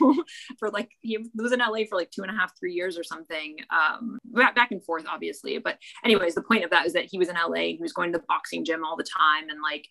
for 0.58 0.70
like, 0.70 0.90
he 1.00 1.18
was 1.34 1.52
in 1.52 1.60
LA 1.60 1.84
for 1.88 1.96
like 1.96 2.10
two 2.10 2.22
and 2.22 2.30
a 2.30 2.34
half, 2.34 2.52
three 2.58 2.74
years 2.74 2.98
or 2.98 3.04
something. 3.04 3.56
Um, 3.70 4.18
back 4.24 4.54
back 4.54 4.70
and 4.70 4.84
forth, 4.84 5.06
obviously. 5.08 5.56
But 5.56 5.78
anyways, 6.04 6.34
the 6.34 6.42
point 6.42 6.64
of 6.64 6.70
that 6.70 6.84
is 6.84 6.92
that 6.92 7.06
he 7.10 7.16
was 7.16 7.30
in 7.30 7.36
LA. 7.36 7.54
and 7.54 7.76
He 7.76 7.78
was 7.80 7.94
going 7.94 8.12
to 8.12 8.18
the 8.18 8.24
boxing 8.28 8.66
gym 8.66 8.84
all 8.84 8.96
the 8.96 9.04
time 9.04 9.48
and 9.48 9.60
like 9.62 9.88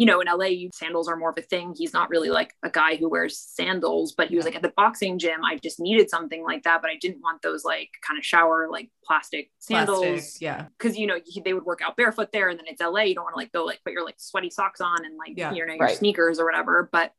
you 0.00 0.06
know, 0.06 0.22
in 0.22 0.28
LA, 0.28 0.70
sandals 0.72 1.08
are 1.08 1.16
more 1.16 1.28
of 1.28 1.36
a 1.36 1.42
thing. 1.42 1.74
He's 1.76 1.92
not 1.92 2.08
really 2.08 2.30
like 2.30 2.54
a 2.62 2.70
guy 2.70 2.96
who 2.96 3.06
wears 3.06 3.36
sandals, 3.38 4.14
but 4.16 4.28
he 4.28 4.36
was 4.36 4.46
like 4.46 4.56
at 4.56 4.62
the 4.62 4.72
boxing 4.74 5.18
gym. 5.18 5.44
I 5.44 5.58
just 5.58 5.78
needed 5.78 6.08
something 6.08 6.42
like 6.42 6.62
that, 6.62 6.80
but 6.80 6.90
I 6.90 6.96
didn't 6.98 7.20
want 7.20 7.42
those 7.42 7.66
like 7.66 7.90
kind 8.00 8.18
of 8.18 8.24
shower 8.24 8.66
like 8.72 8.88
plastic 9.04 9.50
sandals 9.58 10.00
Plastic, 10.00 10.40
yeah. 10.40 10.66
because 10.78 10.96
you 10.96 11.06
know 11.06 11.18
he, 11.26 11.42
they 11.42 11.52
would 11.52 11.66
work 11.66 11.80
out 11.84 11.98
barefoot 11.98 12.32
there, 12.32 12.48
and 12.48 12.58
then 12.58 12.64
it's 12.66 12.80
LA. 12.80 13.02
You 13.02 13.14
don't 13.14 13.24
want 13.24 13.34
to 13.34 13.40
like 13.40 13.52
go 13.52 13.66
like 13.66 13.80
put 13.84 13.92
your 13.92 14.02
like 14.02 14.14
sweaty 14.16 14.48
socks 14.48 14.80
on 14.80 15.04
and 15.04 15.18
like 15.18 15.34
Yeah, 15.36 15.52
you 15.52 15.66
know 15.66 15.74
your 15.74 15.84
right. 15.84 15.98
sneakers 15.98 16.40
or 16.40 16.46
whatever. 16.46 16.88
But 16.90 17.12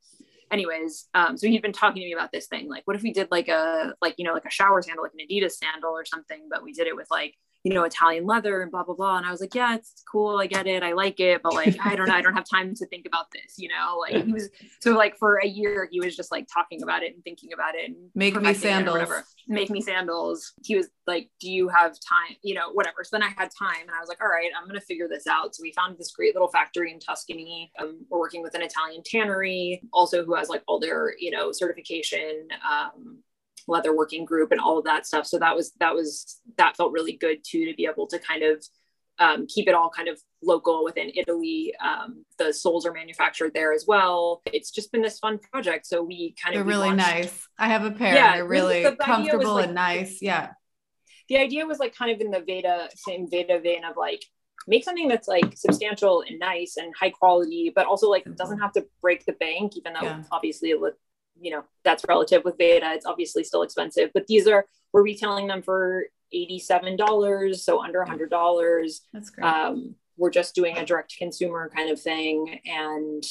anyways, 0.49 1.07
um, 1.13 1.37
so 1.37 1.45
he'd 1.45 1.61
been 1.61 1.73
talking 1.73 2.01
to 2.01 2.07
me 2.07 2.13
about 2.13 2.31
this 2.31 2.47
thing. 2.47 2.67
Like, 2.67 2.81
what 2.85 2.95
if 2.95 3.03
we 3.03 3.13
did 3.13 3.27
like 3.29 3.47
a 3.47 3.93
like 4.01 4.15
you 4.17 4.25
know 4.25 4.33
like 4.33 4.45
a 4.45 4.49
shower 4.49 4.81
sandal, 4.81 5.03
like 5.03 5.13
an 5.13 5.23
Adidas 5.29 5.51
sandal 5.51 5.91
or 5.91 6.03
something, 6.03 6.47
but 6.49 6.63
we 6.63 6.73
did 6.73 6.87
it 6.87 6.95
with 6.95 7.11
like 7.11 7.35
you 7.63 7.73
know 7.73 7.83
Italian 7.83 8.25
leather 8.25 8.61
and 8.61 8.71
blah 8.71 8.83
blah 8.83 8.95
blah. 8.95 9.17
And 9.17 9.25
I 9.25 9.31
was 9.31 9.41
like, 9.41 9.53
yeah, 9.55 9.75
it's 9.75 10.03
cool, 10.11 10.37
I 10.37 10.47
get 10.47 10.67
it, 10.67 10.83
I 10.83 10.93
like 10.93 11.19
it, 11.19 11.41
but 11.43 11.53
like 11.53 11.75
I 11.83 11.95
don't 11.95 12.07
know, 12.07 12.15
I 12.15 12.21
don't 12.21 12.33
have 12.33 12.49
time 12.49 12.73
to 12.75 12.85
think 12.87 13.05
about 13.05 13.31
this. 13.31 13.55
You 13.57 13.69
know, 13.69 13.97
like 13.99 14.25
he 14.25 14.33
was 14.33 14.49
so 14.79 14.91
like 14.93 15.17
for 15.17 15.37
a 15.37 15.47
year 15.47 15.87
he 15.91 15.99
was 15.99 16.15
just 16.15 16.31
like 16.31 16.47
talking 16.53 16.83
about 16.83 17.03
it 17.03 17.13
and 17.13 17.23
thinking 17.23 17.53
about 17.53 17.75
it 17.75 17.89
and 17.89 17.95
Make 18.15 18.39
me 18.41 18.53
sandals. 18.53 18.93
whatever. 18.93 19.23
Make 19.47 19.69
me 19.69 19.81
sandals. 19.81 20.53
He 20.63 20.75
was 20.75 20.87
like, 21.07 21.29
Do 21.39 21.51
you 21.51 21.67
have 21.69 21.91
time? 21.91 22.37
You 22.43 22.55
know, 22.55 22.71
whatever. 22.71 23.03
So 23.03 23.09
then 23.17 23.23
I 23.23 23.29
had 23.29 23.49
time 23.57 23.81
and 23.81 23.91
I 23.91 23.99
was 23.99 24.09
like, 24.09 24.21
All 24.21 24.29
right, 24.29 24.49
I'm 24.57 24.67
going 24.67 24.79
to 24.79 24.85
figure 24.85 25.07
this 25.07 25.27
out. 25.27 25.55
So 25.55 25.61
we 25.61 25.71
found 25.73 25.97
this 25.97 26.11
great 26.11 26.35
little 26.35 26.47
factory 26.49 26.91
in 26.91 26.99
Tuscany. 26.99 27.71
Um, 27.79 28.05
we're 28.09 28.19
working 28.19 28.41
with 28.43 28.53
an 28.55 28.61
Italian 28.61 29.01
tannery, 29.03 29.81
also 29.93 30.23
who 30.25 30.35
has 30.35 30.49
like 30.49 30.63
all 30.67 30.79
their, 30.79 31.13
you 31.19 31.31
know, 31.31 31.51
certification, 31.51 32.47
um, 32.69 33.19
leather 33.67 33.95
working 33.95 34.25
group 34.25 34.51
and 34.51 34.59
all 34.61 34.77
of 34.77 34.85
that 34.85 35.05
stuff. 35.05 35.25
So 35.27 35.39
that 35.39 35.55
was, 35.55 35.71
that 35.79 35.93
was, 35.93 36.39
that 36.57 36.77
felt 36.77 36.91
really 36.91 37.13
good 37.13 37.39
too, 37.43 37.65
to 37.65 37.75
be 37.75 37.85
able 37.85 38.07
to 38.07 38.19
kind 38.19 38.43
of 38.43 38.63
um, 39.19 39.45
keep 39.47 39.67
it 39.67 39.75
all 39.75 39.89
kind 39.89 40.07
of 40.07 40.19
local 40.41 40.83
within 40.83 41.11
Italy. 41.15 41.73
Um, 41.83 42.25
the 42.39 42.51
soles 42.53 42.85
are 42.85 42.93
manufactured 42.93 43.51
there 43.53 43.71
as 43.73 43.85
well. 43.87 44.41
It's 44.47 44.71
just 44.71 44.91
been 44.91 45.01
this 45.03 45.19
fun 45.19 45.37
project. 45.37 45.85
So 45.85 46.01
we 46.01 46.33
kind 46.43 46.55
They're 46.55 46.61
of 46.61 46.67
really 46.67 46.87
launched- 46.89 47.07
nice. 47.07 47.47
I 47.59 47.67
have 47.67 47.83
a 47.83 47.91
pair. 47.91 48.15
Yeah, 48.15 48.35
They're 48.37 48.47
really, 48.47 48.83
the 48.83 48.95
comfortable 48.95 49.53
like- 49.55 49.65
and 49.65 49.75
nice. 49.75 50.21
Yeah. 50.21 50.53
the 51.29 51.37
idea 51.37 51.65
was 51.65 51.77
like 51.79 51.95
kind 51.95 52.11
of 52.11 52.19
in 52.19 52.31
the 52.31 52.41
Veda 52.41 52.89
same 52.95 53.29
Veda 53.29 53.59
vein 53.59 53.83
of 53.85 53.95
like 53.95 54.23
make 54.67 54.83
something 54.83 55.07
that's 55.07 55.27
like 55.27 55.55
substantial 55.55 56.23
and 56.27 56.39
nice 56.39 56.77
and 56.77 56.93
high 56.99 57.09
quality, 57.11 57.71
but 57.73 57.85
also 57.85 58.09
like 58.09 58.23
doesn't 58.35 58.59
have 58.59 58.71
to 58.73 58.85
break 59.01 59.25
the 59.25 59.33
bank, 59.33 59.73
even 59.77 59.93
though 59.93 60.01
Yeah. 60.01 60.23
obviously 60.31 60.73
you 61.41 61.51
know, 61.51 61.63
that's 61.83 62.05
relative 62.07 62.43
with 62.45 62.57
Veda. 62.57 62.93
It's 62.93 63.05
obviously 63.05 63.43
still 63.43 63.63
expensive, 63.63 64.11
but 64.13 64.27
these 64.27 64.47
are 64.47 64.65
we're 64.93 65.03
retailing 65.03 65.47
them 65.47 65.61
for 65.61 66.05
$87, 66.33 67.55
so 67.55 67.81
under 67.81 68.03
$100. 68.03 68.99
That's 69.13 69.29
great. 69.29 69.45
Um, 69.45 69.95
we're 70.17 70.29
just 70.29 70.53
doing 70.53 70.77
a 70.77 70.85
direct 70.85 71.15
consumer 71.17 71.69
kind 71.75 71.89
of 71.89 71.99
thing. 71.99 72.59
And, 72.65 73.23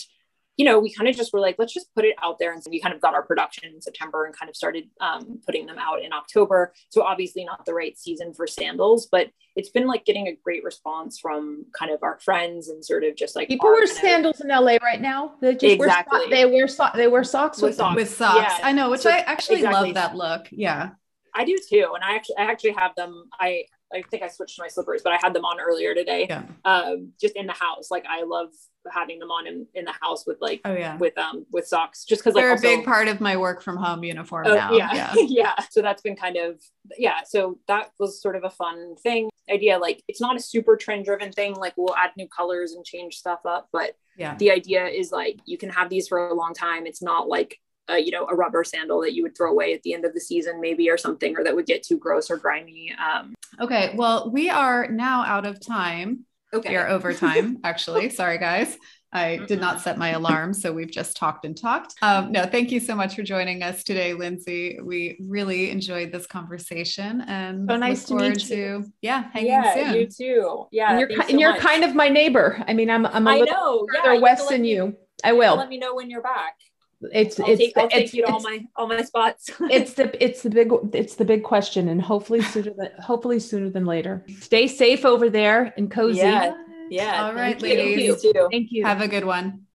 you 0.60 0.66
know, 0.66 0.78
we 0.78 0.92
kind 0.92 1.08
of 1.08 1.16
just 1.16 1.32
were 1.32 1.40
like, 1.40 1.56
let's 1.58 1.72
just 1.72 1.86
put 1.94 2.04
it 2.04 2.14
out 2.22 2.38
there. 2.38 2.52
And 2.52 2.62
so 2.62 2.68
we 2.70 2.80
kind 2.82 2.94
of 2.94 3.00
got 3.00 3.14
our 3.14 3.22
production 3.22 3.64
in 3.72 3.80
September 3.80 4.26
and 4.26 4.36
kind 4.36 4.50
of 4.50 4.54
started 4.54 4.84
um, 5.00 5.40
putting 5.46 5.64
them 5.64 5.78
out 5.78 6.02
in 6.02 6.12
October. 6.12 6.74
So 6.90 7.02
obviously 7.02 7.46
not 7.46 7.64
the 7.64 7.72
right 7.72 7.96
season 7.98 8.34
for 8.34 8.46
sandals, 8.46 9.08
but 9.10 9.30
it's 9.56 9.70
been 9.70 9.86
like 9.86 10.04
getting 10.04 10.28
a 10.28 10.36
great 10.44 10.62
response 10.62 11.18
from 11.18 11.64
kind 11.72 11.90
of 11.90 12.02
our 12.02 12.18
friends 12.20 12.68
and 12.68 12.84
sort 12.84 13.04
of 13.04 13.16
just 13.16 13.36
like 13.36 13.48
People 13.48 13.70
wear 13.70 13.86
kind 13.86 13.90
of- 13.90 13.96
sandals 13.96 14.40
in 14.42 14.48
LA 14.48 14.76
right 14.82 15.00
now. 15.00 15.32
They 15.40 15.54
just 15.54 15.78
wear 15.78 15.88
so- 15.88 15.94
Exactly. 15.98 16.26
they 16.30 16.44
wear 16.44 16.68
so- 16.68 16.90
they 16.94 17.08
wear 17.08 17.24
socks 17.24 17.62
With 17.62 17.70
with 17.70 17.76
socks. 17.78 17.96
With 17.96 18.10
socks. 18.14 18.54
yeah. 18.58 18.66
I 18.66 18.72
know, 18.72 18.90
which 18.90 19.00
So- 19.00 19.10
I 19.10 19.20
actually 19.20 19.56
exactly. 19.60 19.86
love 19.92 19.94
that 19.94 20.14
look. 20.14 20.46
Yeah. 20.52 20.90
I 21.34 21.44
do 21.46 21.56
too. 21.70 21.92
And 21.94 22.04
I 22.04 22.16
actually, 22.16 22.36
I 22.36 22.42
actually 22.50 22.72
have 22.72 22.94
them. 22.96 23.30
I, 23.40 23.64
I 23.92 24.02
think 24.10 24.22
I 24.22 24.28
switched 24.28 24.56
to 24.56 24.62
my 24.62 24.68
slippers, 24.68 25.02
but 25.02 25.12
I 25.12 25.18
had 25.22 25.34
them 25.34 25.44
on 25.44 25.60
earlier 25.60 25.94
today. 25.94 26.26
Yeah. 26.28 26.44
Um, 26.64 27.12
just 27.20 27.34
in 27.36 27.46
the 27.46 27.52
house. 27.52 27.90
Like 27.90 28.04
I 28.08 28.22
love 28.22 28.48
having 28.90 29.18
them 29.18 29.30
on 29.30 29.46
in, 29.46 29.66
in 29.74 29.84
the 29.84 29.92
house 30.00 30.24
with 30.26 30.38
like, 30.40 30.60
Oh 30.64 30.72
yeah. 30.72 30.96
with, 30.96 31.16
um, 31.18 31.44
with 31.52 31.66
socks, 31.66 32.04
just 32.04 32.22
cause 32.24 32.34
like 32.34 32.42
They're 32.44 32.52
also- 32.52 32.66
a 32.68 32.76
big 32.76 32.84
part 32.84 33.08
of 33.08 33.20
my 33.20 33.36
work 33.36 33.62
from 33.62 33.76
home 33.76 34.04
uniform 34.04 34.46
Oh, 34.46 34.54
now. 34.54 34.72
yeah. 34.72 34.92
Yeah. 34.94 35.14
yeah. 35.28 35.54
So 35.70 35.82
that's 35.82 36.02
been 36.02 36.16
kind 36.16 36.36
of, 36.36 36.60
yeah. 36.96 37.20
So 37.26 37.58
that 37.68 37.90
was 37.98 38.22
sort 38.22 38.36
of 38.36 38.44
a 38.44 38.50
fun 38.50 38.94
thing. 39.02 39.28
Idea 39.50 39.78
like 39.78 40.02
it's 40.06 40.20
not 40.20 40.36
a 40.36 40.40
super 40.40 40.76
trend 40.76 41.04
driven 41.04 41.32
thing. 41.32 41.54
Like 41.54 41.74
we'll 41.76 41.96
add 41.96 42.10
new 42.16 42.28
colors 42.28 42.72
and 42.72 42.84
change 42.84 43.16
stuff 43.16 43.40
up, 43.44 43.68
but 43.72 43.96
Yeah. 44.16 44.36
the 44.36 44.52
idea 44.52 44.86
is 44.86 45.10
like 45.10 45.40
you 45.46 45.58
can 45.58 45.70
have 45.70 45.90
these 45.90 46.06
for 46.06 46.28
a 46.28 46.34
long 46.34 46.54
time. 46.54 46.86
It's 46.86 47.02
not 47.02 47.26
like 47.28 47.58
uh, 47.90 47.96
you 47.96 48.10
know, 48.10 48.26
a 48.28 48.34
rubber 48.34 48.64
sandal 48.64 49.00
that 49.02 49.14
you 49.14 49.22
would 49.22 49.36
throw 49.36 49.50
away 49.50 49.72
at 49.74 49.82
the 49.82 49.94
end 49.94 50.04
of 50.04 50.14
the 50.14 50.20
season, 50.20 50.60
maybe, 50.60 50.88
or 50.90 50.96
something, 50.98 51.36
or 51.36 51.44
that 51.44 51.54
would 51.54 51.66
get 51.66 51.82
too 51.82 51.98
gross 51.98 52.30
or 52.30 52.36
grimy. 52.36 52.94
Um, 52.94 53.34
okay. 53.60 53.92
Well, 53.96 54.30
we 54.30 54.50
are 54.50 54.88
now 54.88 55.24
out 55.24 55.46
of 55.46 55.60
time. 55.60 56.24
okay. 56.52 56.70
We 56.70 56.76
are 56.76 56.88
over 56.88 57.12
time, 57.14 57.58
actually. 57.64 58.10
Sorry, 58.10 58.38
guys. 58.38 58.76
I 59.12 59.38
did 59.48 59.60
not 59.60 59.80
set 59.80 59.98
my 59.98 60.10
alarm, 60.10 60.54
so 60.54 60.72
we've 60.72 60.90
just 60.90 61.16
talked 61.16 61.44
and 61.44 61.56
talked. 61.60 61.96
Um, 62.00 62.30
no, 62.30 62.44
thank 62.44 62.70
you 62.70 62.78
so 62.78 62.94
much 62.94 63.16
for 63.16 63.24
joining 63.24 63.60
us 63.60 63.82
today, 63.82 64.14
Lindsay. 64.14 64.78
We 64.80 65.18
really 65.20 65.70
enjoyed 65.72 66.12
this 66.12 66.28
conversation, 66.28 67.20
and 67.22 67.68
So 67.68 67.76
nice 67.76 68.08
look 68.08 68.20
to 68.20 68.28
meet 68.30 68.48
you. 68.50 68.56
to 68.82 68.92
yeah, 69.02 69.24
hanging 69.32 69.48
yeah, 69.50 69.74
soon. 69.74 69.94
you 69.96 70.06
too. 70.06 70.66
Yeah. 70.70 70.90
and 70.92 71.00
you're, 71.00 71.08
thanks 71.08 71.26
so 71.26 71.30
and 71.32 71.40
you're 71.40 71.50
much. 71.54 71.60
kind 71.60 71.82
of 71.82 71.96
my 71.96 72.08
neighbor. 72.08 72.62
I 72.68 72.72
mean, 72.72 72.88
I'm, 72.88 73.04
I'm 73.04 73.26
a 73.26 73.30
I 73.30 73.38
little 73.40 73.54
know. 73.54 73.86
Yeah, 73.92 74.00
further 74.02 74.14
you 74.14 74.20
west 74.22 74.48
than 74.48 74.58
let 74.58 74.62
me- 74.62 74.72
you. 74.74 74.96
I 75.24 75.32
you 75.32 75.38
will. 75.38 75.56
Let 75.56 75.68
me 75.68 75.78
know 75.78 75.96
when 75.96 76.08
you're 76.08 76.22
back. 76.22 76.54
It's, 77.02 77.40
I'll 77.40 77.50
it's, 77.50 77.58
take, 77.58 77.76
I'll 77.76 77.84
it's, 77.86 77.94
take 77.94 78.14
you 78.14 78.26
to 78.26 78.32
all 78.32 78.40
my 78.40 78.66
all 78.76 78.86
my 78.86 79.02
spots. 79.02 79.50
it's 79.70 79.94
the 79.94 80.22
it's 80.22 80.42
the 80.42 80.50
big 80.50 80.70
it's 80.92 81.14
the 81.14 81.24
big 81.24 81.42
question 81.42 81.88
and 81.88 82.00
hopefully 82.00 82.42
sooner 82.42 82.72
than 82.76 82.90
hopefully 83.00 83.40
sooner 83.40 83.70
than 83.70 83.86
later 83.86 84.24
stay 84.40 84.66
safe 84.66 85.04
over 85.04 85.30
there 85.30 85.72
and 85.76 85.90
cozy 85.90 86.18
Yeah. 86.18 86.54
yeah. 86.90 87.24
All 87.24 87.34
right, 87.34 87.58
thank 87.58 87.78
ladies. 87.78 88.22
You 88.22 88.48
thank 88.50 88.68
you 88.70 88.84
Have 88.84 89.00
a 89.00 89.08
good 89.08 89.24
one. 89.24 89.66